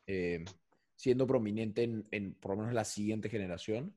eh, 0.07 0.43
siendo 0.95 1.25
prominente 1.27 1.83
en, 1.83 2.03
en 2.11 2.33
por 2.35 2.51
lo 2.51 2.57
menos 2.57 2.73
la 2.73 2.83
siguiente 2.85 3.29
generación. 3.29 3.95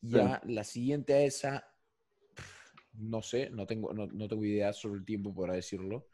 Ya 0.00 0.40
la 0.46 0.62
siguiente 0.62 1.12
a 1.14 1.22
esa, 1.22 1.74
no 2.92 3.20
sé, 3.22 3.50
no 3.50 3.66
tengo, 3.66 3.92
no, 3.92 4.06
no 4.06 4.28
tengo 4.28 4.44
idea 4.44 4.72
sobre 4.72 5.00
el 5.00 5.04
tiempo 5.04 5.34
para 5.34 5.54
decirlo. 5.54 6.06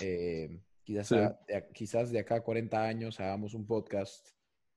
Eh, 0.00 0.60
quizás, 0.84 1.08
Sí. 1.08 1.14
a- 1.16 1.38
de 1.46 1.68
quizás 1.74 2.10
de 2.10 2.18
acá 2.20 2.36
a 2.36 2.42
40 2.42 2.82
años 2.82 3.20
hagamos 3.20 3.52
un 3.54 3.66
podcast 3.66 4.28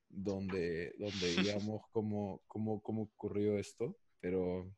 donde, 0.09 0.93
donde 0.97 1.35
digamos 1.37 1.81
cómo, 1.91 2.41
cómo, 2.47 2.81
cómo 2.81 3.03
ocurrió 3.03 3.57
esto, 3.57 3.97
pero... 4.19 4.69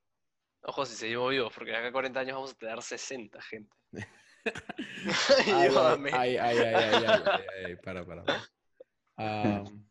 Ojo 0.61 0.85
si 0.85 0.95
seguimos 0.95 1.29
vivos, 1.31 1.53
porque 1.53 1.75
acá 1.75 1.91
40 1.91 2.19
años 2.19 2.35
vamos 2.35 2.51
a 2.51 2.55
tener 2.55 2.81
60, 2.81 3.41
gente. 3.41 3.75
Ay, 4.45 5.45
ay, 5.47 5.67
Ayúdame. 5.67 6.11
ay, 6.13 6.37
ay, 6.37 6.57
ay, 6.57 6.75
ay, 6.75 7.03
ay, 7.03 7.03
ay, 7.05 7.65
ay, 7.65 7.75
para, 7.77 8.05
para. 8.05 8.23
para. 8.23 8.49
Am, 9.17 9.85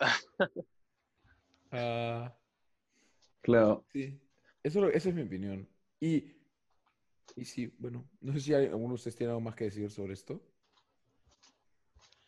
ah, 1.72 2.36
Claro. 3.42 3.84
sí, 3.92 4.20
eso, 4.62 4.88
esa 4.88 5.08
es 5.08 5.14
mi 5.14 5.22
opinión. 5.22 5.68
Y, 5.98 6.36
y 7.36 7.44
sí, 7.44 7.66
bueno, 7.78 8.08
no 8.20 8.32
sé 8.32 8.40
si 8.40 8.54
hay- 8.54 8.66
alguno 8.66 8.88
de 8.88 8.94
ustedes 8.94 9.16
tiene 9.16 9.30
algo 9.30 9.40
más 9.40 9.54
que 9.54 9.64
decir 9.64 9.90
sobre 9.90 10.12
esto. 10.12 10.40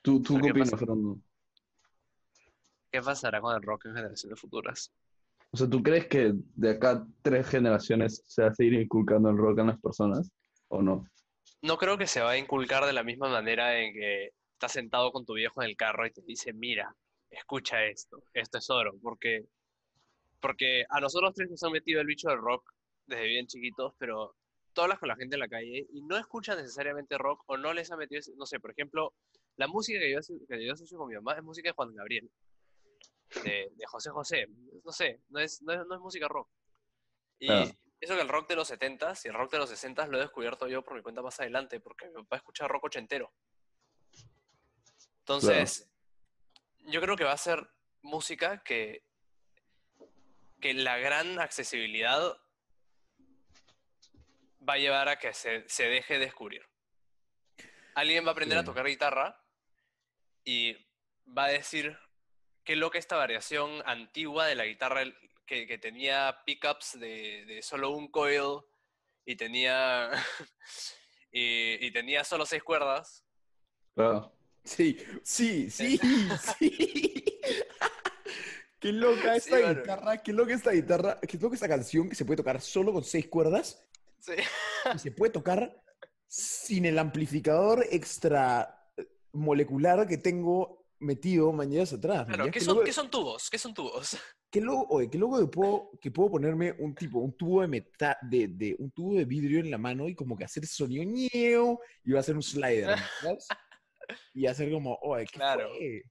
¿Tú, 0.02 0.20
tú 0.22 0.34
¿Pero 0.34 0.44
qué 0.46 0.50
opinas? 0.50 0.70
Fernando? 0.70 1.18
¿Qué 2.90 3.00
pasará 3.00 3.40
con 3.40 3.54
el 3.54 3.62
rock 3.62 3.86
en 3.86 3.94
generaciones 3.94 4.40
futuras? 4.40 4.92
O 5.54 5.56
sea, 5.58 5.68
¿tú 5.68 5.82
crees 5.82 6.06
que 6.06 6.32
de 6.54 6.70
acá 6.70 7.06
tres 7.20 7.46
generaciones 7.46 8.22
se 8.26 8.42
va 8.42 8.48
a 8.48 8.54
seguir 8.54 8.72
inculcando 8.72 9.28
el 9.28 9.36
rock 9.36 9.58
en 9.58 9.66
las 9.66 9.80
personas 9.80 10.32
o 10.68 10.80
no? 10.80 11.06
No 11.60 11.76
creo 11.76 11.98
que 11.98 12.06
se 12.06 12.22
va 12.22 12.30
a 12.30 12.38
inculcar 12.38 12.86
de 12.86 12.94
la 12.94 13.02
misma 13.02 13.28
manera 13.28 13.78
en 13.78 13.92
que 13.92 14.30
estás 14.54 14.72
sentado 14.72 15.12
con 15.12 15.26
tu 15.26 15.34
viejo 15.34 15.62
en 15.62 15.68
el 15.68 15.76
carro 15.76 16.06
y 16.06 16.10
te 16.10 16.22
dice, 16.22 16.54
mira, 16.54 16.96
escucha 17.30 17.84
esto, 17.84 18.22
esto 18.32 18.58
es 18.58 18.70
oro, 18.70 18.94
porque, 19.02 19.44
porque 20.40 20.84
a 20.88 21.00
nosotros 21.00 21.34
tres 21.34 21.50
nos 21.50 21.62
han 21.62 21.72
metido 21.72 22.00
el 22.00 22.06
bicho 22.06 22.30
del 22.30 22.38
rock 22.38 22.72
desde 23.06 23.26
bien 23.26 23.46
chiquitos, 23.46 23.92
pero 23.98 24.34
tú 24.72 24.80
hablas 24.80 24.98
con 24.98 25.08
la 25.08 25.16
gente 25.16 25.36
en 25.36 25.40
la 25.40 25.48
calle 25.48 25.86
y 25.92 26.00
no 26.02 26.16
escuchan 26.16 26.56
necesariamente 26.56 27.18
rock 27.18 27.42
o 27.46 27.58
no 27.58 27.74
les 27.74 27.90
ha 27.90 27.96
metido, 27.98 28.22
no 28.36 28.46
sé, 28.46 28.58
por 28.58 28.70
ejemplo, 28.70 29.12
la 29.56 29.68
música 29.68 29.98
que 29.98 30.12
yo, 30.12 30.18
que 30.48 30.64
yo 30.64 30.72
asocio 30.72 30.96
con 30.96 31.08
mi 31.08 31.14
mamá 31.14 31.34
es 31.34 31.42
música 31.42 31.68
de 31.68 31.74
Juan 31.74 31.94
Gabriel, 31.94 32.30
de, 33.40 33.70
de 33.72 33.86
José 33.86 34.10
José, 34.10 34.46
no 34.84 34.92
sé, 34.92 35.20
no 35.28 35.40
es, 35.40 35.62
no 35.62 35.72
es, 35.72 35.86
no 35.86 35.94
es 35.94 36.00
música 36.00 36.28
rock. 36.28 36.48
Y 37.38 37.48
eso 38.02 38.14
que 38.14 38.20
el 38.20 38.28
rock 38.28 38.48
de 38.48 38.56
los 38.56 38.70
70s 38.70 39.24
y 39.24 39.28
el 39.28 39.34
rock 39.34 39.52
de 39.52 39.58
los 39.58 39.70
60s 39.70 40.08
lo 40.08 40.18
he 40.18 40.22
descubierto 40.22 40.68
yo 40.68 40.82
por 40.82 40.94
mi 40.94 41.02
cuenta 41.02 41.22
más 41.22 41.38
adelante, 41.40 41.80
porque 41.80 42.06
mi 42.06 42.14
papá 42.14 42.36
escucha 42.36 42.68
rock 42.68 42.84
ochentero. 42.84 43.32
Entonces, 45.20 45.88
yo 46.86 47.00
creo 47.00 47.16
que 47.16 47.24
va 47.24 47.32
a 47.32 47.38
ser 47.38 47.68
música 48.02 48.62
que, 48.64 49.04
que 50.60 50.74
la 50.74 50.98
gran 50.98 51.38
accesibilidad 51.38 52.36
va 54.68 54.74
a 54.74 54.78
llevar 54.78 55.08
a 55.08 55.18
que 55.18 55.32
se, 55.32 55.68
se 55.68 55.84
deje 55.84 56.18
descubrir. 56.18 56.66
Alguien 57.94 58.24
va 58.24 58.30
a 58.30 58.32
aprender 58.32 58.58
a 58.58 58.64
tocar 58.64 58.86
guitarra 58.86 59.40
y 60.44 60.74
va 61.26 61.44
a 61.44 61.48
decir 61.48 61.96
qué 62.64 62.76
loca 62.76 62.98
esta 62.98 63.16
variación 63.16 63.82
antigua 63.86 64.46
de 64.46 64.54
la 64.54 64.66
guitarra 64.66 65.02
que, 65.46 65.66
que 65.66 65.78
tenía 65.78 66.42
pickups 66.46 66.98
de, 66.98 67.44
de, 67.46 67.62
solo 67.62 67.90
un 67.90 68.08
coil 68.08 68.60
y 69.24 69.36
tenía, 69.36 70.10
y, 71.32 71.86
y, 71.86 71.90
tenía 71.92 72.24
solo 72.24 72.46
seis 72.46 72.62
cuerdas. 72.62 73.24
Claro. 73.94 74.32
Sí, 74.64 74.96
sí, 75.22 75.70
sí, 75.70 75.98
sí. 76.58 77.24
qué 78.78 78.92
loca 78.92 79.36
esta 79.36 79.56
sí, 79.56 79.62
guitarra, 79.62 80.02
bueno. 80.02 80.22
qué 80.24 80.32
loca 80.32 80.54
esta 80.54 80.70
guitarra, 80.70 81.20
qué 81.20 81.38
loca 81.38 81.54
esta 81.54 81.68
canción 81.68 82.08
que 82.08 82.14
se 82.14 82.24
puede 82.24 82.38
tocar 82.38 82.60
solo 82.60 82.92
con 82.92 83.04
seis 83.04 83.28
cuerdas. 83.28 83.84
Sí. 84.18 84.34
Y 84.94 84.98
se 84.98 85.10
puede 85.10 85.32
tocar 85.32 85.82
sin 86.28 86.86
el 86.86 86.98
amplificador 86.98 87.84
extra 87.90 88.88
molecular 89.32 90.06
que 90.06 90.18
tengo 90.18 90.81
metido 91.02 91.52
mañanas 91.52 91.92
atrás. 91.92 92.26
Claro, 92.26 92.50
¿qué, 92.50 92.60
son, 92.60 92.84
¿qué, 92.84 92.92
son, 92.92 93.10
tubos? 93.10 93.50
¿Qué 93.50 93.58
son 93.58 93.74
tubos? 93.74 94.16
¿Qué 94.50 94.60
logo, 94.60 94.86
oye, 94.90 95.08
qué 95.08 95.18
logo 95.18 95.38
que 95.38 95.46
puedo, 95.46 95.90
que 96.00 96.10
puedo 96.10 96.30
ponerme 96.32 96.72
un 96.78 96.94
tipo, 96.94 97.18
un 97.18 97.36
tubo 97.36 97.62
de, 97.62 97.68
meta, 97.68 98.18
de, 98.22 98.48
de, 98.48 98.76
un 98.78 98.90
tubo 98.90 99.14
de 99.14 99.24
vidrio 99.24 99.60
en 99.60 99.70
la 99.70 99.78
mano 99.78 100.08
y 100.08 100.14
como 100.14 100.36
que 100.36 100.44
hacer 100.44 100.66
sonido 100.66 101.04
ñeo 101.04 101.80
y 102.04 102.12
va 102.12 102.18
a 102.18 102.20
hacer 102.20 102.36
un 102.36 102.42
slider, 102.42 102.96
¿sabes? 103.20 103.48
y 104.34 104.46
hacer 104.46 104.70
como, 104.70 104.98
oye, 105.02 105.24
¿qué 105.26 105.38
claro. 105.38 105.68
fue? 105.70 106.02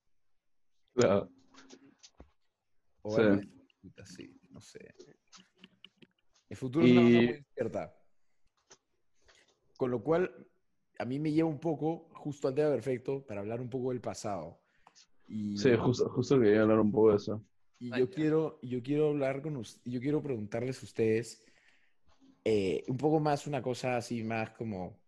Claro. 0.94 1.30
O 3.04 3.16
sí. 3.16 3.52
sí, 4.06 4.39
no 4.50 4.62
sé. 4.62 4.94
El 6.50 6.58
futuro 6.58 6.86
y... 6.86 6.92
es 6.92 6.98
una 6.98 7.08
cosa 7.08 7.18
muy 7.18 7.38
incierta. 7.38 7.96
Con 9.78 9.92
lo 9.92 10.04
cual, 10.04 10.48
a 11.00 11.06
mí 11.06 11.18
me 11.18 11.32
lleva 11.32 11.50
un 11.50 11.60
poco, 11.60 12.10
justo 12.14 12.48
al 12.48 12.56
tema 12.56 12.70
perfecto, 12.70 13.26
para 13.26 13.42
hablar 13.42 13.62
un 13.62 13.70
poco 13.70 13.89
del 13.89 14.02
pasado. 14.02 14.61
Y, 15.32 15.58
sí, 15.58 15.70
justo, 15.78 16.10
justo 16.10 16.40
quería 16.40 16.64
hablar 16.64 16.80
un 16.80 16.92
poco 16.92 17.12
de 17.12 17.16
eso. 17.16 17.46
Y 17.80 17.98
yo 17.98 18.10
quiero, 18.10 18.60
yo 18.62 18.84
quiero 18.84 19.10
hablar 19.10 19.42
con 19.42 19.56
ustedes, 19.56 19.82
yo 19.86 20.02
quiero 20.02 20.22
preguntarles 20.22 20.82
a 20.82 20.86
ustedes 20.86 21.44
eh, 22.44 22.84
un 22.88 22.98
poco 22.98 23.20
más 23.20 23.48
una 23.48 23.62
cosa 23.62 23.96
así 23.96 24.24
más 24.24 24.52
como, 24.52 25.00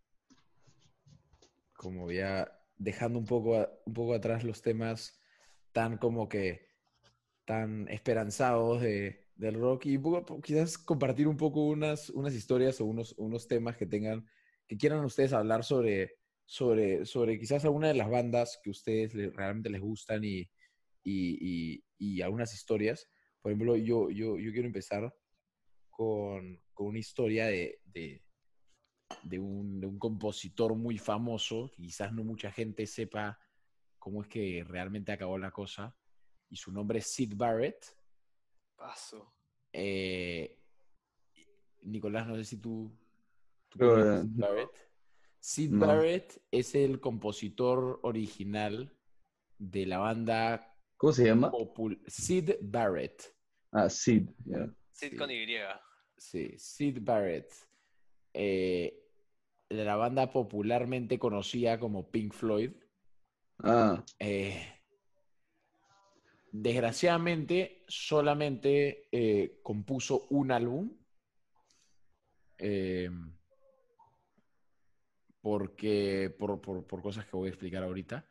como 1.75 2.09
ya 2.09 2.49
dejando 2.77 3.19
un 3.19 3.25
poco, 3.25 3.67
un 3.85 3.93
poco 3.93 4.13
atrás 4.13 4.45
los 4.45 4.61
temas 4.61 5.21
tan 5.73 5.97
como 5.97 6.29
que, 6.29 6.67
tan 7.43 7.87
esperanzados 7.89 8.81
de, 8.81 9.27
del 9.35 9.59
rock 9.59 9.87
y 9.87 9.97
poco, 9.97 10.39
quizás 10.41 10.77
compartir 10.77 11.27
un 11.27 11.37
poco 11.37 11.65
unas, 11.65 12.09
unas 12.11 12.33
historias 12.33 12.79
o 12.79 12.85
unos, 12.85 13.13
unos 13.17 13.47
temas 13.47 13.75
que 13.75 13.85
tengan, 13.85 14.25
que 14.67 14.77
quieran 14.77 15.03
ustedes 15.03 15.33
hablar 15.33 15.65
sobre, 15.65 16.22
sobre, 16.45 17.05
sobre 17.05 17.39
quizás 17.39 17.63
alguna 17.65 17.87
de 17.87 17.93
las 17.95 18.09
bandas 18.09 18.59
que 18.63 18.69
a 18.69 18.71
ustedes 18.71 19.13
realmente 19.33 19.69
les 19.69 19.81
gustan 19.81 20.23
y, 20.23 20.49
y, 21.03 21.37
y, 21.39 21.83
y, 21.97 22.21
algunas 22.21 22.53
historias. 22.53 23.09
Por 23.41 23.51
ejemplo, 23.51 23.75
yo, 23.75 24.09
yo, 24.09 24.37
yo 24.37 24.51
quiero 24.51 24.67
empezar 24.67 25.13
con, 25.89 26.61
con 26.73 26.87
una 26.87 26.99
historia 26.99 27.47
de, 27.47 27.79
de, 27.85 28.23
de, 29.23 29.39
un, 29.39 29.79
de, 29.79 29.87
un, 29.87 29.99
compositor 29.99 30.75
muy 30.75 30.97
famoso, 30.97 31.71
que 31.75 31.83
quizás 31.83 32.13
no 32.13 32.23
mucha 32.23 32.51
gente 32.51 32.85
sepa 32.87 33.39
cómo 33.99 34.21
es 34.21 34.27
que 34.27 34.63
realmente 34.67 35.11
acabó 35.11 35.37
la 35.37 35.51
cosa, 35.51 35.95
y 36.49 36.55
su 36.55 36.71
nombre 36.71 36.99
es 36.99 37.07
Sid 37.07 37.33
Barrett. 37.35 37.97
Paso. 38.75 39.33
Eh, 39.71 40.59
Nicolás, 41.81 42.27
no 42.27 42.35
sé 42.35 42.45
si 42.45 42.57
tú... 42.57 42.91
tú 43.69 43.79
Pero, 43.79 44.21
Sid 44.21 44.29
Barrett. 44.35 44.92
Sid 45.43 45.71
no. 45.71 45.87
Barrett 45.87 46.41
es 46.51 46.73
el 46.73 47.01
compositor 47.01 47.99
original 48.03 48.95
de 49.59 49.85
la 49.85 49.97
banda 49.97 50.73
¿Cómo 50.95 51.11
se 51.11 51.25
llama? 51.25 51.51
Popul 51.51 52.01
Sid 52.07 52.51
Barrett. 52.61 53.35
Ah, 53.73 53.89
Sid, 53.89 54.29
yeah. 54.45 54.73
Sid 54.93 55.09
sí. 55.09 55.15
con 55.17 55.29
Y. 55.29 55.45
Sí, 56.15 56.57
Sid 56.57 56.99
Barrett. 57.01 57.51
Eh, 58.33 59.03
de 59.69 59.83
la 59.83 59.97
banda 59.97 60.31
popularmente 60.31 61.19
conocida 61.19 61.77
como 61.77 62.09
Pink 62.09 62.31
Floyd. 62.31 62.71
Ah. 63.59 64.01
Eh, 64.19 64.65
desgraciadamente, 66.53 67.83
solamente 67.89 69.09
eh, 69.11 69.59
compuso 69.61 70.25
un 70.29 70.53
álbum. 70.53 70.97
Eh, 72.57 73.09
porque, 75.43 76.33
por, 76.39 76.61
por, 76.61 76.87
por, 76.87 77.01
cosas 77.01 77.25
que 77.25 77.35
voy 77.35 77.47
a 77.47 77.49
explicar 77.49 77.83
ahorita. 77.83 78.25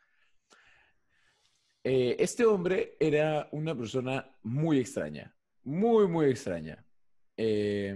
Eh, 1.84 2.16
este 2.18 2.46
hombre 2.46 2.96
era 2.98 3.50
una 3.52 3.76
persona 3.76 4.34
muy 4.44 4.78
extraña, 4.78 5.36
muy, 5.62 6.08
muy 6.08 6.30
extraña. 6.30 6.82
Eh, 7.36 7.94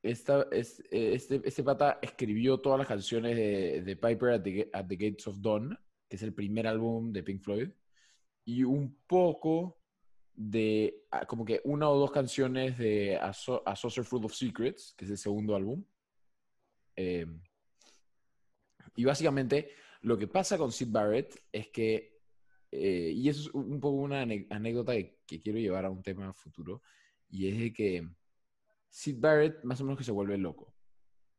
esta, 0.00 0.46
es, 0.52 0.80
este, 0.92 1.42
este 1.44 1.64
pata 1.64 1.98
escribió 2.00 2.60
todas 2.60 2.78
las 2.78 2.86
canciones 2.86 3.34
de, 3.34 3.82
de 3.82 3.96
Piper 3.96 4.28
at 4.34 4.42
the, 4.42 4.70
at 4.72 4.86
the, 4.86 4.94
Gates 4.94 5.26
of 5.26 5.40
Dawn, 5.40 5.76
que 6.08 6.14
es 6.14 6.22
el 6.22 6.34
primer 6.34 6.68
álbum 6.68 7.12
de 7.12 7.24
Pink 7.24 7.42
Floyd, 7.42 7.70
y 8.44 8.62
un 8.62 8.96
poco 9.08 9.80
de, 10.32 11.02
ah, 11.10 11.26
como 11.26 11.44
que 11.44 11.62
una 11.64 11.90
o 11.90 11.98
dos 11.98 12.12
canciones 12.12 12.78
de 12.78 13.16
A, 13.16 13.32
so 13.32 13.60
A 13.66 13.74
Saucer 13.74 14.04
Full 14.04 14.24
of 14.24 14.34
Secrets, 14.34 14.94
que 14.96 15.04
es 15.04 15.10
el 15.10 15.18
segundo 15.18 15.56
álbum. 15.56 15.84
Eh, 16.94 17.26
y 18.96 19.04
básicamente 19.04 19.70
lo 20.02 20.18
que 20.18 20.26
pasa 20.26 20.58
con 20.58 20.72
Sid 20.72 20.90
Barrett 20.90 21.44
es 21.52 21.68
que 21.68 22.16
eh, 22.78 23.12
y 23.14 23.28
eso 23.28 23.42
es 23.42 23.50
un 23.54 23.78
poco 23.80 23.96
una 23.96 24.22
anécdota 24.22 24.92
que, 24.92 25.42
quiero 25.42 25.58
llevar 25.58 25.84
a 25.84 25.90
un 25.90 26.02
tema 26.02 26.32
futuro, 26.32 26.80
y 27.28 27.48
es 27.48 27.58
de 27.58 27.72
que 27.72 28.08
Sid 28.88 29.18
Barrett 29.18 29.64
más 29.64 29.80
o 29.80 29.84
menos 29.84 29.98
que 29.98 30.04
se 30.04 30.12
vuelve 30.12 30.38
loco. 30.38 30.72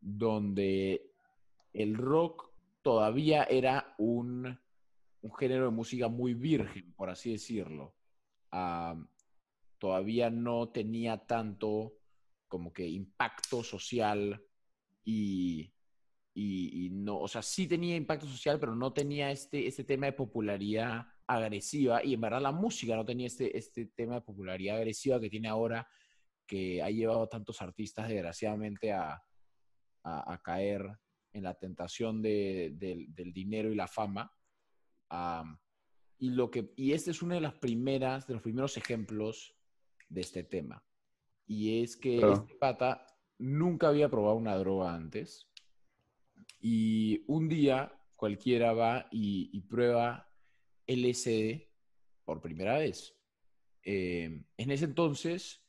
donde 0.00 1.10
el 1.72 1.96
rock 1.96 2.50
todavía 2.82 3.44
era 3.44 3.94
un, 3.98 4.58
un, 5.22 5.34
género 5.34 5.66
de 5.66 5.70
música 5.70 6.08
muy 6.08 6.34
virgen, 6.34 6.92
por 6.94 7.08
así 7.08 7.30
decirlo. 7.32 7.94
Todavía 9.78 10.30
no 10.30 10.68
tenía 10.70 11.18
tanto 11.26 11.94
como 12.48 12.72
que 12.72 12.86
impacto 12.86 13.62
social 13.62 14.42
y, 15.04 15.72
y, 16.34 16.90
no, 16.90 17.18
o 17.18 17.28
sea, 17.28 17.42
sí 17.42 17.66
tenía 17.66 17.96
impacto 17.96 18.26
social, 18.26 18.58
pero 18.58 18.74
no 18.74 18.92
tenía 18.92 19.30
este, 19.30 19.66
este 19.66 19.84
tema 19.84 20.06
de 20.06 20.12
popularidad 20.12 21.06
agresiva 21.26 22.04
y 22.04 22.14
en 22.14 22.20
verdad 22.20 22.42
la 22.42 22.52
música 22.52 22.96
no 22.96 23.04
tenía 23.04 23.26
este, 23.26 23.56
este 23.56 23.86
tema 23.86 24.16
de 24.16 24.20
popularidad 24.20 24.76
agresiva 24.76 25.20
que 25.20 25.30
tiene 25.30 25.48
ahora, 25.48 25.86
que 26.46 26.82
ha 26.82 26.90
llevado 26.90 27.22
a 27.22 27.28
tantos 27.28 27.62
artistas 27.62 28.08
desgraciadamente 28.08 28.92
a, 28.92 29.22
a, 30.02 30.40
caer 30.42 30.98
en 31.32 31.42
la 31.42 31.54
tentación 31.54 32.20
de, 32.20 32.72
de, 32.76 33.06
del 33.08 33.32
dinero 33.32 33.72
y 33.72 33.74
la 33.74 33.88
fama. 33.88 34.30
Y, 36.18 36.30
lo 36.30 36.50
que, 36.50 36.72
y 36.76 36.92
este 36.92 37.10
es 37.10 37.22
uno 37.22 37.34
de 37.34 37.40
las 37.40 37.54
primeras, 37.54 38.26
de 38.26 38.34
los 38.34 38.42
primeros 38.42 38.76
ejemplos 38.76 39.53
de 40.14 40.20
este 40.20 40.44
tema. 40.44 40.84
Y 41.46 41.82
es 41.82 41.96
que 41.96 42.18
claro. 42.18 42.34
este 42.34 42.54
pata 42.54 43.06
nunca 43.38 43.88
había 43.88 44.08
probado 44.08 44.36
una 44.36 44.56
droga 44.56 44.94
antes. 44.94 45.50
Y 46.60 47.24
un 47.26 47.48
día 47.48 47.92
cualquiera 48.16 48.72
va 48.72 49.06
y, 49.10 49.50
y 49.52 49.60
prueba 49.60 50.30
LSD 50.86 51.68
por 52.24 52.40
primera 52.40 52.78
vez. 52.78 53.14
Eh, 53.82 54.42
en 54.56 54.70
ese 54.70 54.86
entonces, 54.86 55.62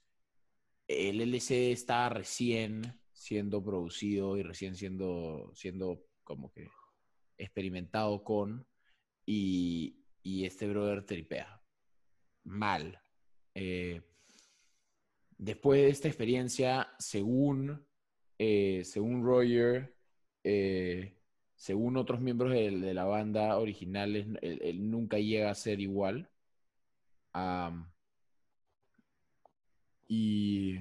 el 0.87 1.19
LSD 1.19 1.71
estaba 1.71 2.09
recién 2.09 3.01
siendo 3.11 3.63
producido 3.63 4.37
y 4.37 4.43
recién 4.43 4.75
siendo, 4.75 5.51
siendo 5.53 6.05
como 6.23 6.51
que 6.51 6.69
experimentado 7.37 8.23
con, 8.23 8.65
y, 9.25 10.05
y 10.23 10.45
este 10.45 10.67
brother 10.67 11.05
tripea. 11.05 11.61
Mal. 12.43 13.01
Eh, 13.53 14.01
después 15.37 15.81
de 15.81 15.89
esta 15.89 16.07
experiencia, 16.07 16.89
según, 16.99 17.85
eh, 18.37 18.83
según 18.85 19.23
Roger, 19.23 19.95
eh, 20.43 21.17
según 21.55 21.97
otros 21.97 22.21
miembros 22.21 22.51
de, 22.51 22.71
de 22.71 22.93
la 22.93 23.05
banda 23.05 23.57
originales, 23.57 24.27
él, 24.41 24.89
nunca 24.89 25.17
llega 25.17 25.49
a 25.49 25.55
ser 25.55 25.79
igual. 25.79 26.29
Y, 30.07 30.79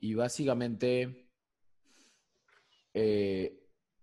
y 0.00 0.14
básicamente, 0.14 1.28
eh, 2.92 3.58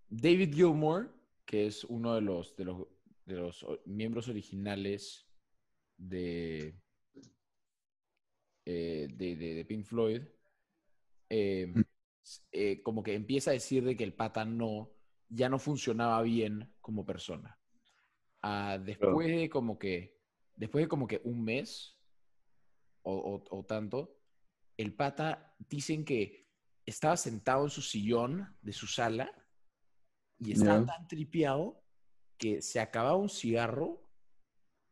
David 0.10 0.54
Gilmour, 0.54 1.14
que 1.46 1.68
es 1.68 1.84
uno 1.84 2.16
de 2.16 2.22
los, 2.22 2.56
de 2.56 2.66
los, 2.66 2.88
de 3.26 3.36
los 3.36 3.66
miembros 3.86 4.28
originales 4.28 5.28
de, 5.98 6.81
eh, 8.66 9.08
de, 9.12 9.36
de- 9.36 9.56
de 9.56 9.66
Pink 9.66 9.86
Floyd, 9.86 10.22
eh, 11.30 11.74
s- 12.24 12.42
eh, 12.52 12.82
como 12.84 13.02
que 13.04 13.14
empieza 13.14 13.52
a 13.52 13.54
decir 13.54 13.84
de 13.84 13.96
que 13.96 14.04
el 14.04 14.14
pata 14.14 14.46
no, 14.46 14.92
ya 15.30 15.50
no 15.50 15.60
funcionaba 15.60 16.22
bien 16.22 16.74
como 16.82 17.06
persona. 17.06 17.58
Ah, 18.42 18.78
después 18.84 19.28
de 19.28 19.50
como 19.50 19.78
que, 19.80 20.20
después 20.56 20.84
de 20.86 20.90
como 20.90 21.08
que 21.08 21.22
un 21.24 21.44
mes 21.44 21.98
o, 23.04 23.14
o- 23.14 23.58
o 23.58 23.66
tanto, 23.66 24.18
el 24.78 24.94
pata 24.96 25.56
dicen 25.70 26.06
que 26.06 26.48
estaba 26.86 27.18
sentado 27.18 27.64
en 27.66 27.70
su 27.70 27.82
sillón 27.82 28.58
de 28.62 28.74
su 28.74 28.88
sala 28.88 29.32
y 30.40 30.52
estaba 30.54 30.80
Ya. 30.80 30.86
tan 30.86 31.08
tripeado 31.08 31.84
que 32.38 32.62
se 32.62 32.80
acababa 32.80 33.16
un 33.16 33.30
cigarro 33.30 34.01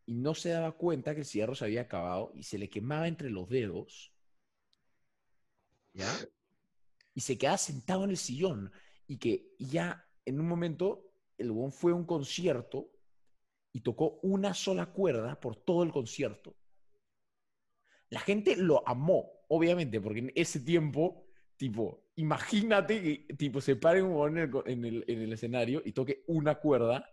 y 0.09 0.15
no 0.15 0.33
se 0.33 0.49
daba 0.49 0.71
cuenta 0.71 1.13
que 1.13 1.19
el 1.19 1.25
cigarro 1.27 1.53
se 1.53 1.65
había 1.65 1.81
acabado 1.81 2.31
y 2.33 2.41
se 2.41 2.57
le 2.57 2.67
quemaba 2.67 3.07
entre 3.07 3.29
los 3.29 3.47
dedos. 3.47 4.11
¿Ya? 5.93 6.11
Y 7.13 7.21
se 7.21 7.37
quedaba 7.37 7.59
sentado 7.59 8.05
en 8.05 8.09
el 8.09 8.17
sillón 8.17 8.71
y 9.05 9.17
que 9.19 9.51
ya 9.59 10.03
en 10.25 10.39
un 10.39 10.47
momento 10.47 11.11
el 11.37 11.51
huevón 11.51 11.71
fue 11.71 11.91
a 11.91 11.95
un 11.95 12.07
concierto 12.07 12.89
y 13.71 13.81
tocó 13.81 14.19
una 14.23 14.55
sola 14.55 14.87
cuerda 14.87 15.39
por 15.39 15.57
todo 15.57 15.83
el 15.83 15.91
concierto. 15.91 16.55
La 18.09 18.19
gente 18.19 18.55
lo 18.55 18.81
amó, 18.89 19.29
obviamente, 19.47 20.01
porque 20.01 20.21
en 20.21 20.31
ese 20.33 20.61
tiempo, 20.61 21.27
tipo, 21.55 22.07
imagínate 22.15 23.03
que 23.27 23.33
tipo, 23.35 23.61
se 23.61 23.75
pare 23.75 24.01
un 24.01 24.35
en 24.35 24.37
el, 24.39 24.51
en 24.65 24.85
el- 24.85 25.05
en 25.07 25.21
el 25.21 25.33
escenario 25.33 25.83
y 25.85 25.91
toque 25.91 26.23
una 26.25 26.55
cuerda, 26.55 27.07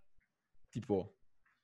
tipo, 0.70 1.15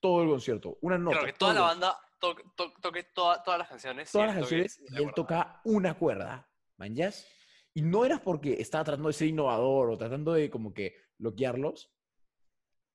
todo 0.02 0.22
el 0.24 0.28
concierto, 0.28 0.76
una 0.82 0.98
nota. 0.98 1.18
Claro, 1.20 1.26
que 1.32 1.38
toda 1.38 1.52
todo 1.54 1.62
la 1.62 1.68
banda 1.68 1.98
toque, 2.18 2.42
to- 2.56 2.72
toque 2.82 3.02
toda- 3.04 3.42
todas 3.42 3.58
las 3.60 3.68
canciones. 3.68 4.10
todas 4.12 4.26
las 4.26 4.36
canciones 4.36 4.82
y 4.90 4.96
él 5.02 5.10
toca 5.14 5.60
una 5.64 5.94
cuerda, 5.94 6.46
¿manjas? 6.76 7.26
Y 7.72 7.80
no 7.82 8.04
era 8.04 8.18
porque 8.22 8.54
estaba 8.60 8.84
tratando 8.84 9.08
de 9.08 9.14
ser 9.14 9.28
innovador 9.28 9.90
o 9.90 9.96
tratando 9.96 10.32
de 10.34 10.50
como 10.50 10.74
que 10.74 10.94
bloquearlos, 11.18 11.90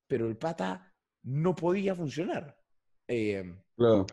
pero 0.06 0.28
el 0.28 0.36
pata 0.36 0.94
no 1.22 1.54
podía 1.56 1.94
funcionar. 1.94 2.56
Eh, 3.08 3.42
Claro. 3.76 4.06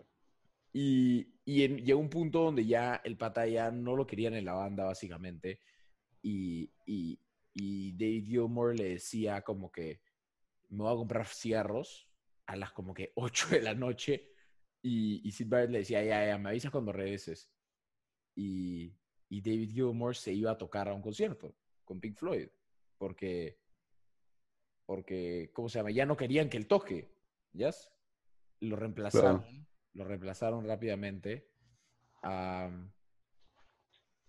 y, 0.74 1.28
y 1.46 1.64
en- 1.64 1.86
llegó 1.86 2.00
un 2.00 2.10
punto 2.10 2.44
donde 2.44 2.66
ya 2.66 3.02
el 3.04 3.18
pata 3.18 3.46
ya 3.46 3.72
no 3.72 3.96
lo 3.96 4.08
querían 4.08 4.34
en 4.36 4.46
la 4.46 4.54
banda, 4.54 4.86
básicamente. 4.86 5.60
Y, 6.22 6.72
y, 6.86 7.20
y 7.54 7.92
David 7.94 8.26
Gilmour 8.26 8.76
le 8.76 8.90
decía 8.90 9.42
como 9.44 9.72
que 9.72 10.02
me 10.70 10.84
voy 10.84 10.94
a 10.94 10.98
comprar 10.98 11.28
cigarros 11.28 12.10
a 12.46 12.56
las 12.56 12.72
como 12.72 12.94
que 12.94 13.12
8 13.16 13.50
de 13.50 13.62
la 13.62 13.74
noche. 13.74 14.32
Y, 14.82 15.28
y 15.28 15.32
Sid 15.32 15.48
Barrett 15.48 15.72
le 15.72 15.80
decía, 15.80 16.04
ya, 16.04 16.26
ya, 16.28 16.38
me 16.38 16.50
avisas 16.50 16.72
cuando 16.72 16.92
regreses. 16.92 17.50
Y, 18.36 18.96
y 19.30 19.42
David 19.42 19.72
Gilmour 19.72 20.16
se 20.16 20.34
iba 20.34 20.52
a 20.52 20.58
tocar 20.58 20.88
a 20.88 20.94
un 20.94 21.02
concierto 21.02 21.56
con 21.84 22.00
Pink 22.00 22.18
Floyd. 22.18 22.48
Porque, 22.98 23.60
porque, 24.86 25.52
¿cómo 25.54 25.70
se 25.70 25.80
llama? 25.80 25.92
Ya 25.92 26.06
no 26.06 26.16
querían 26.16 26.50
que 26.50 26.58
él 26.58 26.68
toque. 26.68 27.12
¿Ya? 27.54 27.72
Lo 28.60 28.76
reemplazaron. 28.76 29.44
Lo 29.94 30.04
reemplazaron 30.06 30.66
rápidamente. 30.68 31.50
am, 32.22 32.92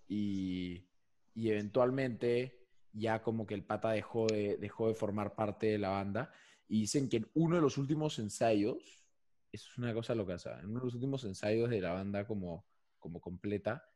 y, 0.09 0.89
y 1.35 1.51
eventualmente 1.51 2.67
ya 2.93 3.23
como 3.23 3.47
que 3.47 3.55
el 3.55 3.65
pata 3.65 3.91
dejó 3.91 4.27
de, 4.27 4.57
dejó 4.57 4.89
de 4.89 4.95
formar 4.95 5.35
parte 5.35 5.67
de 5.67 5.79
la 5.79 5.91
banda. 5.91 6.33
Y 6.69 6.81
dicen 6.81 7.09
que 7.09 7.19
en 7.19 7.31
uno 7.35 7.57
de 7.57 7.63
los 7.63 7.79
últimos 7.79 8.19
ensayos, 8.19 9.07
eso 9.53 9.69
es 9.71 9.79
una 9.79 9.95
cosa 9.95 10.15
loca. 10.15 10.37
En 10.61 10.71
uno 10.71 10.81
de 10.81 10.87
los 10.87 10.95
últimos 10.95 11.25
ensayos 11.25 11.71
de 11.71 11.81
la 11.81 11.93
banda 11.93 12.27
como, 12.27 12.67
como 12.99 13.21
completa, 13.21 13.89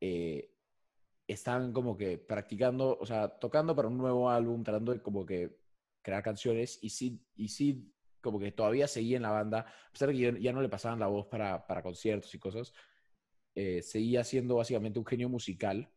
eh, 0.00 0.52
como 1.72 1.96
que 1.96 2.18
practicando, 2.18 2.96
o 2.98 3.06
sea, 3.06 3.28
tocando 3.28 3.74
para 3.74 3.88
un 3.88 3.98
nuevo 3.98 4.30
álbum, 4.30 4.62
tratando 4.62 4.92
de 4.92 5.02
como 5.02 5.26
que 5.26 5.58
crear 6.02 6.22
canciones 6.22 6.78
y 6.82 6.90
Sid, 6.90 7.18
y 7.34 7.48
Sid 7.48 7.82
como 8.20 8.38
que 8.38 8.52
todavía 8.52 8.88
seguía 8.88 9.16
en 9.16 9.22
la 9.22 9.30
banda, 9.30 9.60
a 9.60 9.92
pesar 9.92 10.08
de 10.08 10.14
que 10.14 10.40
ya, 10.40 10.52
no 10.52 10.62
le 10.62 10.68
pasaban 10.68 11.00
la 11.00 11.06
voz 11.08 11.26
para, 11.26 11.66
para 11.66 11.82
conciertos 11.82 12.34
y 12.34 12.38
cosas, 12.38 12.72
eh, 13.54 13.82
seguía 13.82 14.24
siendo 14.24 14.56
básicamente 14.56 14.98
un 14.98 15.06
genio 15.06 15.28
musical. 15.28 15.90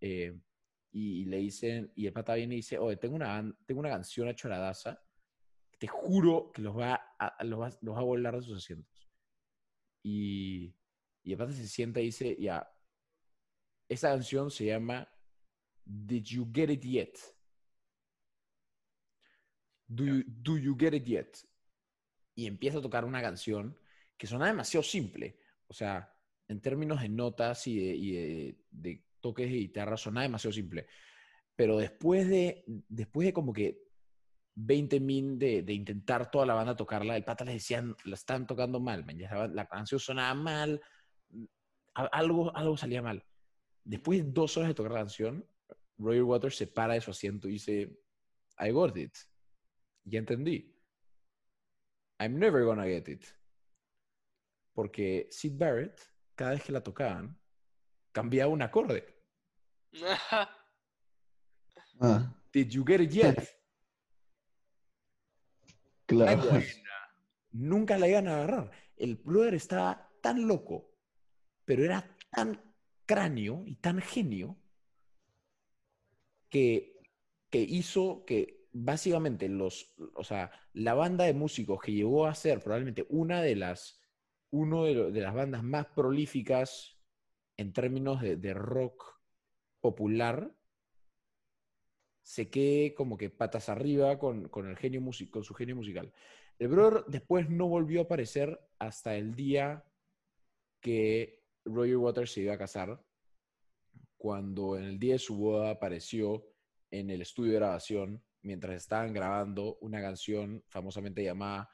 eh, 0.00 0.38
y, 0.92 1.24
le 1.26 1.36
dicen, 1.38 1.92
y 1.94 2.06
el 2.06 2.12
pata 2.12 2.34
viene 2.34 2.54
y 2.54 2.58
dice, 2.58 2.78
oye, 2.78 2.96
tengo 2.96 3.14
una, 3.14 3.56
tengo 3.64 3.80
una 3.80 3.90
canción 3.90 4.28
a 4.28 4.34
te 5.80 5.86
juro 5.88 6.52
que 6.52 6.60
los 6.60 6.76
va 6.76 6.94
a, 7.18 7.42
los 7.42 7.58
va, 7.58 7.70
los 7.80 7.94
va 7.96 8.00
a 8.00 8.04
volar 8.04 8.36
de 8.36 8.42
sus 8.42 8.58
asientos. 8.58 9.10
Y, 10.04 10.76
y 11.24 11.36
pata 11.36 11.52
se 11.52 11.66
sienta 11.66 12.00
y 12.00 12.06
dice, 12.06 12.36
ya, 12.38 12.70
esta 13.88 14.10
canción 14.10 14.50
se 14.50 14.66
llama 14.66 15.08
Did 15.84 16.24
You 16.24 16.50
Get 16.54 16.70
It 16.70 16.82
Yet? 16.84 17.18
Do 19.88 20.04
you, 20.04 20.22
do 20.26 20.58
you 20.58 20.76
Get 20.78 20.92
It 20.94 21.04
Yet? 21.04 21.38
Y 22.36 22.46
empieza 22.46 22.78
a 22.78 22.82
tocar 22.82 23.04
una 23.04 23.22
canción 23.22 23.76
que 24.16 24.26
suena 24.26 24.46
demasiado 24.46 24.82
simple. 24.84 25.40
O 25.66 25.72
sea, 25.72 26.14
en 26.46 26.60
términos 26.60 27.00
de 27.00 27.08
notas 27.08 27.66
y 27.66 27.78
de, 27.78 27.94
y 27.96 28.12
de- 28.12 28.64
de 28.70 29.04
toques 29.20 29.50
de 29.50 29.56
guitarra, 29.56 29.96
suena 29.96 30.22
demasiado 30.22 30.52
simple. 30.52 30.86
Pero 31.56 31.78
después 31.78 32.28
de, 32.28 32.64
después 32.66 33.26
de 33.26 33.32
como 33.32 33.52
que 33.52 33.89
20 34.54 35.00
min 35.00 35.38
de, 35.38 35.62
de 35.62 35.72
intentar 35.72 36.30
toda 36.30 36.46
la 36.46 36.54
banda 36.54 36.76
tocarla, 36.76 37.16
el 37.16 37.24
pata 37.24 37.44
les 37.44 37.54
decían, 37.54 37.96
la 38.04 38.14
están 38.14 38.46
tocando 38.46 38.80
mal, 38.80 39.04
man, 39.04 39.16
ya 39.18 39.34
la, 39.34 39.46
la 39.48 39.66
canción 39.66 39.98
sonaba 40.00 40.34
mal, 40.34 40.80
a- 41.94 42.06
algo, 42.06 42.54
algo 42.56 42.76
salía 42.76 43.02
mal. 43.02 43.24
Después 43.84 44.24
de 44.24 44.30
dos 44.32 44.56
horas 44.56 44.68
de 44.68 44.74
tocar 44.74 44.92
la 44.92 44.98
canción, 45.00 45.46
Roger 45.98 46.22
Waters 46.22 46.56
se 46.56 46.66
para 46.66 46.94
de 46.94 47.00
su 47.00 47.10
asiento 47.10 47.48
y 47.48 47.52
dice, 47.52 47.98
I 48.58 48.70
got 48.70 48.96
it. 48.96 49.14
Ya 50.04 50.18
entendí. 50.18 50.74
I'm 52.18 52.38
never 52.38 52.64
gonna 52.64 52.84
get 52.86 53.08
it. 53.08 53.24
Porque 54.74 55.28
Sid 55.30 55.56
Barrett, 55.56 56.00
cada 56.34 56.52
vez 56.52 56.62
que 56.62 56.72
la 56.72 56.82
tocaban, 56.82 57.38
cambiaba 58.12 58.52
un 58.52 58.62
acorde. 58.62 59.04
Ah, 62.02 62.34
Did 62.52 62.70
you 62.70 62.84
get 62.84 63.00
it 63.00 63.10
yet? 63.12 63.36
claro. 66.16 66.42
Nunca 67.52 67.98
la 67.98 68.08
iban 68.08 68.28
a 68.28 68.36
agarrar. 68.36 68.70
El 68.96 69.16
brother 69.16 69.54
estaba 69.54 70.08
tan 70.20 70.46
loco, 70.46 70.92
pero 71.64 71.84
era 71.84 72.16
tan 72.30 72.60
cráneo 73.06 73.64
y 73.66 73.76
tan 73.76 74.00
genio 74.00 74.56
que, 76.48 77.00
que 77.50 77.60
hizo 77.60 78.24
que 78.24 78.66
básicamente 78.72 79.48
los, 79.48 79.94
o 80.14 80.22
sea, 80.24 80.52
la 80.72 80.94
banda 80.94 81.24
de 81.24 81.34
músicos 81.34 81.80
que 81.80 81.92
llegó 81.92 82.26
a 82.26 82.34
ser 82.34 82.60
probablemente 82.60 83.06
una 83.08 83.42
de 83.42 83.56
las, 83.56 84.00
uno 84.50 84.84
de, 84.84 84.94
lo- 84.94 85.10
de 85.10 85.20
las 85.20 85.34
bandas 85.34 85.62
más 85.62 85.86
prolíficas 85.86 86.98
en 87.56 87.72
términos 87.72 88.20
de, 88.20 88.36
de 88.36 88.54
rock 88.54 89.20
popular, 89.80 90.54
se 92.22 92.48
quede 92.50 92.94
como 92.94 93.16
que 93.16 93.30
patas 93.30 93.68
arriba 93.68 94.18
con, 94.18 94.48
con 94.48 94.68
el 94.68 94.76
genio 94.76 95.00
music- 95.00 95.30
con 95.30 95.44
su 95.44 95.54
genio 95.54 95.76
musical. 95.76 96.12
El 96.58 96.68
brother 96.68 97.04
después 97.08 97.48
no 97.48 97.68
volvió 97.68 98.00
a 98.00 98.04
aparecer 98.04 98.58
hasta 98.78 99.16
el 99.16 99.34
día 99.34 99.84
que 100.80 101.42
Roger 101.64 101.96
Waters 101.96 102.32
se 102.32 102.42
iba 102.42 102.54
a 102.54 102.58
casar. 102.58 103.02
cuando 104.16 104.76
en 104.76 104.84
el 104.84 104.98
día 104.98 105.14
de 105.14 105.18
su 105.18 105.34
boda 105.34 105.70
apareció 105.70 106.46
en 106.90 107.08
el 107.08 107.22
estudio 107.22 107.52
de 107.52 107.58
grabación 107.58 108.22
mientras 108.42 108.76
estaban 108.76 109.14
grabando 109.14 109.78
una 109.80 110.02
canción 110.02 110.62
famosamente 110.68 111.24
llamada 111.24 111.70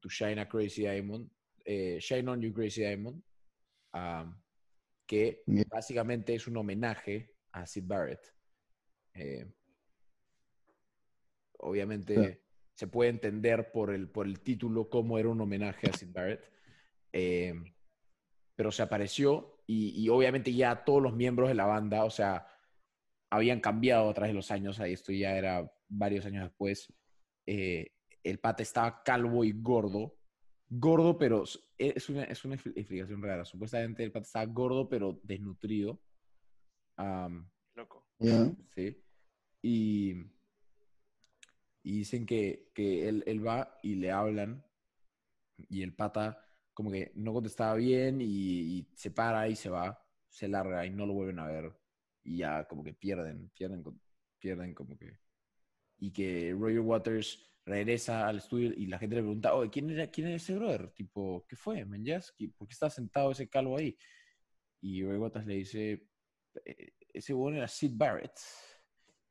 To 0.00 0.08
Shine 0.08 0.40
a 0.40 0.48
Crazy 0.48 0.82
Diamond, 0.82 1.30
eh, 1.62 1.98
Shine 2.00 2.30
on 2.30 2.40
You 2.40 2.54
Crazy 2.54 2.80
Diamond, 2.80 3.22
um, 3.92 4.34
que 5.06 5.42
básicamente 5.68 6.34
es 6.34 6.46
un 6.46 6.56
homenaje 6.56 7.34
a 7.52 7.66
Sid 7.66 7.84
Barrett. 7.86 8.34
Eh, 9.12 9.46
obviamente 11.62 12.14
Claro. 12.14 12.36
se 12.74 12.86
puede 12.86 13.10
entender 13.10 13.70
por 13.72 13.90
el, 13.92 14.08
por 14.08 14.26
el 14.26 14.40
título 14.40 14.88
cómo 14.88 15.18
era 15.18 15.28
un 15.28 15.40
homenaje 15.40 15.88
a 15.88 15.92
Sid 15.96 16.12
Barrett. 16.12 16.50
Eh, 17.12 17.54
pero 18.56 18.70
se 18.70 18.82
apareció 18.82 19.62
y, 19.66 19.90
y 20.02 20.08
obviamente 20.08 20.52
ya 20.52 20.84
todos 20.84 21.02
los 21.02 21.14
miembros 21.14 21.48
de 21.48 21.54
la 21.54 21.64
banda, 21.66 22.04
o 22.04 22.10
sea, 22.10 22.46
habían 23.30 23.60
cambiado 23.60 24.10
a 24.10 24.14
través 24.14 24.30
de 24.30 24.36
los 24.36 24.50
años, 24.50 24.80
ahí 24.80 24.92
esto 24.92 25.12
ya 25.12 25.36
era 25.36 25.72
varios 25.88 26.26
años 26.26 26.44
después. 26.44 26.92
Eh, 27.46 27.92
el 28.22 28.38
pata 28.38 28.62
estaba 28.62 29.02
calvo 29.02 29.44
y 29.44 29.52
gordo. 29.52 30.16
Gordo, 30.68 31.16
pero 31.18 31.44
es 31.78 32.08
una, 32.10 32.24
es 32.24 32.44
una 32.44 32.56
expli- 32.56 32.72
explicación 32.76 33.22
rara. 33.22 33.44
Supuestamente 33.44 34.04
el 34.04 34.12
pata 34.12 34.26
estaba 34.26 34.46
gordo, 34.46 34.88
pero 34.88 35.18
desnutrido. 35.22 36.00
Loco. 37.74 38.06
Sí. 38.74 39.02
Y, 39.62 40.14
y 41.82 41.98
dicen 41.98 42.26
que, 42.26 42.70
que 42.74 43.08
él, 43.08 43.22
él 43.26 43.46
va 43.46 43.78
y 43.82 43.96
le 43.96 44.10
hablan 44.10 44.64
y 45.68 45.82
el 45.82 45.94
pata 45.94 46.38
como 46.72 46.90
que 46.90 47.12
no 47.14 47.32
contestaba 47.32 47.74
bien 47.74 48.20
y, 48.20 48.26
y 48.78 48.88
se 48.94 49.10
para 49.10 49.48
y 49.48 49.56
se 49.56 49.70
va, 49.70 50.02
se 50.28 50.48
larga 50.48 50.86
y 50.86 50.90
no 50.90 51.06
lo 51.06 51.12
vuelven 51.14 51.38
a 51.38 51.46
ver 51.46 51.72
y 52.22 52.38
ya 52.38 52.64
como 52.66 52.82
que 52.84 52.94
pierden, 52.94 53.50
pierden, 53.50 53.82
pierden 54.38 54.74
como 54.74 54.96
que... 54.96 55.18
Y 55.98 56.12
que 56.12 56.52
Roger 56.58 56.80
Waters 56.80 57.52
regresa 57.66 58.26
al 58.28 58.38
estudio 58.38 58.72
y 58.76 58.86
la 58.86 58.98
gente 58.98 59.16
le 59.16 59.22
pregunta, 59.22 59.54
oye, 59.54 59.70
¿quién 59.70 59.90
era, 59.90 60.06
quién 60.10 60.28
era 60.28 60.36
ese 60.36 60.54
brother? 60.56 60.90
Tipo, 60.92 61.46
¿qué 61.48 61.56
fue, 61.56 61.84
man? 61.84 62.04
¿Por 62.56 62.68
qué 62.68 62.72
está 62.72 62.90
sentado 62.90 63.32
ese 63.32 63.48
calvo 63.48 63.76
ahí? 63.78 63.96
Y 64.80 65.02
Roger 65.04 65.18
Waters 65.20 65.46
le 65.46 65.54
dice, 65.56 66.08
"Eh, 66.64 66.92
ese 67.12 67.32
bueno 67.34 67.58
era 67.58 67.68
Sid 67.68 67.92
Barrett, 67.94 68.32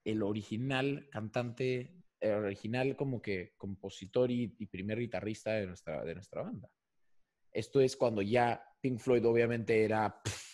el 0.03 0.23
original 0.23 1.07
cantante, 1.11 1.95
el 2.19 2.33
original 2.33 2.95
como 2.95 3.21
que 3.21 3.53
compositor 3.57 4.29
y, 4.31 4.55
y 4.59 4.65
primer 4.65 4.99
guitarrista 4.99 5.53
de 5.53 5.67
nuestra, 5.67 6.03
de 6.03 6.15
nuestra 6.15 6.41
banda. 6.41 6.69
Esto 7.51 7.81
es 7.81 7.95
cuando 7.97 8.21
ya 8.21 8.63
Pink 8.81 8.99
Floyd 8.99 9.25
obviamente 9.25 9.83
era 9.83 10.21
pff, 10.21 10.49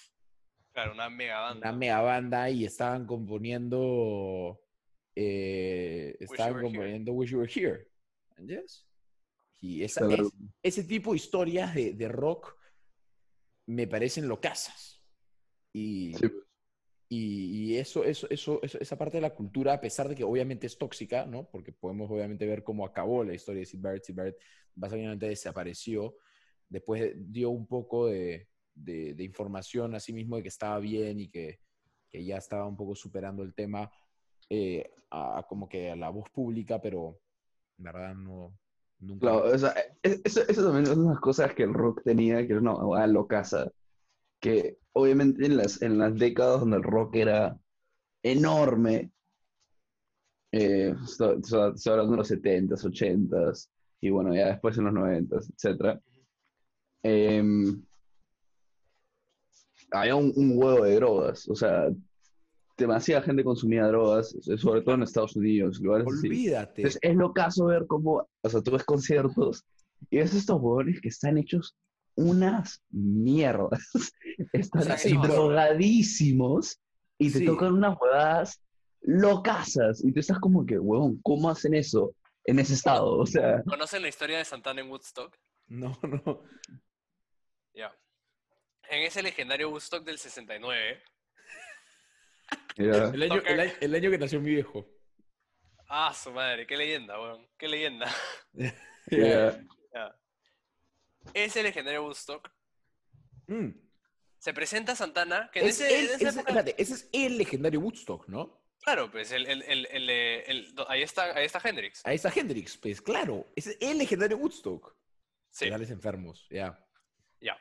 Claro, 0.71 0.93
una 0.93 1.09
mega 1.09 1.39
banda. 1.39 1.69
una 1.69 1.77
mega 1.77 2.01
banda 2.01 2.49
y 2.49 2.65
estaban 2.65 3.05
componiendo 3.05 4.59
eh, 5.15 6.17
estaban 6.19 6.61
componiendo 6.61 7.13
Wish 7.13 7.29
You 7.31 7.39
Were 7.39 7.51
Here. 7.53 7.87
¿Entiendes? 8.37 8.85
Y 9.61 9.83
esa, 9.83 10.05
Claro. 10.05 10.27
es- 10.27 10.33
ese 10.61 10.83
tipo 10.83 11.11
de 11.11 11.17
historias 11.17 11.73
de, 11.73 11.93
de 11.93 12.07
rock 12.09 12.55
me 13.67 13.87
parecen 13.87 14.27
locasas. 14.27 15.01
Y, 15.73 16.13
Sí. 16.15 16.27
Y, 17.09 17.73
y 17.73 17.77
eso, 17.77 18.03
eso, 18.03 18.27
eso, 18.29 18.59
eso- 18.63 18.79
esa 18.79 18.97
parte 18.97 19.17
de 19.17 19.21
la 19.21 19.35
cultura, 19.35 19.73
a 19.73 19.81
pesar 19.81 20.09
de 20.09 20.15
que 20.15 20.23
obviamente 20.23 20.67
es 20.67 20.77
tóxica, 20.77 21.25
¿no? 21.25 21.47
Porque 21.51 21.71
podemos 21.71 22.09
obviamente 22.11 22.45
ver 22.47 22.63
cómo 22.63 22.85
acabó 22.85 23.23
la 23.23 23.33
historia 23.33 23.61
de 23.61 23.65
Sid 23.67 23.79
Barrett. 23.81 24.03
Sid 24.05 24.15
Barrett 24.15 24.37
básicamente 24.75 25.27
desapareció. 25.27 26.15
Después 26.69 27.13
dio 27.17 27.49
un 27.51 27.67
poco 27.67 28.07
de, 28.07 28.47
de- 28.73 29.13
de 29.13 29.23
información 29.23 29.95
a 29.95 29.99
sí 29.99 30.13
mismo 30.13 30.37
de 30.37 30.43
que 30.43 30.49
estaba 30.49 30.79
bien 30.79 31.19
y 31.19 31.29
que, 31.29 31.59
que 32.09 32.23
ya 32.25 32.37
estaba 32.37 32.65
un 32.67 32.75
poco 32.77 32.95
superando 32.95 33.43
el 33.43 33.53
tema 33.53 33.91
eh, 34.49 34.89
a, 35.11 35.39
a 35.39 35.43
como 35.43 35.67
que 35.69 35.91
a 35.91 35.95
la 35.95 36.09
voz 36.09 36.29
pública, 36.31 36.81
pero 36.81 37.19
en 37.77 37.83
verdad 37.85 38.15
no, 38.15 38.57
nunca... 38.99 39.19
Claro, 39.31 39.45
o 39.53 39.57
sea, 39.57 39.73
es- 40.03 40.21
eso, 40.23 40.41
eso 40.47 40.63
también 40.65 40.85
es 40.85 40.97
unas 40.97 41.19
cosas 41.19 41.53
que 41.53 41.63
el 41.63 41.73
rock 41.73 42.03
tenía, 42.03 42.37
que 42.45 42.53
era 42.53 42.61
una 42.61 42.75
huevada 42.75 43.07
locaza. 43.07 43.71
Que 44.45 44.77
obviamente 44.93 45.43
en 45.45 45.57
las, 45.57 45.81
en 45.81 45.97
las 45.97 46.15
décadas 46.17 46.59
donde 46.59 46.77
el 46.77 46.83
rock 46.83 47.15
era 47.15 47.57
enorme, 48.23 49.11
eh, 50.51 50.93
esto- 51.03 51.37
o 51.41 51.43
sea, 51.43 51.69
estoy 51.75 51.91
hablando 51.91 52.11
de 52.11 52.17
los 52.17 52.27
70s, 52.27 52.85
80s, 52.85 53.69
y 54.01 54.09
bueno, 54.11 54.35
ya 54.35 54.47
después 54.47 54.77
en 54.77 54.83
los 54.85 54.93
90s, 54.93 55.49
etc. 55.49 55.99
em, 57.03 57.83
había 59.91 60.15
un, 60.15 60.31
un 60.35 60.51
huevo 60.57 60.83
de 60.83 60.95
drogas, 60.95 61.47
o 61.49 61.55
sea, 61.55 61.89
demasiada 62.77 63.21
gente 63.23 63.43
consumía 63.43 63.87
drogas, 63.87 64.35
sobre 64.57 64.81
todo 64.81 64.95
en 64.95 65.03
Estados 65.03 65.35
Unidos, 65.35 65.79
lugares 65.79 66.07
así. 66.07 66.27
Olvídate. 66.27 66.81
Entonces 66.81 66.99
es 67.01 67.15
lo 67.15 67.33
caso 67.33 67.65
ver 67.65 67.85
cómo, 67.87 68.27
o 68.41 68.49
sea, 68.49 68.61
tú 68.61 68.71
ves 68.71 68.83
conciertos 68.83 69.63
y 70.09 70.17
ves 70.17 70.33
estos 70.35 70.57
huevones 70.61 70.99
que 71.01 71.09
están 71.09 71.37
hechos 71.37 71.75
unas 72.15 72.81
mierdas. 72.89 73.79
Están 74.53 74.97
sea, 74.97 75.21
drogadísimos 75.21 76.79
y 77.17 77.31
te 77.31 77.39
Sí. 77.39 77.45
tocan 77.45 77.73
unas 77.73 77.97
huevadas 77.99 78.61
locasas 79.01 80.03
y 80.03 80.11
tú 80.11 80.19
estás 80.19 80.39
como 80.39 80.65
que, 80.65 80.77
huevón, 80.79 81.19
¿cómo 81.21 81.49
hacen 81.49 81.73
eso 81.75 82.13
en 82.43 82.59
ese 82.59 82.73
estado? 82.73 83.17
O 83.17 83.25
sea, 83.25 83.61
¿Conocen 83.63 84.01
la 84.01 84.07
historia 84.09 84.37
de 84.39 84.45
Santana 84.45 84.81
en 84.81 84.89
Woodstock? 84.89 85.37
No, 85.67 85.97
no. 86.25 86.43
Ya. 87.73 87.95
En 88.89 89.03
ese 89.03 89.21
legendario 89.23 89.69
Woodstock 89.69 90.03
del 90.03 90.17
69, 90.17 91.01
ya, 92.77 93.05
El 93.13 93.23
año, 93.23 93.41
el 93.45 93.59
año- 93.59 93.73
el 93.79 93.95
año 93.95 94.11
que 94.11 94.17
nació 94.17 94.41
mi 94.41 94.51
viejo. 94.51 94.85
ah, 95.89 96.13
su 96.13 96.31
madre, 96.31 96.67
qué 96.67 96.75
leyenda, 96.77 97.19
weón, 97.19 97.47
qué 97.57 97.67
leyenda. 97.67 98.11
ya, 98.53 99.59
Ya. 101.25 101.31
Ese 101.43 101.63
legendario 101.63 102.03
Woodstock 102.03 102.49
Mm. 103.47 103.69
se 104.39 104.53
presenta 104.53 104.95
Santana, 104.95 105.49
que 105.51 105.59
en 105.59 105.67
Es 105.67 105.79
ese, 105.81 105.87
el- 105.99 106.05
en 106.09 106.15
esa 106.15 106.15
ese- 106.15 106.39
época- 106.39 106.39
espérate, 106.59 106.81
ese 106.81 106.93
es 106.93 107.09
el 107.11 107.37
legendario 107.37 107.79
Woodstock, 107.79 108.27
¿no? 108.27 108.63
claro, 108.81 109.09
pues 109.09 109.31
el, 109.31 109.47
el, 109.47 109.63
el, 109.63 109.87
el, 109.87 110.09
eh, 110.09 110.43
el- 110.45 110.75
ahí 110.87 111.01
está, 111.01 111.35
ahí 111.35 111.45
está 111.45 111.59
Hendrix. 111.63 112.05
Ahí 112.05 112.15
está 112.17 112.31
Hendrix, 112.33 112.77
pues 112.77 113.01
claro. 113.01 113.47
Ese 113.55 113.71
es 113.71 113.77
el 113.81 113.97
legendario 113.97 114.37
Woodstock. 114.37 114.95
Sí, 115.49 115.65
Legales 115.65 115.89
enfermos, 115.89 116.45
ya. 116.51 116.77
ya. 117.41 117.57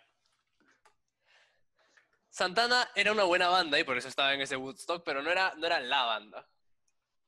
Santana 2.31 2.91
era 2.95 3.13
una 3.13 3.23
buena 3.25 3.49
banda 3.49 3.79
y 3.79 3.85
por 3.85 3.97
eso 3.97 4.09
estaba 4.09 4.35
en 4.35 4.41
ese 4.41 4.57
Woodstock, 4.57 5.05
pero 5.05 5.23
no 5.23 5.31
era, 5.31 5.55
no 5.57 5.67
era 5.67 5.81
la 5.81 6.03
banda. 6.03 6.49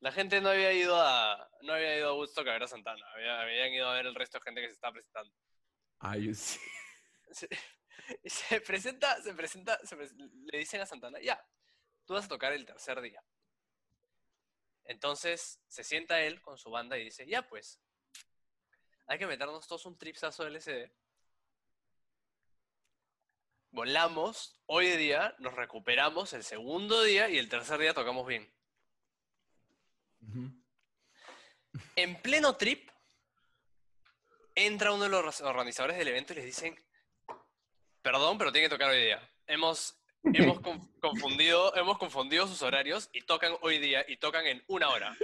La 0.01 0.13
gente 0.13 0.41
no 0.41 0.51
había 0.51 0.73
ido 0.73 1.01
a, 1.01 1.49
no 1.63 1.73
había 1.73 1.97
ido 1.97 2.11
a 2.11 2.15
Woodstock 2.15 2.47
a 2.49 2.53
ver 2.53 2.65
a 2.65 2.69
Santana, 2.69 3.05
había- 3.15 3.41
habían 3.41 3.73
ido 3.73 3.89
a 3.89 3.95
ver 3.95 4.07
el 4.07 4.15
resto 4.15 4.39
de 4.39 4.43
gente 4.45 4.61
que 4.61 4.67
se 4.69 4.73
estaba 4.75 4.93
presentando. 4.95 5.33
Ay, 5.99 6.35
sí. 6.35 6.59
se, 8.25 8.61
presenta, 8.61 9.21
se 9.23 9.35
presenta, 9.35 9.79
se 9.85 9.97
pres- 9.97 10.15
le 10.17 10.59
dicen 10.59 10.81
a 10.81 10.87
Santana, 10.87 11.21
ya, 11.21 11.43
tú 12.05 12.15
vas 12.15 12.27
a 12.27 12.29
tocar 12.29 12.53
el 12.53 12.67
tercer 12.67 13.01
día. 13.01 13.23
Entonces 14.85 15.61
se 15.67 15.83
sienta 15.83 16.21
él 16.23 16.41
con 16.41 16.59
su 16.59 16.71
banda 16.71 16.97
y 16.97 17.05
dice, 17.05 17.27
ya 17.27 17.49
pues, 17.49 17.81
hay 19.07 19.19
que 19.19 19.27
meternos 19.27 19.67
todos 19.67 19.87
un 19.87 19.99
tripsazo 19.99 20.45
de 20.45 20.51
LSD. 20.51 20.93
Volamos, 23.71 24.63
hoy 24.67 24.91
día 24.97 25.35
nos 25.39 25.55
recuperamos 25.55 26.33
el 26.33 26.45
segundo 26.45 27.03
día 27.03 27.29
y 27.29 27.37
el 27.37 27.49
tercer 27.49 27.79
día 27.79 27.93
tocamos 27.95 28.27
bien. 28.27 28.51
En 31.97 32.21
pleno 32.23 32.57
trip, 32.57 32.91
entra 34.57 34.91
uno 34.93 35.05
de 35.05 35.11
los 35.11 35.41
organizadores 35.43 35.97
del 35.97 36.09
evento 36.09 36.33
y 36.33 36.37
les 36.37 36.47
dicen, 36.47 36.85
perdón, 38.03 38.39
pero 38.39 38.51
tiene 38.51 38.67
que 38.69 38.75
tocar 38.75 38.91
hoy 38.91 39.03
día. 39.05 39.31
Hemos, 39.47 39.97
hemos 40.25 40.59
conf- 40.59 41.01
confundido, 41.01 41.75
hemos 41.77 41.99
confundido 41.99 42.49
sus 42.49 42.63
horarios 42.63 43.09
y 43.13 43.23
tocan 43.23 43.57
hoy 43.61 43.79
día 43.79 44.05
y 44.09 44.17
tocan 44.17 44.47
en 44.47 44.65
una 44.67 44.89
hora. 44.89 45.17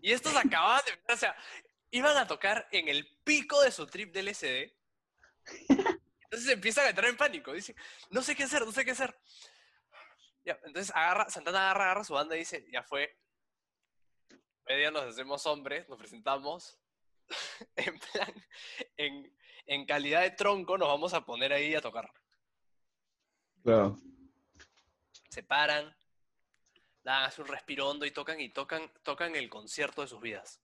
Y 0.00 0.12
estos 0.12 0.34
acababan 0.36 0.82
de, 0.86 1.12
o 1.12 1.16
sea, 1.16 1.36
iban 1.90 2.16
a 2.16 2.26
tocar 2.26 2.66
en 2.72 2.88
el 2.88 3.06
pico 3.24 3.60
de 3.62 3.70
su 3.70 3.86
trip 3.86 4.12
del 4.12 4.34
SD. 4.34 4.74
Entonces 5.68 6.48
empiezan 6.50 6.86
a 6.86 6.90
entrar 6.90 7.08
en 7.08 7.16
pánico. 7.16 7.52
Dicen, 7.52 7.76
no 8.10 8.22
sé 8.22 8.34
qué 8.34 8.44
hacer, 8.44 8.64
no 8.64 8.72
sé 8.72 8.84
qué 8.84 8.92
hacer. 8.92 9.16
Ya, 10.44 10.58
entonces 10.64 10.94
agarra, 10.94 11.28
Santana 11.28 11.58
agarra, 11.60 11.84
agarra 11.84 12.04
su 12.04 12.14
banda 12.14 12.36
y 12.36 12.40
dice, 12.40 12.66
ya 12.72 12.82
fue. 12.82 13.18
Día 14.66 14.90
nos 14.90 15.04
hacemos 15.04 15.44
hombres, 15.46 15.88
nos 15.88 15.98
presentamos. 15.98 16.78
en 17.76 17.98
plan, 17.98 18.46
en, 18.96 19.36
en 19.66 19.86
calidad 19.86 20.22
de 20.22 20.30
tronco 20.30 20.78
nos 20.78 20.88
vamos 20.88 21.14
a 21.14 21.24
poner 21.24 21.52
ahí 21.52 21.74
a 21.74 21.80
tocar. 21.80 22.10
claro. 23.62 23.98
Se 25.30 25.42
paran, 25.42 25.94
dan 27.02 27.24
hace 27.24 27.42
un 27.42 27.48
respiro 27.48 27.88
hondo 27.88 28.06
y 28.06 28.10
tocan 28.10 28.40
y 28.40 28.48
tocan, 28.48 28.90
tocan 29.02 29.36
el 29.36 29.50
concierto 29.50 30.00
de 30.00 30.08
sus 30.08 30.20
vidas. 30.20 30.60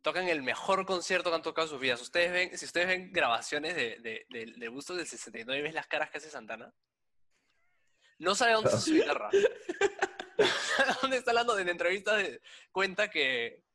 Tocan 0.00 0.28
el 0.28 0.42
mejor 0.42 0.86
concierto 0.86 1.30
que 1.30 1.36
han 1.36 1.42
tocado 1.42 1.66
en 1.66 1.70
sus 1.70 1.80
vidas. 1.80 2.00
Ustedes 2.00 2.32
ven, 2.32 2.56
si 2.56 2.64
ustedes 2.64 2.86
ven 2.86 3.12
grabaciones 3.12 3.74
de, 3.74 3.98
de, 3.98 4.26
de, 4.30 4.54
de 4.56 4.68
Bustos 4.68 4.96
del 4.96 5.06
69 5.06 5.60
y 5.60 5.62
ves 5.62 5.74
las 5.74 5.86
caras 5.86 6.10
que 6.10 6.18
hace 6.18 6.30
Santana, 6.30 6.72
no 8.18 8.34
sabe 8.34 8.52
dónde 8.52 8.70
está 8.70 8.80
su 8.80 8.94
guitarra. 8.94 9.30
¿Dónde 11.02 11.18
está 11.18 11.32
hablando? 11.32 11.58
En 11.58 11.68
entrevistas 11.68 12.24
cuenta 12.72 13.10
que, 13.10 13.65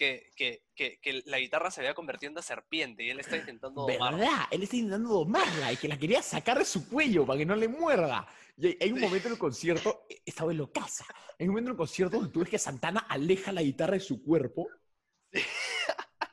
que, 0.00 0.32
que, 0.34 0.64
que, 0.74 0.98
que 0.98 1.22
la 1.26 1.38
guitarra 1.38 1.70
se 1.70 1.82
había 1.82 1.92
convertido 1.92 2.28
en 2.28 2.32
una 2.32 2.40
serpiente 2.40 3.04
y 3.04 3.10
él 3.10 3.20
está 3.20 3.36
intentando 3.36 3.82
domar. 3.82 4.14
¿Verdad? 4.14 4.46
Él 4.50 4.62
está 4.62 4.76
intentando 4.76 5.10
domarla 5.10 5.74
y 5.74 5.76
que 5.76 5.88
la 5.88 5.98
quería 5.98 6.22
sacar 6.22 6.58
de 6.58 6.64
su 6.64 6.88
cuello 6.88 7.26
para 7.26 7.38
que 7.38 7.44
no 7.44 7.54
le 7.54 7.68
muerda. 7.68 8.26
Y 8.56 8.82
hay, 8.82 8.92
un 8.92 9.00
momento 9.00 9.28
en 9.28 9.34
el 9.34 9.38
concierto, 9.38 10.06
e- 10.08 10.22
esta 10.24 10.46
vez 10.46 10.56
lo 10.56 10.72
casa. 10.72 11.04
Hay 11.38 11.46
un 11.46 11.52
momento 11.52 11.68
en 11.68 11.72
el 11.72 11.76
concierto 11.76 12.16
donde 12.16 12.32
tú 12.32 12.40
ves 12.40 12.48
que 12.48 12.58
Santana 12.58 13.00
aleja 13.00 13.52
la 13.52 13.60
guitarra 13.60 13.92
de 13.92 14.00
su 14.00 14.22
cuerpo. 14.22 14.68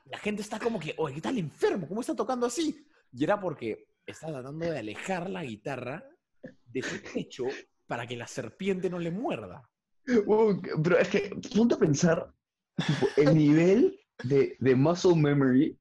La 0.06 0.16
gente 0.16 0.40
está 0.40 0.58
como 0.58 0.80
que, 0.80 0.94
oye, 0.96 1.16
¿qué 1.16 1.20
tal 1.20 1.36
enfermo? 1.36 1.86
¿Cómo 1.86 2.00
está 2.00 2.16
tocando 2.16 2.46
así? 2.46 2.88
Y 3.12 3.22
era 3.22 3.38
porque 3.38 3.88
está 4.06 4.28
tratando 4.28 4.64
de 4.64 4.78
alejar 4.78 5.28
la 5.28 5.44
guitarra 5.44 6.02
de 6.64 6.82
su 6.82 7.02
pecho 7.02 7.44
para 7.86 8.06
que 8.06 8.16
la 8.16 8.26
serpiente 8.26 8.88
no 8.88 8.98
le 8.98 9.10
muerda. 9.10 9.68
Uh, 10.06 10.58
pero 10.82 10.96
es 10.96 11.08
que, 11.08 11.38
ponte 11.54 11.74
a 11.74 11.78
pensar, 11.78 12.32
el 13.16 13.36
nivel 13.36 13.98
de, 14.24 14.56
de 14.58 14.74
muscle 14.74 15.16
memory, 15.16 15.76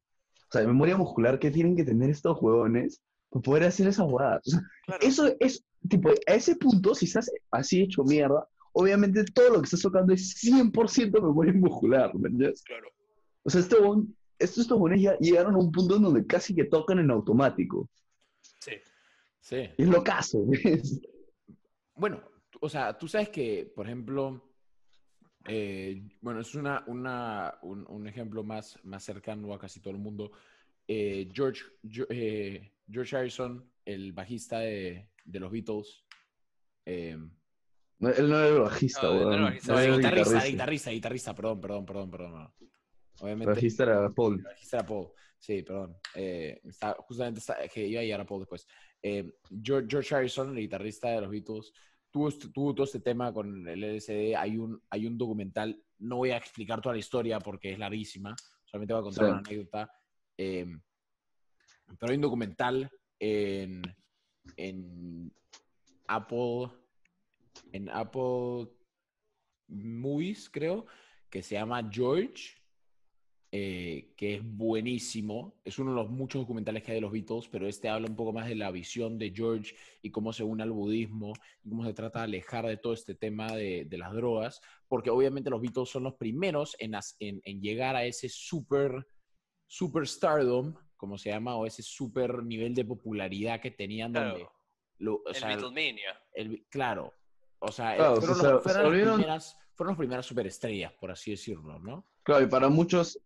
o 0.49 0.51
sea, 0.51 0.61
de 0.61 0.67
memoria 0.67 0.97
muscular 0.97 1.39
que 1.39 1.51
tienen 1.51 1.75
que 1.75 1.83
tener 1.83 2.09
estos 2.09 2.37
huevones 2.41 3.01
para 3.29 3.41
poder 3.43 3.63
hacer 3.63 3.87
esas 3.87 4.05
jugadas. 4.05 4.41
O 4.47 4.49
sea, 4.51 4.61
Claro. 4.85 5.01
eso 5.05 5.35
es, 5.39 5.63
tipo, 5.89 6.09
a 6.09 6.33
ese 6.33 6.55
punto, 6.55 6.95
si 6.95 7.05
estás 7.05 7.29
así 7.51 7.81
hecho 7.81 8.03
mierda, 8.03 8.47
obviamente 8.71 9.23
todo 9.25 9.49
lo 9.49 9.59
que 9.59 9.65
estás 9.65 9.81
tocando 9.81 10.13
es 10.13 10.35
100% 10.43 11.21
memoria 11.21 11.53
muscular, 11.53 12.13
¿me 12.15 12.29
entiendes? 12.29 12.63
Claro. 12.63 12.87
O 13.43 13.49
sea, 13.49 13.61
este 13.61 13.75
estos, 14.39 14.59
estos 14.59 14.79
ya 14.97 15.17
llegaron 15.19 15.55
a 15.55 15.57
un 15.57 15.71
punto 15.71 15.95
en 15.95 16.03
donde 16.03 16.25
casi 16.25 16.53
que 16.53 16.65
tocan 16.65 16.99
en 16.99 17.11
automático. 17.11 17.89
Sí. 18.59 18.73
Sí. 19.41 19.69
Es 19.77 19.87
lo 19.87 20.03
caso, 20.03 20.45
¿ves? 20.45 21.01
Bueno, 21.95 22.21
o 22.59 22.69
sea, 22.69 22.97
tú 22.97 23.07
sabes 23.07 23.29
que, 23.29 23.71
por 23.75 23.87
ejemplo, 23.87 24.41
eh, 25.47 26.01
bueno, 26.21 26.41
es 26.41 26.53
una, 26.55 26.83
una, 26.87 27.57
un, 27.61 27.85
un 27.89 28.07
ejemplo 28.07 28.43
más, 28.43 28.79
más 28.83 29.03
cercano 29.03 29.53
a 29.53 29.59
casi 29.59 29.79
todo 29.81 29.93
el 29.93 29.99
mundo. 29.99 30.31
Eh, 30.87 31.29
George, 31.33 31.63
Gio- 31.83 32.07
eh, 32.09 32.73
George 32.89 33.15
Harrison, 33.15 33.71
el 33.85 34.13
bajista 34.13 34.59
de, 34.59 35.09
de 35.25 35.39
los 35.39 35.51
Beatles, 35.51 36.05
eh, 36.85 37.17
No, 37.99 38.09
él 38.09 38.29
no 38.29 38.37
era 38.39 38.47
el 38.55 38.61
bajista, 38.61 39.01
No, 39.03 39.13
no 39.13 39.17
era 39.19 39.25
huevón. 39.29 39.43
bajista, 39.45 39.73
No, 39.73 39.79
era 39.79 39.95
guitarrista, 39.97 40.23
guitarrista. 40.29 40.49
guitarrista, 40.51 40.91
guitarrista, 40.91 41.35
perdón, 41.35 41.61
perdón, 41.61 41.85
perdón, 41.85 42.11
perdón. 42.11 42.53
El 42.59 42.67
Obviamente, 43.19 43.53
bajista 43.53 43.83
era 43.83 44.09
Paul. 44.11 44.35
el 44.37 44.43
bajista 44.43 44.77
era 44.77 44.85
Paul. 44.85 45.07
Sí, 45.39 45.61
perdón. 45.63 45.97
Eh, 46.15 46.61
está, 46.63 46.93
justamente 46.99 47.39
está, 47.39 47.67
que 47.67 47.87
iba 47.87 48.01
a 48.01 48.03
llegar 48.03 48.21
a 48.21 48.25
Paul 48.25 48.41
después. 48.41 48.67
Eh, 49.01 49.33
George, 49.63 49.87
George 49.89 50.15
Harrison, 50.15 50.49
el 50.51 50.57
guitarrista 50.61 51.09
de 51.09 51.21
los 51.21 51.29
Beatles, 51.29 51.73
tuvo, 52.11 52.29
este- 52.29 52.49
tuvo 52.49 52.73
todo 52.73 52.85
este 52.85 52.99
tema 52.99 53.33
con 53.33 53.67
el 53.67 53.83
LSD. 53.83 54.35
Hay 54.35 54.57
un, 54.57 54.81
hay 54.89 55.05
un 55.07 55.17
documental, 55.17 55.81
no 55.99 56.17
voy 56.17 56.31
a 56.31 56.37
explicar 56.37 56.81
toda 56.81 56.93
la 56.93 56.99
historia 56.99 57.39
porque 57.39 57.71
es 57.71 57.79
larguísima, 57.79 58.35
solamente 58.65 58.93
voy 58.93 59.01
a 59.01 59.03
contar 59.03 59.25
Sí. 59.25 59.31
una 59.31 59.39
anécdota. 59.39 59.91
Eh, 60.37 60.65
pero 61.99 62.11
hay 62.11 62.15
un 62.15 62.21
documental 62.21 62.91
en, 63.19 63.81
en 64.57 65.33
Apple, 66.07 66.69
en 67.71 67.89
Apple 67.89 68.67
Movies, 69.67 70.49
creo, 70.49 70.85
que 71.29 71.41
se 71.41 71.55
llama 71.55 71.87
George, 71.91 72.55
eh, 73.59 74.13
que 74.15 74.35
es 74.35 74.41
buenísimo. 74.43 75.55
Es 75.65 75.79
uno 75.79 75.91
de 75.91 75.97
los 76.03 76.09
muchos 76.11 76.41
documentales 76.41 76.83
que 76.83 76.91
hay 76.91 76.97
de 76.97 77.01
los 77.01 77.11
Beatles, 77.11 77.47
pero 77.47 77.67
este 77.67 77.89
habla 77.89 78.07
un 78.07 78.15
poco 78.15 78.31
más 78.33 78.47
de 78.47 78.55
la 78.55 78.69
visión 78.71 79.17
de 79.17 79.31
George 79.35 79.75
y 80.03 80.11
cómo 80.11 80.31
se 80.31 80.43
une 80.43 80.61
al 80.63 80.71
budismo 80.71 81.33
y 81.63 81.69
cómo 81.69 81.83
se 81.85 81.93
trata 81.93 82.19
de 82.19 82.25
alejar 82.25 82.67
de 82.67 82.77
todo 82.77 82.93
este 82.93 83.15
tema 83.15 83.47
de, 83.47 83.85
de 83.85 83.97
las 83.97 84.13
drogas, 84.13 84.61
porque 84.87 85.09
obviamente 85.09 85.49
los 85.49 85.61
Beatles 85.61 85.89
son 85.89 86.03
los 86.03 86.13
primeros 86.15 86.75
en, 86.79 86.93
as- 86.95 87.15
en- 87.19 87.41
en 87.45 87.61
llegar 87.61 87.95
a 87.95 88.05
ese 88.05 88.29
super, 88.29 89.07
super 89.65 90.07
stardom, 90.07 90.75
como 90.95 91.17
se 91.17 91.29
llama, 91.29 91.55
o 91.55 91.65
ese 91.65 91.81
super 91.83 92.43
nivel 92.43 92.75
de 92.75 92.85
popularidad 92.85 93.59
que 93.59 93.71
tenían 93.71 94.11
Claro. 94.11 94.29
donde... 94.31 94.47
lo- 94.99 95.15
o 95.25 95.29
El 95.29 95.35
sea, 95.35 95.47
Beatlemania. 95.47 96.21
el- 96.33 96.65
claro. 96.69 97.13
O 97.59 97.71
sea, 97.71 97.95
Claro, 97.95 98.17
fueron, 98.17 98.37
o 98.37 98.39
sea, 98.41 98.51
los- 98.51 98.63
se 98.63 98.69
fueron 98.69 98.83
las 98.83 98.91
volvieron- 98.91 99.15
primeras, 99.15 99.57
fueron 99.73 99.91
las 99.93 99.97
primeras 99.97 100.25
superestrellas, 100.25 100.93
por 100.93 101.11
así 101.11 101.31
decirlo, 101.31 101.79
¿no? 101.79 102.05
Claro, 102.23 102.43
y 102.43 102.47
para 102.49 102.67
muchos 102.69 103.19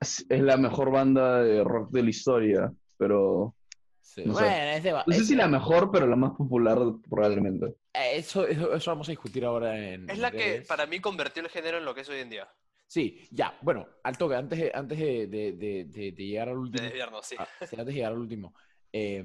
es 0.00 0.24
la 0.28 0.56
mejor 0.56 0.90
banda 0.90 1.42
de 1.42 1.62
rock 1.64 1.90
de 1.90 2.02
la 2.02 2.10
historia, 2.10 2.72
pero 2.96 3.54
Sí. 4.00 4.22
No 4.24 4.32
sé. 4.34 4.40
Bueno, 4.44 4.56
es 4.56 4.82
de- 4.82 4.92
no 4.92 5.12
sé 5.12 5.24
si 5.24 5.36
la 5.36 5.46
mejor, 5.48 5.90
pero 5.92 6.06
la 6.06 6.16
más 6.16 6.32
popular 6.32 6.78
probablemente. 7.10 7.66
eh, 7.92 8.12
Eso, 8.16 8.46
eso, 8.48 8.72
eso 8.74 8.90
vamos 8.90 9.06
a 9.08 9.12
discutir 9.12 9.44
ahora 9.44 9.78
en. 9.78 10.08
Es 10.08 10.18
la 10.18 10.30
que 10.30 10.62
para 10.66 10.86
mí 10.86 10.98
convirtió 10.98 11.42
el 11.42 11.50
género 11.50 11.76
en 11.78 11.84
lo 11.84 11.94
que 11.94 12.00
es 12.00 12.08
hoy 12.08 12.20
en 12.20 12.30
día. 12.30 12.48
Sí, 12.86 13.28
ya, 13.30 13.56
bueno, 13.60 13.86
al 14.02 14.16
toque, 14.16 14.34
antes 14.34 14.58
de, 14.58 14.72
antes 14.74 14.98
de, 14.98 15.26
de- 15.26 15.52
de- 15.52 15.84
de- 15.84 16.12
de 16.12 16.24
llegar 16.26 16.48
al 16.48 16.54
De 16.54 16.60
último. 16.60 16.84
desviarnos, 16.84 17.26
sí. 17.26 17.36
ah, 17.38 17.46
sí, 17.60 17.66
antes 17.76 17.86
de 17.86 17.92
llegar 17.92 18.12
al 18.12 18.18
último. 18.18 18.54
eh, 18.92 19.24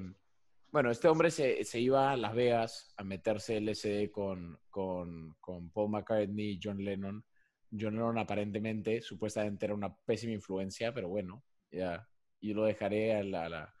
bueno, 0.70 0.90
este 0.90 1.08
hombre 1.08 1.30
se, 1.30 1.64
se 1.64 1.80
iba 1.80 2.10
a 2.12 2.16
Las 2.16 2.34
Vegas 2.34 2.92
a 2.98 3.04
meterse 3.04 3.56
LSD 3.60 4.10
con, 4.10 4.58
con, 4.68 5.34
con 5.40 5.70
Paul 5.70 5.90
McCartney 5.92 6.50
y 6.52 6.60
John 6.62 6.76
Lennon. 6.84 7.24
John 7.78 7.94
Lennon 7.94 8.18
aparentemente, 8.18 9.00
supuestamente 9.00 9.66
era 9.66 9.74
una 9.74 9.94
pésima 9.96 10.32
influencia, 10.32 10.92
pero 10.94 11.08
bueno, 11.08 11.44
ya, 11.70 12.08
y 12.40 12.52
lo 12.54 12.64
dejaré 12.64 13.14
a 13.14 13.22
la, 13.24 13.44
a 13.44 13.48
la, 13.48 13.74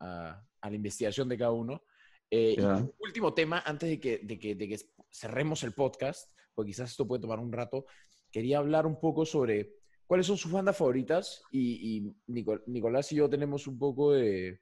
a- 0.00 0.46
a 0.62 0.68
la 0.70 0.76
investigación 0.76 1.28
de 1.28 1.38
cada 1.38 1.52
uno. 1.52 1.82
Eh, 2.30 2.54
y 2.56 2.60
Ya. 2.60 2.86
último 2.98 3.34
tema, 3.34 3.62
antes 3.66 3.88
de 3.88 3.98
que, 3.98 4.18
de, 4.18 4.38
que, 4.38 4.54
de 4.54 4.68
que 4.68 4.78
cerremos 5.10 5.62
el 5.64 5.72
podcast, 5.72 6.30
porque 6.54 6.70
quizás 6.70 6.90
esto 6.90 7.06
puede 7.08 7.22
tomar 7.22 7.38
un 7.40 7.50
rato, 7.52 7.86
quería 8.30 8.58
hablar 8.58 8.86
un 8.86 9.00
poco 9.00 9.24
sobre 9.26 9.72
cuáles 10.06 10.26
son 10.26 10.36
sus 10.36 10.52
bandas 10.52 10.76
favoritas 10.76 11.42
y, 11.50 11.96
y 11.96 12.14
Nico- 12.28 12.62
Nicolás 12.66 13.10
y 13.12 13.16
yo 13.16 13.28
tenemos 13.28 13.66
un 13.66 13.78
poco 13.78 14.12
de... 14.12 14.60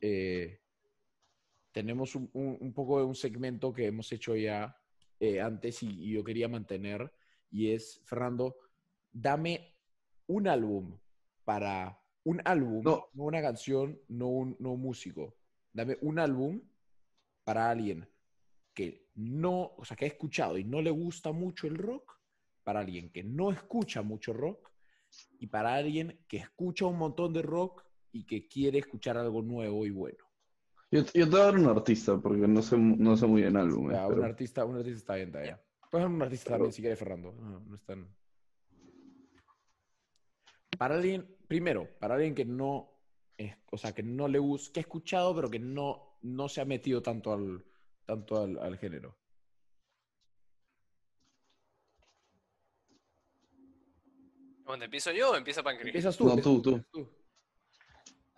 eh, 0.00 0.60
tenemos 1.72 2.14
un, 2.14 2.28
un- 2.34 2.56
un 2.60 2.72
poco 2.72 2.98
de 2.98 3.04
un 3.04 3.14
segmento 3.14 3.72
que 3.72 3.86
hemos 3.86 4.10
hecho 4.12 4.36
ya 4.36 4.76
eh, 5.20 5.40
antes 5.40 5.82
y, 5.82 5.88
y 5.88 6.12
yo 6.12 6.22
quería 6.24 6.48
mantener 6.48 7.10
y 7.54 7.70
es, 7.70 8.02
Fernando, 8.04 8.56
dame 9.12 9.76
un 10.26 10.48
álbum 10.48 10.98
para 11.44 12.00
un 12.24 12.42
álbum, 12.44 12.82
No. 12.82 13.06
no 13.12 13.24
una 13.24 13.40
canción, 13.40 13.96
no 14.08 14.26
un, 14.26 14.56
no 14.58 14.72
un 14.72 14.80
músico. 14.80 15.36
Dame 15.72 15.96
un 16.00 16.18
álbum 16.18 16.60
para 17.44 17.70
alguien 17.70 18.08
que 18.74 19.08
no, 19.14 19.72
o 19.76 19.84
sea, 19.84 19.96
que 19.96 20.04
ha 20.04 20.08
escuchado 20.08 20.58
y 20.58 20.64
no 20.64 20.82
le 20.82 20.90
gusta 20.90 21.30
mucho 21.30 21.68
el 21.68 21.76
rock, 21.76 22.18
para 22.64 22.80
alguien 22.80 23.10
que 23.10 23.22
no 23.22 23.52
escucha 23.52 24.02
mucho 24.02 24.32
rock 24.32 24.68
y 25.38 25.46
para 25.46 25.74
alguien 25.74 26.24
que 26.26 26.38
escucha 26.38 26.86
un 26.86 26.98
montón 26.98 27.32
de 27.32 27.42
rock 27.42 27.84
y 28.10 28.24
que 28.26 28.48
quiere 28.48 28.78
escuchar 28.80 29.16
algo 29.16 29.42
nuevo 29.42 29.86
y 29.86 29.90
bueno. 29.90 30.24
Yo, 30.90 31.02
yo 31.02 31.24
te 31.24 31.30
voy 31.30 31.40
a 31.40 31.44
dar 31.44 31.56
un 31.56 31.66
artista, 31.66 32.18
porque 32.18 32.48
no 32.48 32.62
sé, 32.62 32.76
no 32.78 33.16
sé 33.16 33.26
muy 33.26 33.42
bien 33.42 33.56
álbumes. 33.56 33.96
Ya, 33.96 34.08
pero- 34.08 34.20
un, 34.20 34.24
artista, 34.24 34.64
un 34.64 34.76
artista 34.76 34.98
está 34.98 35.14
bien, 35.14 35.28
está 35.28 35.40
bien. 35.40 35.56
Dar 36.00 36.08
un 36.08 36.22
artista 36.22 36.44
Pero- 36.46 36.56
también 36.56 36.72
si 36.72 36.82
quieres, 36.82 36.98
Fernando. 36.98 37.32
No, 37.32 37.60
no 37.60 37.74
es 37.76 37.82
tan- 37.84 38.14
Para 40.78 40.96
alguien, 40.96 41.36
primero, 41.46 41.88
para 42.00 42.14
alguien 42.16 42.34
que 42.34 42.44
no, 42.44 42.90
o 43.70 43.78
sea, 43.78 43.92
que 43.94 44.02
no 44.02 44.26
le 44.28 44.38
gusta, 44.38 44.72
que 44.72 44.80
ha 44.80 44.82
escuchado, 44.82 45.34
pero 45.34 45.48
que 45.50 45.58
no, 45.60 46.18
no 46.22 46.48
se 46.48 46.60
ha 46.60 46.64
metido 46.64 47.00
tanto 47.02 47.32
al, 47.32 47.64
tanto 48.04 48.42
al, 48.42 48.58
al 48.58 48.76
género. 48.78 49.16
¿Dónde 54.64 54.86
empiezo 54.86 55.12
yo 55.12 55.32
o 55.32 55.36
empieza 55.36 55.62
Pancri? 55.62 55.88
Empiezas 55.88 56.16
tú. 56.16 56.24
No, 56.26 56.36
tú, 56.40 56.62
empiezas 56.76 57.10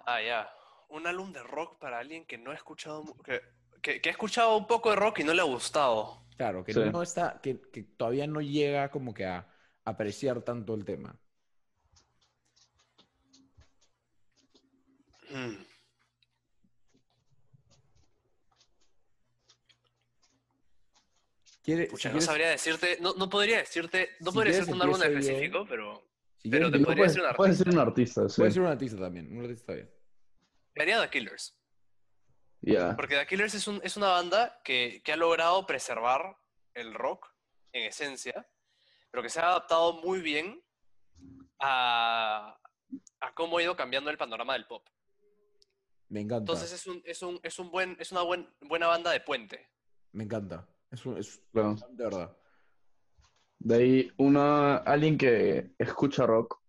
Ah, 0.05 0.21
ya. 0.23 0.51
Un 0.89 1.07
álbum 1.07 1.33
de 1.33 1.43
rock 1.43 1.79
para 1.79 1.99
alguien 1.99 2.27
que 2.27 2.39
no 2.39 2.51
ha 2.51 2.55
escuchado, 2.55 3.03
que, 3.25 3.41
que, 3.87 4.01
que 4.01 4.09
ha 4.09 4.13
escuchado 4.13 4.57
un 4.57 4.67
poco 4.67 4.91
de 4.91 4.97
rock 4.97 5.21
y 5.21 5.25
no 5.25 5.33
le 5.33 5.41
ha 5.43 5.45
gustado. 5.45 6.27
Claro, 6.37 6.65
que 6.65 6.73
Sí. 6.75 6.81
no 6.93 7.03
está, 7.03 7.41
que, 7.41 7.61
que 7.73 7.85
todavía 7.85 8.27
no 8.27 8.41
llega 8.41 8.91
como 8.91 9.15
que 9.15 9.25
a 9.25 9.47
apreciar 9.85 10.43
tanto 10.43 10.75
el 10.75 10.85
tema. 10.85 11.17
Hmm. 15.31 15.55
Quiere- 21.63 21.87
Pucha, 21.89 22.03
si 22.03 22.09
no 22.09 22.13
quieres- 22.13 22.25
sabría 22.27 22.51
decirte, 22.51 22.99
no, 23.01 23.15
no 23.15 23.29
podría 23.29 23.59
decirte, 23.59 24.11
no 24.21 24.31
Si 24.31 24.35
podría 24.37 24.53
ser 24.65 24.75
un 24.75 24.83
álbum 24.83 25.03
específico, 25.03 25.67
pero 25.69 26.09
si 26.39 26.49
pero 26.49 26.71
quieres, 26.71 26.81
te 26.81 26.85
podría 26.85 27.05
puede, 27.05 27.11
ser 27.11 27.23
un 27.23 27.35
puede 27.37 27.51
artista. 27.51 27.65
ser 27.65 27.75
un 27.75 27.81
artista, 27.89 28.29
sí. 28.29 28.37
puede 28.41 28.51
ser 28.53 28.63
un 28.63 28.69
artista 28.69 28.99
también. 28.99 29.33
Un 29.37 29.45
artista 29.45 29.73
está 29.73 29.75
bien. 29.75 29.91
The 31.01 31.11
Killers. 31.11 31.57
Porque 32.97 33.17
The 33.17 33.27
Killers 33.27 33.55
es, 33.55 33.67
un- 33.69 33.81
es 33.85 33.97
una 33.97 34.09
banda 34.09 34.61
que, 34.65 35.01
que 35.05 35.13
ha 35.13 35.17
logrado 35.17 35.65
preservar 35.67 36.37
el 36.75 36.93
rock 36.95 37.33
en 37.73 37.85
esencia, 37.85 38.47
pero 39.11 39.23
que 39.23 39.31
se 39.31 39.41
ha 39.41 39.49
adaptado 39.49 39.95
muy 40.03 40.21
bien 40.21 40.61
a, 41.61 42.59
a 43.21 43.35
cómo 43.35 43.59
ha 43.59 43.63
ido 43.63 43.77
cambiando 43.77 44.11
el 44.11 44.19
panorama 44.19 44.55
del 44.55 44.67
pop. 44.67 44.87
Me 46.09 46.21
encanta. 46.21 46.41
Entonces 46.53 46.73
es, 46.73 46.87
un, 46.87 47.03
es, 47.05 47.23
un, 47.23 47.41
es, 47.43 47.59
un 47.59 47.71
buen, 47.71 47.97
es 47.99 48.13
una 48.13 48.23
buen, 48.23 48.49
buena 48.63 48.87
banda 48.89 49.11
de 49.11 49.21
puente. 49.21 49.69
Me 50.13 50.25
encanta. 50.25 50.67
Es, 50.91 51.05
un- 51.07 51.19
es 51.19 51.41
Claro. 51.53 51.75
de 51.91 52.05
verdad. 52.05 52.37
De 53.59 53.75
ahí, 53.77 54.13
una, 54.19 54.77
alguien 54.79 55.17
que 55.17 55.75
escucha 55.79 56.27
rock, 56.27 56.61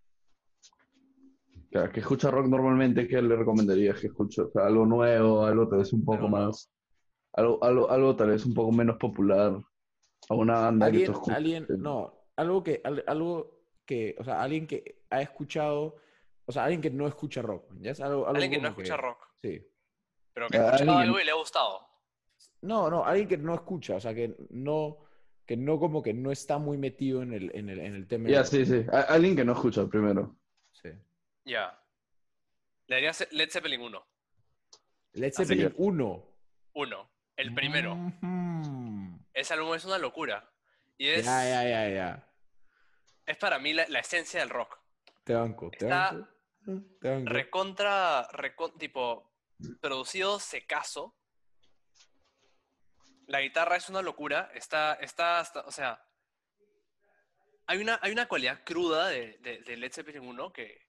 que, 1.85 1.91
que 1.91 1.99
escucha 2.01 2.31
rock 2.31 2.47
normalmente, 2.47 3.07
¿qué 3.07 3.21
le 3.21 3.35
recomendarías 3.35 3.99
que 3.99 4.07
escuche? 4.07 4.41
O 4.41 4.49
sea, 4.51 4.65
algo 4.65 4.85
nuevo, 4.85 5.45
algo 5.45 5.67
tal 5.67 5.79
vez 5.79 5.93
un 5.93 6.03
poco 6.05 6.27
más, 6.27 6.71
algo, 7.33 7.63
algo, 7.63 7.89
algo 7.89 8.15
tal 8.15 8.29
vez 8.29 8.45
un 8.45 8.53
poco 8.53 8.71
menos 8.71 8.97
popular, 8.97 9.59
a 10.29 10.33
una 10.35 10.59
banda 10.61 10.85
que 10.87 10.89
Alguien, 10.91 11.05
tú 11.05 11.11
escuches. 11.13 11.35
alguien, 11.37 11.65
no, 11.79 12.13
algo 12.35 12.63
que, 12.63 12.81
al- 12.83 13.03
algo 13.07 13.59
que, 13.85 14.15
o 14.19 14.23
sea, 14.23 14.41
alguien 14.41 14.67
que 14.67 15.01
ha 15.09 15.21
escuchado, 15.21 15.95
o 16.45 16.51
sea, 16.51 16.63
alguien 16.63 16.81
que 16.81 16.89
no 16.89 17.07
escucha 17.07 17.41
rock, 17.41 17.71
¿ya? 17.79 17.91
Es 17.91 18.01
algo, 18.01 18.25
algo 18.27 18.35
Alguien 18.35 18.51
que 18.51 18.59
no 18.61 18.67
escucha 18.69 18.97
rock, 18.97 19.17
Sí. 19.41 19.61
pero 20.33 20.47
que 20.49 20.57
ha 20.57 20.65
escuchado 20.65 20.91
alguien- 20.91 21.07
algo 21.07 21.19
y 21.19 21.23
le 21.25 21.31
ha 21.31 21.35
gustado. 21.35 21.79
No, 22.61 22.89
no, 22.89 23.05
alguien 23.05 23.27
que 23.27 23.37
no 23.37 23.53
escucha, 23.53 23.95
o 23.95 23.99
sea, 23.99 24.13
que 24.13 24.35
no, 24.49 24.97
que 25.45 25.55
no 25.55 25.79
como 25.79 26.01
que 26.03 26.13
no 26.13 26.31
está 26.31 26.57
muy 26.57 26.77
metido 26.77 27.21
en 27.21 27.33
el, 27.33 27.51
en 27.55 27.69
el, 27.69 27.79
en 27.79 27.95
el 27.95 28.07
tema. 28.07 28.27
Ya, 28.29 28.43
sí, 28.43 28.65
sí. 28.65 28.83
A- 28.91 29.01
alguien 29.13 29.35
que 29.35 29.45
no 29.45 29.53
escucha 29.53 29.85
primero. 29.87 30.35
Ya. 31.47 31.81
Le 32.87 32.95
haría 32.97 33.11
Led 33.31 33.49
Zeppelin 33.49 33.81
1. 33.81 34.07
Led 35.13 35.33
Zeppelin 35.33 35.69
que- 35.69 35.75
1. 35.77 36.23
1. 36.73 37.11
El 37.37 37.53
primero. 37.53 37.93
Ujú. 37.93 39.25
Ese 39.33 39.53
álbum 39.53 39.73
es 39.75 39.85
una 39.85 39.97
locura. 39.97 40.51
Y 40.97 41.07
es, 41.07 41.25
Ya, 41.25 41.43
ya, 41.43 41.63
ya, 41.63 41.89
ya. 41.89 42.33
es 43.25 43.37
para 43.37 43.59
mí 43.59 43.73
la, 43.73 43.87
la 43.87 43.99
esencia 43.99 44.39
del 44.41 44.49
rock. 44.49 44.77
Te 45.23 45.33
banco, 45.33 45.69
te 45.71 45.85
Está 45.85 46.11
banco. 46.11 46.29
Te 46.99 47.09
banco. 47.09 47.29
Recontra, 47.31 48.27
recon- 48.31 48.77
tipo, 48.77 49.31
producido 49.81 50.39
secazo. 50.39 51.15
La 53.27 53.41
guitarra 53.41 53.75
es 53.77 53.89
una 53.89 54.01
locura. 54.01 54.51
Está, 54.53 54.93
está, 54.95 55.39
hasta- 55.39 55.61
o 55.61 55.71
sea, 55.71 56.03
hay 57.67 57.79
una, 57.79 57.99
hay 58.01 58.11
una 58.11 58.27
cualidad 58.27 58.63
cruda 58.65 59.07
de, 59.09 59.37
de, 59.39 59.59
de 59.59 59.77
Led 59.77 59.91
Zeppelin 59.93 60.23
1 60.27 60.51
que, 60.53 60.86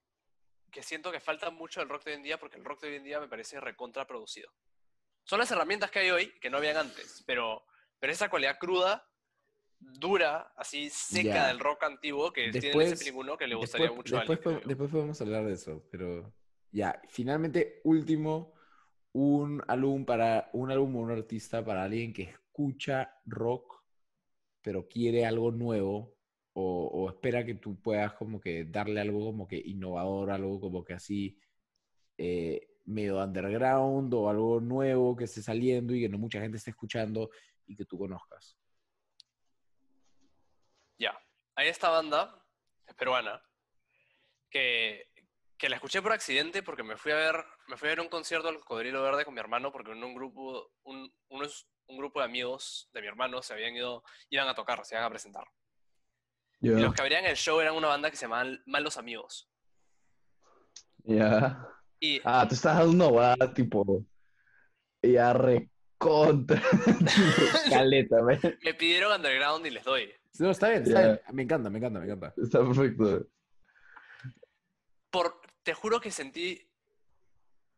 que 0.71 0.83
siento 0.83 1.11
que 1.13 1.21
falta 1.21 1.51
mucho 1.51 1.81
del 1.81 1.89
rock 1.89 2.05
de 2.05 2.11
hoy 2.13 2.17
en 2.19 2.23
día 2.23 2.39
porque 2.39 2.57
el 2.57 2.65
rock 2.65 2.83
de 2.83 2.89
hoy 2.89 2.97
en 2.97 3.05
día 3.05 3.21
me 3.21 3.29
parece 3.29 3.61
recontra 3.61 4.07
producido. 4.07 4.51
Son 5.25 5.39
las 5.39 5.51
herramientas 5.51 5.91
que 5.91 5.99
hay 6.01 6.11
hoy 6.11 6.33
que 6.41 6.51
no 6.51 6.59
habían 6.59 6.77
antes, 6.77 7.23
pero, 7.27 7.63
pero 7.99 8.13
esa 8.13 8.29
cualidad 8.31 8.59
cruda, 8.59 9.07
dura, 9.79 10.53
así 10.57 10.91
seca 10.91 11.23
Ya. 11.35 11.47
del 11.49 11.59
rock 11.61 11.85
antiguo 11.85 12.33
que 12.33 12.51
tiene 12.51 12.61
Después- 12.67 12.91
Zeppelin 12.99 13.17
1 13.21 13.37
que 13.37 13.47
le 13.47 13.55
gustaría 13.55 13.87
Después, 13.87 13.97
mucho 13.97 14.17
a 14.17 14.21
después, 14.21 14.39
alguien, 14.39 14.43
podemos- 14.45 14.61
creo 14.63 14.65
yo. 14.65 14.69
después 14.69 14.91
podemos 14.91 15.21
hablar 15.21 15.45
de 15.47 15.53
eso, 15.53 15.85
pero 15.91 16.33
ya, 16.73 17.01
finalmente, 17.09 17.81
último, 17.85 18.55
un 19.13 19.63
álbum 19.69 20.05
para 20.05 20.51
un 20.53 20.71
álbum 20.71 20.97
o 20.97 21.01
un 21.01 21.11
artista 21.13 21.65
para 21.65 21.85
alguien 21.85 22.13
que 22.13 22.23
escucha 22.25 23.15
rock, 23.25 23.83
pero 24.63 24.87
quiere 24.89 25.25
algo 25.25 25.51
nuevo 25.51 26.18
o, 26.61 26.89
o 26.93 27.09
espera 27.09 27.45
que 27.45 27.55
tú 27.55 27.81
puedas 27.81 28.15
como 28.15 28.41
que 28.41 28.65
darle 28.65 29.01
algo 29.01 29.25
como 29.27 29.47
que 29.47 29.57
innovador, 29.65 30.31
algo 30.33 30.61
como 30.61 30.85
que 30.85 30.95
así 30.95 31.39
eh, 32.17 32.75
medio 32.87 33.23
underground 33.23 34.13
o 34.15 34.29
algo 34.29 34.59
nuevo 34.61 35.15
que 35.17 35.25
esté 35.25 35.41
saliendo 35.41 35.95
y 35.95 36.01
que 36.01 36.09
no 36.09 36.19
mucha 36.19 36.41
gente 36.41 36.57
esté 36.57 36.71
escuchando 36.71 37.31
y 37.65 37.77
que 37.77 37.85
tú 37.85 37.97
conozcas. 37.97 38.59
Ya, 40.99 41.17
hay 41.55 41.69
esta 41.69 41.91
banda, 41.91 42.45
es 42.89 42.95
peruana, 42.97 43.41
que, 44.51 45.07
que 45.57 45.69
la 45.69 45.77
escuché 45.77 46.03
por 46.03 46.11
accidente 46.11 46.65
porque 46.65 46.83
me 46.83 46.97
fui 46.97 47.13
a 47.13 47.17
ver, 47.17 47.37
me 47.69 47.77
fui 47.77 47.87
a 47.89 47.93
ver 47.93 48.01
un 48.01 48.09
concierto 48.09 48.49
del 48.49 48.59
Cocodrilo 48.59 49.01
Verde 49.03 49.25
con 49.25 49.35
mi 49.35 49.39
hermano 49.39 49.71
porque 49.71 49.93
en 49.93 50.03
un 50.03 50.13
grupo, 50.15 50.73
un, 50.83 51.09
unos- 51.29 51.69
un 51.87 51.99
grupo 51.99 52.19
de 52.19 52.25
amigos 52.25 52.89
de 52.93 53.01
mi 53.01 53.07
hermano 53.07 53.43
se 53.43 53.53
habían 53.53 53.77
ido, 53.77 54.03
iban 54.29 54.49
a 54.49 54.55
tocar, 54.57 54.85
se 54.85 54.97
iban 54.97 55.05
a 55.05 55.11
presentar. 55.11 55.45
Y 56.61 56.69
los 56.71 56.93
que 56.95 57.03
abrían 57.03 57.25
el 57.25 57.37
show 57.37 57.61
eran 57.61 57.75
una 57.75 57.89
banda 57.89 58.11
que 58.11 58.17
se 58.17 58.23
llamaban 58.27 58.61
Malos 58.67 58.97
Amigos. 58.97 59.49
Ya. 61.05 61.67
Y 62.01 62.21
Ah, 62.25 62.47
tú 62.49 62.55
estás 62.55 62.77
dando 62.79 62.93
una 62.93 63.07
guada 63.07 63.55
tipo. 63.55 64.05
Ya 65.03 65.33
recontra. 65.33 66.61
caleta, 67.71 68.23
¿ves? 68.25 68.41
me 68.63 68.75
pidieron 68.75 69.13
underground 69.13 69.67
y 69.67 69.71
les 69.71 69.85
doy. 69.85 70.13
No, 70.39 70.51
está 70.51 70.69
bien, 70.71 70.83
está 70.83 71.01
bien. 71.03 71.21
Me 71.33 71.43
encanta, 71.43 71.71
me 71.71 71.79
encanta, 71.79 71.99
me 72.01 72.07
encanta. 72.07 72.35
Está 72.41 72.61
perfecto. 72.65 73.27
Por, 75.11 75.41
te 75.63 75.75
juro 75.75 76.01
que 76.01 76.11
sentí, 76.11 76.69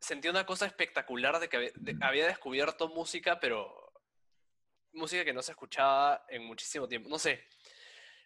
sentí 0.00 0.28
una 0.28 0.44
cosa 0.44 0.66
espectacular 0.66 1.38
de 1.38 1.48
que 1.48 1.56
había, 1.56 1.70
de- 1.76 1.96
había 2.00 2.26
descubierto 2.26 2.88
música, 2.88 3.38
pero 3.40 3.92
música 4.92 5.24
que 5.24 5.32
no 5.32 5.42
se 5.42 5.52
escuchaba 5.52 6.24
en 6.28 6.44
muchísimo 6.44 6.88
tiempo. 6.88 7.08
No 7.08 7.18
sé, 7.18 7.44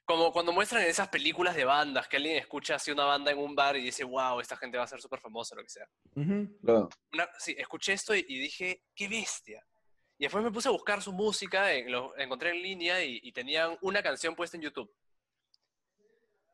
como 0.05 0.32
cuando 0.32 0.52
muestran 0.52 0.82
en 0.82 0.88
esas 0.88 1.09
películas 1.09 1.57
de 1.57 1.64
bandas, 1.64 2.07
que 2.09 2.16
alguien 2.18 2.36
escucha 2.36 2.74
así 2.74 2.90
una 2.90 3.05
banda 3.05 3.30
en 3.30 3.38
un 3.38 3.55
bar 3.55 3.76
y 3.76 3.82
dice, 3.82 4.05
wow, 4.05 4.38
esta 4.40 4.57
gente 4.57 4.76
va 4.76 4.84
a 4.84 4.88
ser 4.88 5.00
súper 5.00 5.18
famosa, 5.20 5.55
lo 5.55 5.62
que 5.62 5.70
sea. 5.70 5.88
Ujú. 6.14 6.59
Claro. 6.62 6.88
Una- 7.12 7.28
sí, 7.38 7.55
escuché 7.59 7.94
esto 7.94 8.14
y, 8.14 8.24
y 8.28 8.38
dije, 8.38 8.82
qué 8.94 9.09
bestia. 9.09 9.66
Y 10.18 10.24
después 10.24 10.44
me 10.44 10.50
puse 10.52 10.68
a 10.68 10.72
buscar 10.72 11.00
su 11.02 11.12
música, 11.12 11.72
en 11.72 11.90
lo, 11.90 12.16
encontré 12.18 12.50
en 12.50 12.62
línea 12.62 13.02
y, 13.02 13.18
y 13.22 13.32
tenían 13.32 13.76
una 13.80 14.02
canción 14.02 14.36
puesta 14.36 14.57
en 14.57 14.62
YouTube. 14.64 14.94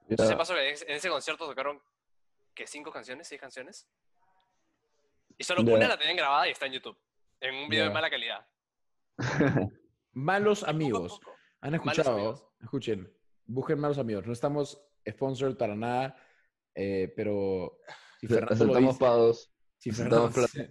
Entonces 0.08 0.34
pasó 0.36 0.54
que 0.54 0.66
en 0.68 0.74
ese- 0.74 0.84
en 0.90 0.96
ese 0.96 1.08
concierto 1.08 1.46
tocaron, 1.46 1.80
¿qué? 2.54 2.66
¿Cinco 2.66 2.90
canciones? 2.90 3.28
¿Seis 3.28 3.40
canciones? 3.40 3.86
Y 5.38 5.44
solo 5.44 5.62
una 5.76 5.88
la 5.88 5.98
tenían 5.98 6.16
grabada 6.16 6.48
y 6.48 6.52
está 6.52 6.66
en 6.66 6.72
YouTube. 6.72 6.98
En 7.40 7.54
un 7.54 7.68
video 7.68 7.84
de 7.84 7.90
mala 7.94 8.10
calidad. 8.10 8.46
Malos 10.12 10.60
poco 10.60 10.70
amigos. 10.70 11.18
poco- 11.20 11.36
¿Han 11.60 11.74
escuchado? 11.74 12.12
amigos. 12.14 12.46
Busquen 13.52 13.78
malos 13.80 13.98
amigos. 13.98 14.26
No 14.26 14.32
estamos 14.32 14.80
sponsored 15.08 15.56
para 15.56 15.74
nada, 15.74 16.16
eh, 16.74 17.12
pero 17.16 17.78
si 18.20 18.28
Fernando, 18.28 18.64
lo 18.66 18.80
dice, 18.80 18.98
pagos. 18.98 19.52
si, 19.76 19.90
Fernando, 19.90 20.30
plata. 20.30 20.68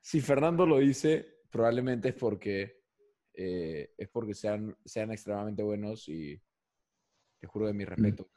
si 0.00 0.20
Fernando 0.20 0.66
lo 0.66 0.78
dice, 0.78 1.40
probablemente 1.50 2.08
es 2.08 2.14
porque 2.14 2.80
eh, 3.34 3.92
es 3.98 4.08
porque 4.08 4.34
sean, 4.34 4.76
sean 4.84 5.10
extremadamente 5.10 5.62
buenos 5.62 6.08
y 6.08 6.40
te 7.38 7.46
juro 7.46 7.66
de 7.66 7.72
mi 7.74 7.84
respeto. 7.84 8.30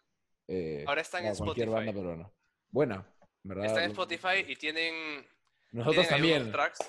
eh, 0.47 0.83
Ahora 0.87 1.01
están 1.01 1.25
a 1.25 1.29
en 1.29 1.35
cualquier 1.35 1.67
Spotify. 1.69 1.91
banda. 1.93 2.33
Buena, 2.69 3.15
¿verdad? 3.43 3.65
Están 3.65 3.83
en 3.83 3.91
Spotify 3.91 4.45
y 4.47 4.55
tienen, 4.57 5.25
Nosotros 5.71 6.07
tienen 6.07 6.21
también. 6.31 6.51
tracks. 6.51 6.79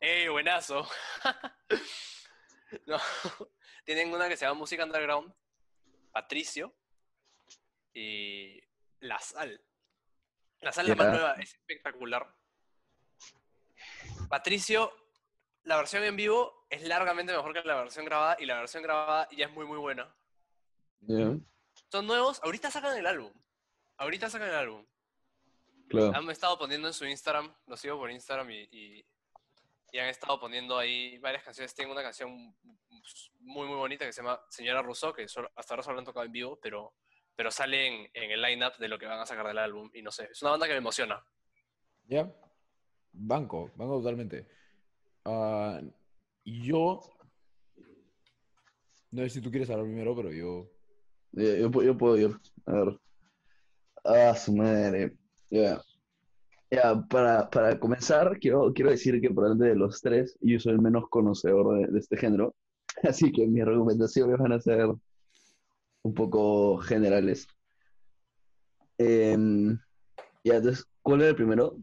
¡Eh, 0.00 0.28
buenazo! 0.30 0.86
no, 2.86 2.96
tienen 3.84 4.12
una 4.14 4.28
que 4.28 4.36
se 4.36 4.44
llama 4.46 4.58
Música 4.60 4.84
Underground, 4.84 5.32
Patricio 6.14 6.72
y 7.92 8.60
La 9.00 9.18
Sal. 9.18 9.60
La 10.60 10.72
Sal, 10.72 10.86
la 10.88 10.94
más 10.94 11.08
nueva, 11.08 11.32
es 11.34 11.54
espectacular. 11.54 12.32
Patricio, 14.28 14.92
la 15.64 15.76
versión 15.76 16.04
en 16.04 16.14
vivo 16.14 16.66
es 16.70 16.82
largamente 16.82 17.32
mejor 17.32 17.52
que 17.52 17.62
la 17.66 17.74
versión 17.74 18.04
grabada 18.04 18.36
y 18.38 18.46
la 18.46 18.60
versión 18.60 18.84
grabada 18.84 19.28
ya 19.32 19.46
es 19.46 19.52
muy, 19.52 19.66
muy 19.66 19.78
buena. 19.78 20.14
Ya, 21.00 21.36
Son 21.90 22.06
nuevos, 22.06 22.40
ahorita 22.44 22.70
sacan 22.70 22.96
el 22.96 23.06
álbum. 23.06 23.32
Ahorita 23.96 24.30
sacan 24.30 24.48
el 24.48 24.54
álbum. 24.54 24.86
Claro. 25.88 26.12
Han 26.16 26.30
estado 26.30 26.56
poniendo 26.56 26.86
en 26.88 26.94
su 26.94 27.04
Instagram, 27.06 27.52
lo 27.66 27.76
sigo 27.76 27.98
por 27.98 28.10
Instagram 28.10 28.50
y, 28.52 28.68
y- 28.70 29.06
y 29.94 29.98
han 30.00 30.08
estado 30.08 30.40
poniendo 30.40 30.76
ahí 30.76 31.18
varias 31.18 31.44
canciones. 31.44 31.72
Tengo 31.72 31.92
una 31.92 32.02
canción 32.02 32.32
muy, 33.38 33.68
muy 33.68 33.76
bonita 33.76 34.04
que 34.04 34.12
se 34.12 34.22
llama 34.22 34.40
Señora 34.48 34.82
Rousseau, 34.82 35.12
que 35.12 35.28
solo- 35.28 35.52
hasta 35.54 35.74
ahora 35.74 35.84
solo 35.84 36.00
han 36.00 36.04
tocado 36.04 36.26
en 36.26 36.32
vivo, 36.32 36.58
pero, 36.60 36.94
pero 37.36 37.52
sale 37.52 37.86
en, 37.86 38.10
en 38.12 38.30
el 38.32 38.42
line-up 38.42 38.76
de 38.78 38.88
lo 38.88 38.98
que 38.98 39.06
van 39.06 39.20
a 39.20 39.26
sacar 39.26 39.46
del 39.46 39.58
álbum. 39.58 39.88
Y 39.94 40.02
no 40.02 40.10
sé, 40.10 40.24
es 40.32 40.42
una 40.42 40.50
banda 40.50 40.66
que 40.66 40.72
me 40.72 40.78
emociona. 40.78 41.24
¿Ya? 42.08 42.28
Banco, 43.12 43.70
banco 43.76 43.98
totalmente. 44.00 44.48
Y 46.42 46.66
yo. 46.66 47.00
No 49.12 49.22
sé 49.22 49.30
si 49.30 49.40
tú 49.40 49.48
quieres 49.52 49.70
hablar 49.70 49.86
primero, 49.86 50.16
pero 50.16 50.32
yo. 50.32 50.68
Ya, 51.30 51.54
yo, 51.56 51.70
pu- 51.70 51.84
yo 51.84 51.96
puedo 51.96 52.18
ir. 52.18 52.36
A 52.66 52.72
ver. 52.72 52.98
Ah, 54.02 54.34
su 54.34 54.56
madre. 54.56 55.16
Ya. 55.50 55.80
Ya, 56.70 57.00
para, 57.08 57.48
para 57.50 57.78
comenzar, 57.78 58.38
quiero, 58.40 58.72
quiero 58.72 58.90
decir 58.90 59.20
que 59.20 59.28
probablemente 59.30 59.68
de 59.72 59.76
los 59.76 60.00
tres, 60.00 60.36
yo 60.40 60.58
soy 60.58 60.72
el 60.72 60.80
menos 60.80 61.08
conocedor 61.08 61.78
de, 61.78 61.92
de 61.92 61.98
este 61.98 62.16
género. 62.16 62.54
Así 63.02 63.30
que 63.32 63.46
mis 63.46 63.64
recomendaciones 63.64 64.38
van 64.38 64.52
a 64.52 64.60
ser 64.60 64.86
un 66.02 66.14
poco 66.14 66.78
generales. 66.78 67.46
Em, 68.98 69.78
ya, 70.44 70.56
entonces, 70.56 70.86
¿cuál 71.02 71.20
era 71.20 71.30
el 71.30 71.36
primero? 71.36 71.76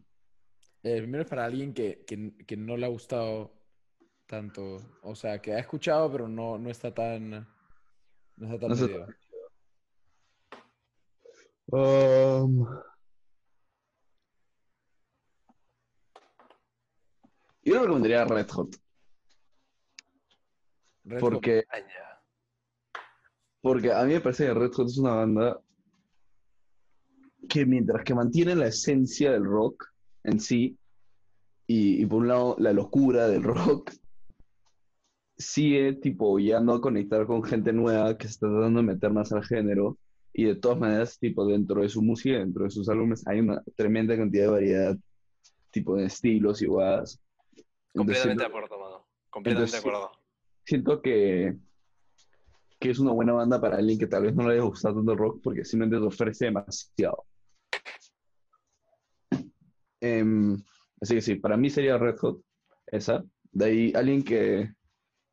El 0.82 1.02
primero 1.02 1.22
es 1.22 1.28
para 1.28 1.44
alguien 1.44 1.72
que, 1.72 2.04
que- 2.06 2.34
que 2.46 2.56
no 2.56 2.76
le 2.76 2.86
ha 2.86 2.88
gustado 2.90 3.52
tanto. 4.26 4.78
O 5.02 5.14
sea, 5.14 5.40
que 5.40 5.52
ha 5.54 5.58
escuchado, 5.58 6.10
pero 6.10 6.28
no, 6.28 6.58
no 6.58 6.70
está 6.70 6.92
tan. 6.92 7.30
No 8.36 8.54
está 8.54 8.58
tan 8.58 8.68
No 8.70 8.74
está. 8.74 9.06
Um, 11.70 12.66
yo 17.64 17.74
le 17.74 17.80
recomendaría 17.80 18.24
Red 18.24 18.48
Hot. 18.50 18.76
Red 21.04 21.20
Hot. 21.20 21.32
Porque, 21.32 21.64
ya. 21.70 22.22
porque 23.60 23.92
a 23.92 24.04
mí 24.04 24.14
me 24.14 24.20
parece 24.20 24.46
que 24.46 24.54
Red 24.54 24.72
Hot 24.72 24.86
es 24.86 24.98
una 24.98 25.14
banda 25.14 25.60
que 27.48 27.66
mientras 27.66 28.04
que 28.04 28.14
mantiene 28.14 28.54
la 28.54 28.68
esencia 28.68 29.32
del 29.32 29.44
rock 29.44 29.84
en 30.24 30.40
sí, 30.40 30.78
y, 31.66 32.02
y 32.02 32.06
por 32.06 32.20
un 32.20 32.28
lado 32.28 32.56
la 32.58 32.72
locura 32.72 33.28
del 33.28 33.42
rock, 33.42 33.92
sigue 35.36 35.94
tipo 35.94 36.38
yendo 36.38 36.74
a 36.74 36.80
conectar 36.80 37.26
con 37.26 37.42
gente 37.42 37.72
nueva 37.72 38.16
que 38.16 38.26
se 38.26 38.34
está 38.34 38.48
tratando 38.48 38.80
de 38.80 38.86
meter 38.86 39.12
más 39.12 39.32
al 39.32 39.44
género, 39.44 39.98
y 40.32 40.44
de 40.44 40.54
todas 40.54 40.78
maneras, 40.78 41.18
tipo 41.18 41.46
dentro 41.46 41.82
de 41.82 41.88
su 41.88 42.00
música, 42.00 42.38
dentro 42.38 42.64
de 42.64 42.70
sus 42.70 42.88
álbumes, 42.88 43.26
hay 43.26 43.40
una 43.40 43.62
tremenda 43.76 44.16
cantidad 44.16 44.44
de 44.44 44.50
variedad, 44.50 44.98
tipo 45.70 45.96
de 45.96 46.06
estilos 46.06 46.62
y 46.62 46.66
guadas. 46.66 47.20
Completamente 47.94 48.42
de 48.42 48.48
acuerdo, 48.48 48.78
mano. 48.78 49.06
Completamente 49.30 49.72
de 49.72 49.78
acuerdo. 49.78 50.10
siento 50.64 51.02
que, 51.02 51.56
que 52.78 52.90
es 52.90 52.98
una 52.98 53.12
buena 53.12 53.32
banda 53.32 53.60
para 53.60 53.76
alguien 53.76 53.98
que 53.98 54.06
tal 54.06 54.22
vez 54.24 54.34
no 54.34 54.46
le 54.48 54.54
haya 54.54 54.62
gustado 54.62 54.96
tanto 54.96 55.12
el 55.12 55.18
rock 55.18 55.40
porque 55.42 55.64
simplemente 55.64 56.00
te 56.00 56.06
ofrece 56.06 56.44
demasiado. 56.46 57.24
Em, 60.00 60.56
así 61.00 61.14
que 61.14 61.20
sí, 61.20 61.34
para 61.36 61.56
mí 61.56 61.70
sería 61.70 61.98
Red 61.98 62.16
Hot, 62.18 62.40
esa. 62.86 63.24
De 63.52 63.64
ahí 63.66 63.92
alguien 63.94 64.22
que, 64.24 64.72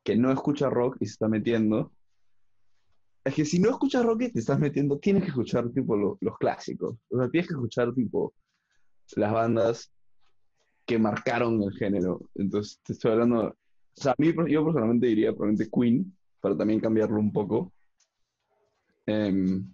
que 0.04 0.16
no 0.16 0.30
escucha 0.30 0.68
rock 0.70 0.96
y 1.00 1.06
se 1.06 1.12
está 1.12 1.28
metiendo. 1.28 1.92
Es 3.24 3.34
que 3.34 3.44
si 3.44 3.58
no 3.58 3.70
escuchas 3.70 4.04
rock 4.04 4.22
y 4.22 4.32
te 4.32 4.38
estás 4.40 4.58
metiendo, 4.58 4.98
tienes 4.98 5.22
que 5.24 5.28
escuchar 5.30 5.68
tipo 5.70 5.96
lo- 5.96 6.18
los 6.20 6.38
clásicos. 6.38 6.96
O 7.10 7.18
sea, 7.18 7.28
tienes 7.28 7.48
que 7.48 7.54
escuchar 7.54 7.92
tipo 7.94 8.32
las 9.16 9.32
bandas 9.32 9.92
que 10.86 10.98
marcaron 10.98 11.62
el 11.62 11.72
género. 11.72 12.20
Entonces, 12.34 12.80
te 12.82 12.92
estoy 12.92 13.12
hablando, 13.12 13.48
o 13.48 13.56
sea, 13.94 14.12
a 14.12 14.14
mí, 14.18 14.32
yo 14.48 14.64
personalmente 14.64 15.06
diría 15.06 15.32
probablemente 15.32 15.70
Queen, 15.70 16.16
para 16.40 16.56
también 16.56 16.80
cambiarlo 16.80 17.18
un 17.18 17.32
poco. 17.32 17.72
Em, 19.06 19.66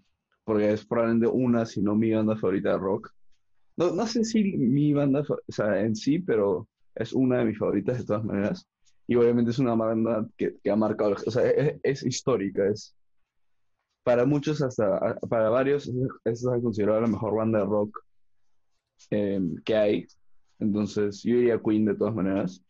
porque 0.44 0.72
es 0.72 0.84
probablemente 0.84 1.28
una, 1.28 1.66
si 1.66 1.82
no 1.82 1.94
mi 1.94 2.12
banda 2.12 2.36
favorita 2.36 2.72
de 2.72 2.78
rock. 2.78 3.11
No, 3.76 3.90
no 3.92 4.07
sé 4.07 4.24
si 4.24 4.57
mi 4.57 4.92
banda, 4.92 5.22
o 5.28 5.52
sea, 5.52 5.80
en 5.80 5.96
sí, 5.96 6.18
pero 6.18 6.68
es 6.94 7.12
una 7.12 7.38
de 7.38 7.46
mis 7.46 7.59
favoritas 7.59 7.98
de 7.98 8.04
todas 8.04 8.24
maneras. 8.24 8.66
Y 9.07 9.16
obviamente 9.16 9.50
es 9.50 9.59
una 9.59 9.74
banda 9.74 10.26
que, 10.36 10.57
que 10.62 10.70
ha 10.70 10.76
marcado, 10.76 11.14
o 11.26 11.30
sea, 11.30 11.48
es, 11.50 11.78
es 11.82 12.02
histórica, 12.04 12.68
es 12.68 12.96
para 14.07 14.24
muchos, 14.24 14.62
hasta 14.62 15.16
para 15.28 15.50
varios, 15.50 15.88
es, 15.88 16.44
es 16.44 16.46
considerada 16.62 17.00
la 17.00 17.07
mejor 17.09 17.34
banda 17.34 17.59
de 17.59 17.64
rock 17.64 17.98
em, 19.11 19.57
que 19.64 19.74
hay. 19.74 20.07
Entonces, 20.59 21.22
yo 21.22 21.36
diría 21.36 21.61
Queen 21.62 21.84
de 21.84 21.94
todas 21.94 22.14
maneras. 22.14 22.62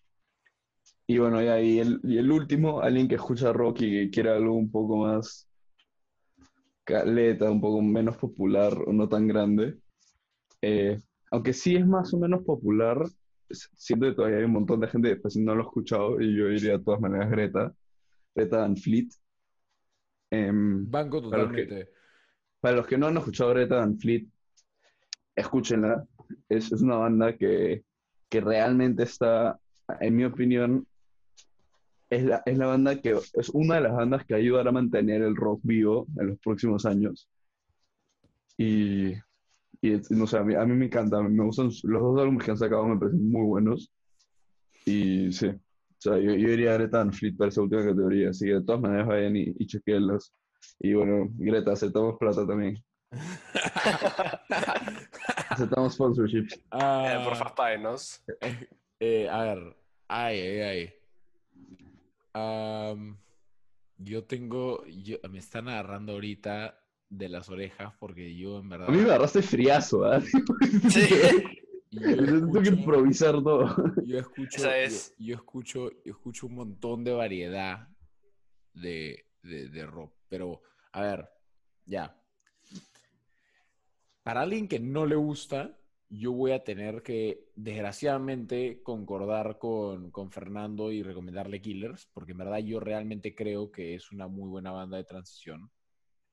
Y 1.06 1.18
bueno, 1.18 1.40
y 1.42 1.46
ahí 1.46 1.78
el, 1.78 2.00
y 2.02 2.18
el 2.18 2.30
último, 2.32 2.80
alguien 2.80 3.06
que 3.08 3.14
escucha 3.14 3.52
rock 3.52 3.82
y 3.82 3.90
que 3.90 4.10
quiere 4.10 4.30
algo 4.30 4.54
un 4.54 4.70
poco 4.70 4.96
más 4.98 5.48
caleta, 6.84 7.50
un 7.50 7.60
poco 7.60 7.82
menos 7.82 8.16
popular 8.16 8.72
o 8.86 8.92
no 8.92 9.08
tan 9.08 9.26
grande. 9.26 9.76
Eh, 10.62 11.00
aunque 11.30 11.52
sí 11.52 11.76
es 11.76 11.86
más 11.86 12.12
o 12.14 12.18
menos 12.18 12.42
popular, 12.44 12.98
siento 13.50 14.06
que 14.06 14.14
todavía 14.14 14.38
hay 14.38 14.44
un 14.44 14.52
montón 14.52 14.80
de 14.80 14.88
gente 14.88 15.08
que 15.10 15.16
pues, 15.16 15.36
no 15.36 15.54
lo 15.54 15.62
ha 15.62 15.66
escuchado 15.66 16.20
y 16.20 16.36
yo 16.36 16.48
diría 16.48 16.78
de 16.78 16.84
todas 16.84 17.00
maneras 17.00 17.30
Greta, 17.30 17.72
Greta 18.34 18.58
Van 18.58 18.76
Fleet. 18.76 19.08
Em, 20.30 20.88
Banco 20.90 21.30
Para 21.30 21.44
los 21.44 21.52
que- 21.52 21.62
totalmente. 21.62 21.92
para 22.60 22.76
los 22.76 22.86
que 22.86 22.98
no 22.98 23.06
han 23.06 23.16
escuchado 23.16 23.50
Greta 23.50 23.76
Van 23.76 23.98
Fleet, 23.98 24.26
escúchenla. 25.36 26.04
Es, 26.48 26.72
es 26.72 26.82
una 26.82 26.96
banda 26.96 27.36
que, 27.36 27.84
que 28.28 28.40
realmente 28.40 29.02
está, 29.04 29.58
en 30.00 30.16
mi 30.16 30.24
opinión, 30.24 30.86
es 32.10 32.24
la, 32.24 32.42
es 32.46 32.56
la 32.56 32.66
banda 32.66 33.00
que 33.00 33.18
es 33.34 33.48
una 33.50 33.76
de 33.76 33.80
las 33.82 33.94
bandas 33.94 34.24
que 34.24 34.34
ayudará 34.34 34.70
a 34.70 34.72
mantener 34.72 35.22
el 35.22 35.36
rock 35.36 35.60
vivo 35.62 36.06
en 36.18 36.28
los 36.28 36.38
próximos 36.38 36.86
años. 36.86 37.28
Y, 38.56 39.12
y 39.82 40.00
no 40.10 40.26
sé, 40.26 40.38
a 40.38 40.44
mí, 40.44 40.54
a 40.54 40.64
mí 40.64 40.74
me 40.74 40.86
encanta, 40.86 41.20
me 41.22 41.44
gustan 41.44 41.70
los 41.82 42.02
dos 42.02 42.20
álbumes 42.20 42.44
que 42.44 42.50
han 42.52 42.58
sacado, 42.58 42.86
me 42.86 42.98
parecen 42.98 43.30
muy 43.30 43.46
buenos. 43.46 43.92
Y 44.84 45.32
sí, 45.32 45.48
o 45.48 45.60
sea, 45.98 46.18
yo, 46.18 46.34
yo 46.34 46.48
diría 46.48 46.74
Greta 46.74 46.98
Van 46.98 47.12
Fleet 47.12 47.36
para 47.36 47.48
esa 47.48 47.62
última 47.62 47.84
categoría, 47.84 48.30
así 48.30 48.46
que 48.46 48.54
de 48.54 48.62
todas 48.62 48.80
maneras 48.80 49.06
vayan 49.06 49.36
y, 49.36 49.54
y 49.58 49.66
chequenlos. 49.66 50.32
Y 50.80 50.94
bueno, 50.94 51.28
Greta, 51.32 51.72
aceptamos 51.72 52.16
plata 52.18 52.46
también. 52.46 52.82
Aceptamos 55.56 55.94
sponsorships. 55.94 56.54
Eh, 56.54 56.60
Ah, 56.70 57.22
porfa, 57.24 57.54
páguenos. 57.54 58.22
eh, 59.00 59.28
a 59.28 59.42
ver, 59.42 59.76
ay, 60.08 60.38
ay, 60.40 60.60
ay. 60.60 60.92
Am, 62.32 63.16
yo 63.98 64.24
tengo, 64.24 64.84
yo, 64.86 65.16
me 65.30 65.38
están 65.38 65.68
agarrando 65.68 66.12
ahorita 66.12 66.78
de 67.08 67.28
las 67.28 67.48
orejas 67.48 67.94
porque 67.98 68.36
yo 68.36 68.58
en 68.58 68.68
verdad... 68.68 68.88
A 68.88 68.92
mí 68.92 68.98
me 68.98 69.04
agarraste 69.04 69.40
friazo, 69.42 70.04
¿ah? 70.04 70.20
Sí. 70.90 71.08
yo 71.90 72.00
Tengo 72.02 72.52
que 72.52 72.58
escucho- 72.68 72.74
improvisar 72.74 73.42
todo. 73.42 73.74
Yo 74.04 74.18
escucho, 74.18 74.56
Esa 74.58 74.68
yo- 74.70 74.74
es. 74.76 75.14
yo, 75.18 75.34
escucho, 75.34 75.90
yo 76.04 76.12
escucho 76.12 76.46
un 76.46 76.56
montón 76.56 77.04
de 77.04 77.12
variedad 77.12 77.88
de, 78.74 79.24
de- 79.42 79.68
de 79.70 79.86
rock. 79.86 80.12
Pero, 80.28 80.60
a 80.92 81.00
ver, 81.00 81.28
ya. 81.86 82.14
Para 84.26 84.40
alguien 84.40 84.66
que 84.66 84.80
no 84.80 85.06
le 85.06 85.14
gusta, 85.14 85.78
yo 86.08 86.32
voy 86.32 86.50
a 86.50 86.64
tener 86.64 87.04
que, 87.04 87.52
desgraciadamente, 87.54 88.82
concordar 88.82 89.56
con, 89.56 90.10
con 90.10 90.32
Fernando 90.32 90.90
y 90.90 91.04
recomendarle 91.04 91.62
Killers, 91.62 92.10
porque 92.12 92.32
en 92.32 92.38
verdad 92.38 92.58
yo 92.58 92.80
realmente 92.80 93.36
creo 93.36 93.70
que 93.70 93.94
es 93.94 94.10
una 94.10 94.26
muy 94.26 94.48
buena 94.48 94.72
banda 94.72 94.96
de 94.96 95.04
transición. 95.04 95.70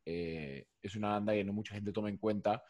Eh, 0.07 0.69
es 0.81 0.95
una 0.95 1.09
banda 1.09 1.33
que 1.33 1.43
no 1.43 1.53
mucha 1.53 1.75
gente 1.75 1.91
toma 1.91 2.09
en 2.09 2.17
cuenta, 2.17 2.63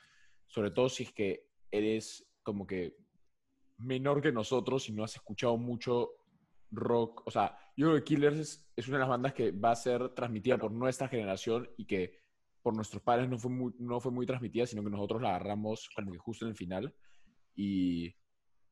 sobre 0.45 0.71
todo 0.71 0.89
si 0.89 1.03
es 1.03 1.13
que 1.13 1.47
eres 1.71 2.27
como 2.43 2.67
que 2.67 2.97
menor 3.77 4.21
que 4.21 4.33
nosotros 4.33 4.89
y 4.89 4.91
no 4.91 5.05
has 5.05 5.15
escuchado 5.15 5.55
mucho 5.55 6.15
rock. 6.69 7.25
O 7.25 7.31
sea, 7.31 7.57
yo 7.77 7.87
creo 7.87 7.97
que 7.99 8.03
Killers 8.03 8.39
es, 8.39 8.73
es 8.75 8.89
una 8.89 8.97
de 8.97 9.03
las 9.03 9.09
bandas 9.09 9.33
que 9.33 9.51
va 9.51 9.71
a 9.71 9.75
ser 9.77 10.09
transmitida 10.09 10.57
por 10.57 10.73
nuestra 10.73 11.07
generación 11.07 11.69
y 11.77 11.85
que 11.85 12.22
por 12.63 12.73
nuestros 12.75 13.03
padres 13.03 13.29
no 13.29 13.37
fue 13.37 13.51
muy, 13.51 13.73
no 13.77 13.99
fue 13.99 14.11
muy 14.11 14.25
transmitida, 14.25 14.65
sino 14.65 14.83
que 14.83 14.89
nosotros 14.89 15.21
la 15.21 15.29
agarramos 15.35 15.89
como 15.95 16.11
que 16.11 16.17
justo 16.17 16.45
en 16.45 16.49
el 16.51 16.55
final. 16.57 16.95
Y, 17.55 18.15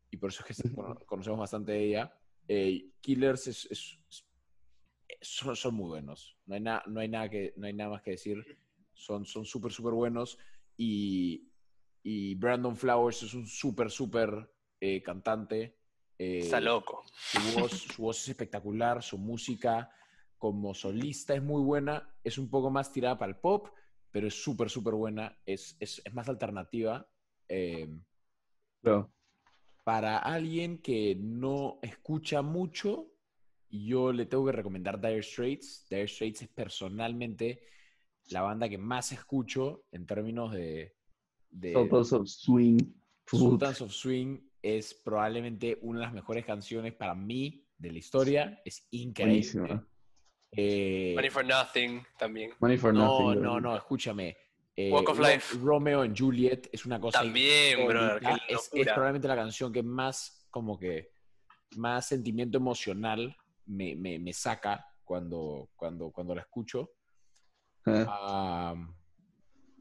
y 0.09 0.17
por 0.17 0.29
eso 0.31 0.43
es 0.49 0.57
que 0.63 0.69
cono- 0.73 0.95
conocemos 1.05 1.39
bastante 1.39 1.73
de 1.73 1.85
ella. 1.85 2.13
Eh, 2.47 2.89
Killers 3.01 3.47
es, 3.47 3.65
es- 3.69 3.99
es- 4.09 4.25
son, 5.21 5.55
son 5.55 5.75
muy 5.75 5.89
buenos. 5.89 6.37
No 6.45 6.55
hay, 6.55 6.61
na- 6.61 6.83
no, 6.87 6.99
hay 7.01 7.09
nada 7.09 7.29
que, 7.29 7.53
no 7.57 7.67
hay 7.67 7.73
nada 7.73 7.91
más 7.91 8.01
que 8.01 8.11
decir. 8.11 8.43
Son 8.93 9.25
son 9.25 9.45
súper, 9.45 9.71
súper 9.71 9.93
buenos. 9.93 10.37
Y, 10.77 11.49
y 12.01 12.35
Brandon 12.35 12.75
Flowers 12.75 13.23
es 13.23 13.33
un 13.33 13.45
súper, 13.45 13.91
súper 13.91 14.49
eh, 14.79 15.03
cantante. 15.03 15.77
Eh, 16.17 16.39
Está 16.39 16.61
loco. 16.61 17.03
su 17.13 17.59
voz, 17.59 17.71
su 17.71 18.01
voz 18.01 18.21
es 18.21 18.29
espectacular, 18.29 19.03
su 19.03 19.17
música 19.17 19.89
como 20.37 20.73
solista 20.73 21.35
es 21.35 21.43
muy 21.43 21.61
buena, 21.61 22.11
es 22.23 22.37
un 22.39 22.49
poco 22.49 22.71
más 22.71 22.91
tirada 22.91 23.15
para 23.17 23.31
el 23.31 23.37
pop, 23.37 23.67
pero 24.11 24.27
es 24.27 24.43
súper, 24.43 24.69
súper 24.69 24.93
buena, 24.93 25.37
es, 25.45 25.75
es, 25.79 26.01
es 26.03 26.13
más 26.13 26.27
alternativa. 26.29 27.07
Eh, 27.47 27.89
No. 28.83 29.11
para 29.83 30.17
alguien 30.17 30.79
que 30.79 31.15
no 31.19 31.79
escucha 31.81 32.41
mucho, 32.41 33.07
yo 33.69 34.11
le 34.11 34.25
tengo 34.25 34.45
que 34.45 34.51
recomendar 34.51 34.99
Dire 34.99 35.23
Straits. 35.23 35.87
Dire 35.89 36.07
Straits 36.07 36.43
es 36.43 36.49
personalmente 36.49 37.61
la 38.29 38.41
banda 38.41 38.69
que 38.69 38.77
más 38.77 39.11
escucho 39.11 39.85
en 39.91 40.05
términos 40.05 40.51
de... 40.53 40.95
de 41.49 41.73
Sultans 41.73 42.13
of 42.13 42.27
Swing. 42.27 42.77
Sultans 43.25 43.81
of 43.81 43.91
Swing 43.91 44.39
es 44.61 44.93
probablemente 44.93 45.77
una 45.81 45.99
de 45.99 46.05
las 46.05 46.13
mejores 46.13 46.45
canciones 46.45 46.93
para 46.93 47.15
mí 47.15 47.65
de 47.77 47.91
la 47.91 47.97
historia. 47.97 48.61
Es 48.63 48.87
increíble. 48.91 49.81
Eh, 50.53 51.13
Money 51.15 51.29
for 51.29 51.45
Nothing 51.45 52.03
también. 52.17 52.51
Money 52.59 52.77
for 52.77 52.93
no, 52.93 53.29
Nothing. 53.29 53.41
no, 53.41 53.59
no, 53.59 53.75
escúchame. 53.75 54.35
Eh, 54.75 54.91
Walk 54.91 55.09
of 55.09 55.19
Life. 55.19 55.57
Romeo 55.61 56.01
and 56.01 56.17
Juliet 56.17 56.67
es 56.71 56.85
una 56.85 56.99
cosa 56.99 57.19
También, 57.19 57.79
insólita. 57.81 58.37
es, 58.47 58.69
probablemente 58.85 59.27
la 59.27 59.35
canción 59.35 59.71
que 59.71 59.83
más, 59.83 60.47
como 60.49 60.77
que, 60.77 61.11
más 61.77 62.07
sentimiento 62.07 62.57
emocional 62.57 63.35
me, 63.65 63.95
me- 63.95 64.19
me 64.19 64.33
saca 64.33 64.85
cuando, 65.03 65.69
cuando, 65.75 66.11
cuando 66.11 66.35
la 66.35 66.41
escucho. 66.41 66.91
Eh, 67.85 68.05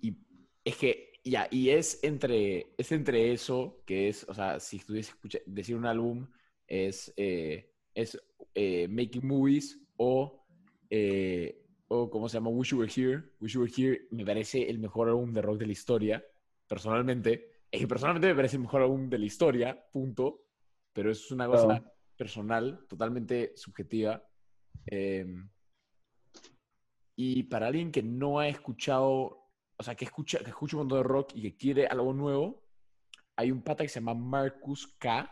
y 0.03 0.17
es 0.65 0.77
que, 0.77 1.13
ya, 1.25 1.47
y 1.51 1.71
es 1.71 2.03
entre, 2.03 2.75
es 2.79 2.93
entre 2.93 3.33
eso, 3.33 3.83
que 3.87 4.09
es, 4.09 4.25
o 4.29 4.35
sea, 4.35 4.59
si 4.61 4.77
estuviese 4.79 5.13
decir 5.47 5.77
un 5.77 5.87
álbum, 5.87 6.27
es, 6.67 7.13
eh, 7.17 7.73
es 7.95 8.21
eh, 8.55 8.89
Making 8.89 9.27
Movies 9.27 9.79
o, 9.97 10.40
eh, 10.91 11.65
o, 11.89 12.11
¿cómo 12.11 12.29
se 12.29 12.35
llama? 12.35 12.51
Wish 12.51 12.71
You 12.71 12.79
Were 12.81 12.93
Here. 12.95 13.23
Wish 13.41 13.55
You 13.55 13.63
Were 13.63 13.73
Here 13.75 14.09
me 14.11 14.25
parece 14.25 14.69
el 14.69 14.79
mejor 14.79 15.09
álbum 15.09 15.33
de 15.33 15.41
rock 15.41 15.59
de 15.59 15.67
la 15.67 15.73
historia, 15.73 16.25
personalmente. 16.67 17.47
Es 17.73 17.81
que 17.81 17.87
personalmente 17.87 18.27
me 18.27 18.35
parece 18.35 18.57
el 18.57 18.63
mejor 18.63 18.83
álbum 18.83 19.09
de 19.09 19.17
la 19.17 19.27
historia, 19.27 19.89
punto. 19.93 20.43
Pero 20.93 21.13
es 21.13 21.31
una 21.31 21.47
cosa 21.47 21.81
personal, 22.17 22.85
totalmente 22.89 23.53
subjetiva. 23.55 24.21
Eh, 24.91 25.25
Y 27.15 27.45
para 27.45 27.69
alguien 27.69 27.93
que 27.93 28.03
no 28.03 28.41
ha 28.41 28.49
escuchado, 28.49 29.53
o 29.77 29.83
sea, 29.83 29.95
que 29.95 30.07
escucha, 30.07 30.39
que 30.39 30.51
escucha 30.51 30.77
un 30.77 30.83
montón 30.83 30.99
de 30.99 31.05
rock 31.05 31.31
y 31.35 31.43
que 31.43 31.57
quiere 31.57 31.87
algo 31.87 32.13
nuevo, 32.13 32.65
hay 33.37 33.51
un 33.53 33.63
pata 33.63 33.85
que 33.85 33.89
se 33.89 34.01
llama 34.01 34.15
Marcus 34.15 34.97
K, 34.99 35.31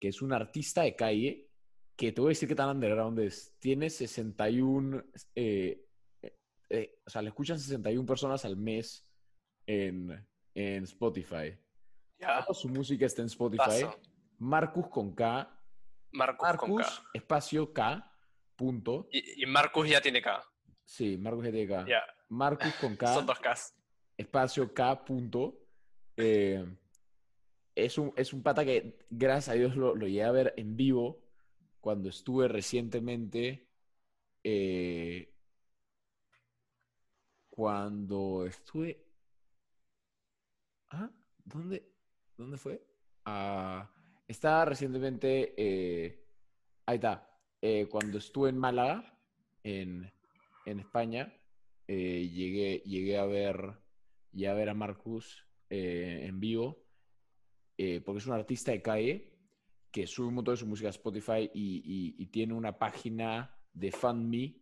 que 0.00 0.08
es 0.08 0.22
un 0.22 0.32
artista 0.32 0.82
de 0.82 0.96
calle, 0.96 1.43
que 1.96 2.12
te 2.12 2.20
voy 2.20 2.28
a 2.28 2.30
decir 2.30 2.48
que 2.48 2.54
tan 2.54 2.70
underground 2.70 3.18
es. 3.20 3.54
Tiene 3.58 3.88
61, 3.90 5.04
eh, 5.34 5.84
eh, 6.22 6.38
eh, 6.70 6.98
o 7.06 7.10
sea, 7.10 7.22
le 7.22 7.28
escuchan 7.28 7.58
61 7.58 8.06
personas 8.06 8.44
al 8.44 8.56
mes 8.56 9.06
en, 9.66 10.26
en 10.54 10.84
Spotify. 10.84 11.56
Toda 12.18 12.54
su 12.54 12.68
música 12.68 13.06
está 13.06 13.22
en 13.22 13.26
Spotify. 13.26 13.64
Paso. 13.64 14.00
Marcus 14.38 14.88
con 14.88 15.14
K. 15.14 15.50
Marcus, 16.12 16.48
con 16.56 16.76
K. 16.76 16.86
espacio 17.12 17.72
K, 17.72 18.12
punto. 18.56 19.08
Y, 19.10 19.42
y 19.42 19.46
Marcus 19.46 19.88
ya 19.88 20.00
tiene 20.00 20.22
K. 20.22 20.42
Sí, 20.84 21.16
Marcus. 21.16 21.46
Ya. 21.86 22.02
Marcus 22.28 22.74
con 22.74 22.96
K, 22.96 23.14
Son 23.14 23.26
dos 23.26 23.38
Ks. 23.38 23.74
espacio 24.16 24.72
K, 24.72 25.04
punto. 25.04 25.60
Eh, 26.16 26.64
es, 27.74 27.98
un, 27.98 28.12
es 28.16 28.32
un 28.32 28.42
pata 28.42 28.64
que, 28.64 28.98
gracias 29.10 29.48
a 29.50 29.52
Dios, 29.58 29.76
lo, 29.76 29.94
lo 29.94 30.06
llegué 30.06 30.22
a 30.24 30.30
ver 30.30 30.54
en 30.56 30.76
vivo 30.76 31.23
cuando 31.84 32.08
estuve 32.08 32.48
recientemente. 32.48 33.68
eh, 34.44 35.34
cuando 37.50 38.44
estuve. 38.46 39.02
¿Ah? 40.90 41.10
¿Dónde? 41.44 41.92
¿Dónde 42.36 42.56
fue? 42.58 42.82
Ah, 43.24 43.90
estaba 44.28 44.64
recientemente. 44.64 45.54
eh, 45.56 46.24
ahí 46.86 46.96
está. 46.96 47.28
eh, 47.62 47.86
cuando 47.90 48.18
estuve 48.18 48.50
en 48.50 48.58
Málaga, 48.58 49.18
en, 49.62 50.10
en 50.66 50.80
España, 50.80 51.32
llegué, 51.86 52.82
llegué 52.86 53.18
a 53.18 53.26
ver, 53.26 53.74
llegué 54.32 54.48
a 54.48 54.54
ver 54.54 54.68
a 54.70 54.74
Marcus 54.74 55.46
en 55.70 56.40
vivo, 56.40 56.84
porque 58.04 58.18
es 58.18 58.26
un 58.26 58.32
artista 58.34 58.72
de 58.72 58.82
calle 58.82 59.33
que 59.94 60.08
sube 60.08 60.26
un 60.26 60.34
montón 60.34 60.54
de 60.54 60.58
su 60.58 60.66
música 60.66 60.88
a 60.88 60.90
Spotify 60.90 61.48
y, 61.54 61.76
y- 61.84 62.14
y 62.18 62.26
tiene 62.26 62.52
una 62.52 62.76
página 62.76 63.56
de 63.72 63.92
FundMe 63.92 64.56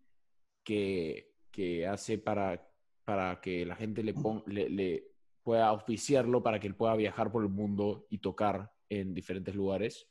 que, 0.62 1.32
que 1.50 1.86
hace 1.86 2.18
para, 2.18 2.70
para 3.02 3.40
que 3.40 3.64
la 3.64 3.74
gente 3.74 4.02
le, 4.02 4.12
pon- 4.12 4.42
le, 4.46 4.68
le 4.68 5.08
pueda 5.42 5.68
auspiciarlo 5.68 6.42
para 6.42 6.60
que 6.60 6.66
él 6.66 6.74
pueda 6.74 6.94
viajar 6.96 7.32
por 7.32 7.42
el 7.44 7.48
mundo 7.48 8.06
y 8.10 8.18
tocar 8.18 8.74
en 8.90 9.14
diferentes 9.14 9.54
lugares, 9.54 10.06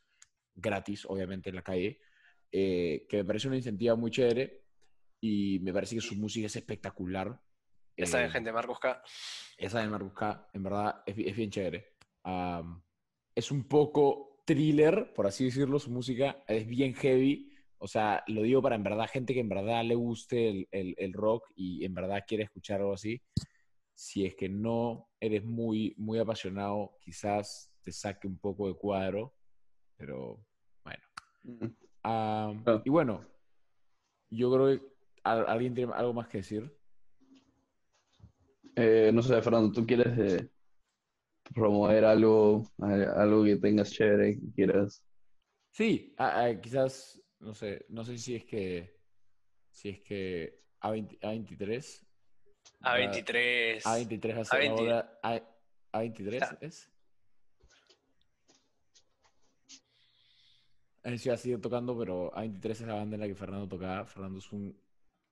gratis, 0.56 1.06
obviamente, 1.06 1.50
en 1.50 1.56
la 1.56 1.62
calle, 1.62 2.00
eh, 2.52 3.06
que 3.08 3.18
me 3.18 3.26
parece 3.26 3.48
una 3.48 3.58
incentiva 3.58 3.96
muy 3.96 4.10
chévere 4.10 4.64
y 5.22 5.60
me 5.60 5.72
parece 5.72 5.94
que 5.94 6.02
su 6.02 6.16
música 6.16 6.48
es 6.48 6.56
espectacular. 6.56 7.40
Ya 7.96 8.08
saben, 8.08 8.26
Eh, 8.28 8.32
gente, 8.32 8.52
Marcus 8.52 8.80
K. 8.80 9.04
esa 9.56 9.82
de 9.82 9.88
Marcus 9.88 10.14
K, 10.14 10.50
en 10.52 10.64
verdad, 10.64 11.04
es, 11.06 11.16
bi- 11.16 11.28
es 11.30 11.36
bien 11.36 11.52
chévere. 11.52 11.94
Es 13.36 13.52
un 13.52 13.66
poco 13.68 14.31
thriller, 14.54 15.14
por 15.14 15.28
así 15.28 15.46
decirlo, 15.46 15.80
su 15.80 15.92
música. 15.92 16.44
Es 16.48 16.68
bien 16.68 16.94
heavy. 16.94 17.52
O 17.78 17.88
sea, 17.88 18.24
lo 18.28 18.44
digo 18.44 18.62
para 18.62 18.76
en 18.76 18.84
verdad 18.84 19.08
gente 19.12 19.34
que 19.34 19.40
en 19.40 19.50
verdad 19.50 19.84
le 19.84 19.96
guste 19.96 20.50
el, 20.50 20.68
el- 20.72 20.96
el 20.98 21.14
rock 21.14 21.46
y 21.56 21.84
en 21.86 21.94
verdad 21.94 22.24
quiere 22.28 22.44
escuchar 22.44 22.80
algo 22.82 22.94
así. 22.94 23.22
Si 23.94 24.26
es 24.26 24.36
que 24.36 24.50
no 24.50 25.10
eres 25.20 25.44
muy, 25.44 25.94
muy 25.98 26.20
apasionado, 26.20 26.98
quizás 27.00 27.72
te 27.84 27.92
saque 27.92 28.28
un 28.28 28.38
poco 28.38 28.68
de 28.68 28.76
cuadro. 28.76 29.34
Pero 29.98 30.44
bueno. 30.84 31.04
Mm. 31.44 31.66
Y 32.86 32.90
bueno, 32.90 33.22
yo 34.30 34.52
creo 34.54 34.68
que 34.80 34.86
¿al- 35.24 35.48
alguien 35.48 35.74
tiene 35.74 35.94
algo 35.94 36.14
más 36.14 36.28
que 36.28 36.40
decir. 36.40 36.76
Eh, 38.76 39.12
no 39.14 39.22
sé, 39.22 39.42
Fernando, 39.42 39.72
¿tú 39.72 39.86
quieres 39.86 40.18
eh, 40.18 40.50
promover 41.54 42.06
algo, 42.06 42.64
algo 42.80 43.44
que 43.44 43.58
tengas 43.58 43.92
chévere, 43.92 44.36
que 44.40 44.52
quieras? 44.56 45.04
Sí, 45.72 46.14
ah, 46.18 46.44
ah, 46.46 46.62
quizás, 46.62 47.22
no 47.40 47.54
sé, 47.54 47.86
no 47.90 48.04
sé 48.04 48.18
si 48.18 48.36
es 48.36 48.46
que, 48.46 49.00
si 49.72 49.90
es 49.90 50.02
que 50.02 50.62
A20 50.82 51.20
A23, 51.20 52.04
va- 52.86 52.98
A23. 52.98 53.82
A23 53.84 54.38
va 54.38 54.42
a 54.42 54.46
ser 54.46 54.60
A20. 54.62 54.70
ahora, 54.80 55.20
A, 55.24 55.42
A23 55.94 56.34
Está. 56.34 56.58
es. 56.62 56.88
Va 61.04 61.34
a 61.34 61.38
seguir 61.38 61.60
tocando, 61.60 61.98
pero 61.98 62.32
A23 62.34 62.70
es 62.72 62.82
la 62.82 62.94
banda 62.94 63.16
en 63.16 63.22
la 63.22 63.28
que 63.28 63.36
Fernando 63.36 63.68
tocaba. 63.68 64.06
Fernando 64.06 64.38
es 64.40 64.52
un, 64.52 64.80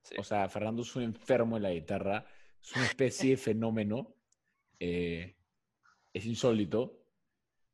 Sí. 0.02 0.16
o 0.18 0.24
sea, 0.24 0.50
Fernando 0.50 0.82
es 0.82 0.96
un 0.96 1.04
enfermo 1.04 1.58
en 1.58 1.64
la 1.64 1.72
guitarra, 1.72 2.26
es 2.62 2.76
una 2.76 2.86
especie 2.86 3.32
de 3.32 3.38
fenómeno, 3.38 4.16
eh, 4.80 5.36
es 6.14 6.26
insólito. 6.26 6.96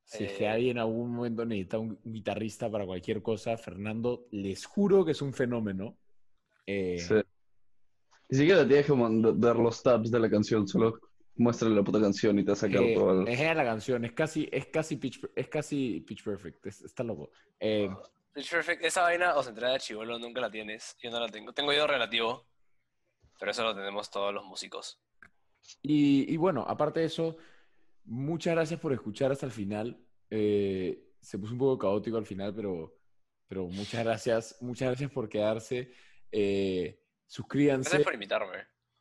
Si 0.03 0.23
es 0.23 0.33
que 0.33 0.43
Eh. 0.43 0.49
alguien 0.49 0.71
en 0.77 0.79
algún 0.81 1.11
momento 1.15 1.45
necesita 1.45 1.79
un 1.79 1.99
guitarrista 2.03 2.69
para 2.69 2.85
cualquier 2.85 3.21
cosa, 3.23 3.57
Fernando, 3.57 4.27
les 4.31 4.65
juro 4.65 5.03
que 5.03 5.11
es 5.11 5.21
un 5.21 5.33
fenómeno. 5.33 5.97
Eh, 6.67 6.97
Sí. 6.99 7.15
Ni 8.29 8.37
siquiera 8.39 8.67
tienes 8.67 8.85
que 8.87 8.93
dar 9.37 9.55
los 9.55 9.83
tabs 9.83 10.09
de 10.09 10.19
la 10.19 10.29
canción, 10.29 10.67
solo 10.67 10.99
muéstrale 11.35 11.75
la 11.75 11.83
puta 11.83 11.99
canción 12.01 12.39
y 12.39 12.43
te 12.43 12.47
va 12.47 12.53
a 12.53 12.55
sacar 12.55 12.81
eh, 12.81 12.93
todo 12.95 13.21
el... 13.21 13.27
es 13.27 13.37
genial 13.37 13.57
la 13.57 13.65
canción, 13.65 14.03
es 14.05 14.13
casi, 14.13 14.47
es 14.51 14.65
casi 14.67 14.95
pitch, 14.95 15.23
es 15.35 15.47
casi 15.47 15.99
pitch 16.01 16.23
perfect, 16.23 16.65
es- 16.65 16.81
está 16.81 17.03
loco. 17.03 17.29
Eh, 17.59 17.89
Pitch 18.33 18.51
Perfect, 18.51 18.83
esa 18.83 19.01
vaina 19.03 19.35
o 19.37 19.43
se 19.43 19.49
entrada 19.49 19.73
de 19.73 19.79
chivolo 19.79 20.19
nunca 20.19 20.41
la 20.41 20.51
tienes. 20.51 20.97
Yo 21.01 21.09
no 21.09 21.19
la 21.21 21.29
tengo. 21.29 21.53
Tengo 21.53 21.69
oído 21.69 21.87
relativo, 21.87 22.45
pero 23.39 23.51
eso 23.51 23.63
lo 23.63 23.73
tenemos 23.73 24.09
todos 24.11 24.33
los 24.33 24.43
músicos. 24.43 24.99
Y, 25.81 26.31
y 26.33 26.35
bueno, 26.35 26.65
aparte 26.67 26.99
de 26.99 27.05
eso, 27.05 27.37
muchas 28.05 28.55
gracias 28.55 28.79
por 28.79 28.93
escuchar 28.93 29.31
hasta 29.31 29.45
el 29.45 29.51
final. 29.51 29.99
Eh, 30.29 31.13
se 31.19 31.39
puso 31.39 31.53
un 31.53 31.59
poco 31.59 31.77
caótico 31.77 32.17
al 32.17 32.25
final, 32.25 32.53
pero, 32.53 32.97
pero 33.47 33.67
muchas 33.67 34.03
gracias, 34.03 34.57
muchas 34.61 34.89
gracias 34.89 35.11
por 35.11 35.27
quedarse. 35.27 35.91
Eh, 36.31 37.01
suscríbanse. 37.25 37.89
Gracias 37.89 38.03
por 38.03 38.13
invitarme. 38.13 38.57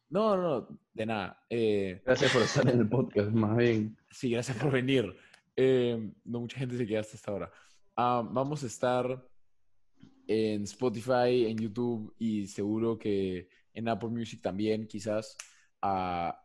No, 0.09 0.37
no, 0.37 0.43
no, 0.43 0.81
de 0.93 1.07
nada. 1.07 1.45
Eh, 1.51 2.03
Gracias 2.05 2.33
por 2.33 2.43
estar 2.43 2.69
en 2.69 2.81
el 2.81 2.89
podcast, 2.89 3.31
más 3.31 3.57
bien. 3.57 3.97
sí, 4.11 4.31
gracias 4.31 4.57
por 4.57 4.71
venir. 4.71 5.17
Eh, 5.57 6.13
no 6.25 6.41
mucha 6.41 6.59
gente 6.59 6.77
se 6.77 6.87
queda 6.87 7.01
hasta 7.01 7.17
esta 7.17 7.33
hora. 7.33 7.51
Ah, 7.97 8.27
vamos 8.29 8.63
a 8.63 8.67
estar 8.67 9.29
en 10.27 10.63
Spotify, 10.65 11.47
en 11.47 11.59
YouTube 11.59 12.15
y 12.19 12.47
seguro 12.47 12.99
que 12.99 13.49
en 13.73 13.89
Apple 13.89 14.11
Music 14.11 14.41
también, 14.41 14.87
quizás. 14.87 15.37
Ah, 15.83 16.44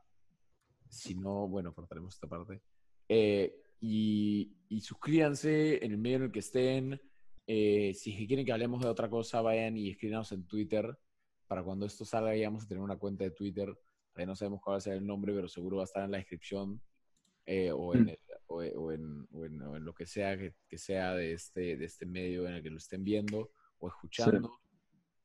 si 0.89 1.15
no, 1.15 1.47
bueno, 1.47 1.73
cortaremos 1.73 2.13
esta 2.15 2.27
parte. 2.27 2.61
Eh, 3.07 3.61
y, 3.81 4.57
y 4.67 4.81
suscríbanse 4.81 5.83
en 5.83 5.91
el 5.91 5.97
medio 5.97 6.17
en 6.17 6.23
el 6.23 6.31
que 6.31 6.39
estén. 6.39 7.01
Eh, 7.47 7.93
si 7.95 8.27
quieren 8.27 8.45
que 8.45 8.51
hablemos 8.51 8.81
de 8.81 8.89
otra 8.89 9.09
cosa, 9.09 9.41
vayan 9.41 9.77
y 9.77 9.89
escríbanos 9.91 10.31
en 10.31 10.45
Twitter. 10.45 10.97
Para 11.47 11.63
cuando 11.63 11.85
esto 11.85 12.05
salga, 12.05 12.35
ya 12.35 12.47
vamos 12.49 12.65
a 12.65 12.67
tener 12.67 12.83
una 12.83 12.97
cuenta 12.97 13.23
de 13.23 13.31
Twitter. 13.31 13.75
Ahí 14.15 14.25
no 14.25 14.35
sabemos 14.35 14.61
cuál 14.61 14.73
va 14.73 14.77
a 14.77 14.81
ser 14.81 14.93
el 14.93 15.05
nombre, 15.07 15.33
pero 15.33 15.47
seguro 15.47 15.77
va 15.77 15.83
a 15.83 15.85
estar 15.85 16.03
en 16.03 16.11
la 16.11 16.17
descripción 16.17 16.81
eh, 17.45 17.71
o, 17.71 17.95
en 17.95 18.03
Mm. 18.03 18.09
el- 18.09 18.19
o, 18.47 18.55
o 18.57 18.91
en, 18.91 19.27
o 19.31 19.45
en- 19.45 19.61
o 19.61 19.75
en 19.77 19.85
lo 19.85 19.93
que 19.93 20.05
sea 20.05 20.37
que, 20.37 20.53
que 20.67 20.77
sea 20.77 21.13
de 21.15 21.33
este, 21.33 21.77
de 21.77 21.85
este 21.85 22.05
medio 22.05 22.47
en 22.47 22.55
el 22.55 22.61
que 22.63 22.69
lo 22.69 22.77
estén 22.77 23.03
viendo 23.03 23.51
o 23.79 23.87
escuchando. 23.87 24.58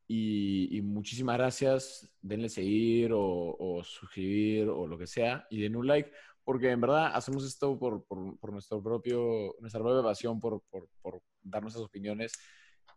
Y, 0.06 0.76
y 0.76 0.82
muchísimas 0.82 1.36
gracias. 1.38 2.12
Denle 2.20 2.48
seguir 2.48 3.12
o, 3.12 3.56
o 3.58 3.82
suscribir 3.84 4.68
o 4.68 4.86
lo 4.86 4.98
que 4.98 5.06
sea. 5.06 5.46
Y 5.50 5.60
den 5.62 5.76
un 5.76 5.86
like, 5.86 6.10
porque 6.44 6.70
en 6.70 6.80
verdad 6.80 7.10
hacemos 7.14 7.44
esto 7.46 7.78
por, 7.78 8.04
por, 8.04 8.38
por 8.38 8.52
nuestro 8.52 8.82
propio, 8.82 9.54
nuestra 9.60 9.80
propia 9.80 10.02
pasión, 10.02 10.38
por, 10.38 10.62
por, 10.70 10.88
por 11.00 11.22
dar 11.42 11.62
nuestras 11.62 11.84
opiniones. 11.84 12.32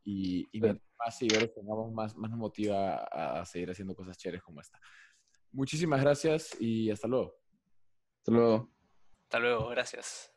Y, 0.04 0.40
y 0.52 0.60
Sí. 0.60 0.62
mientras 0.62 0.90
más 1.00 1.18
seguidores 1.18 1.54
tengamos, 1.54 1.92
más, 1.94 2.16
más 2.16 2.30
nos 2.32 2.40
motiva 2.40 2.96
a, 3.12 3.42
a 3.42 3.46
seguir 3.46 3.72
haciendo 3.72 3.96
cosas 3.96 4.18
chéveres 4.18 4.42
como 4.44 4.62
esta. 4.62 4.80
Muchísimas 5.52 6.02
gracias 6.02 6.56
y 6.60 6.90
hasta 6.92 7.08
luego. 7.08 7.36
Hasta 8.20 8.32
luego. 8.32 8.70
Hasta 9.24 9.40
luego, 9.40 9.68
gracias. 9.70 10.37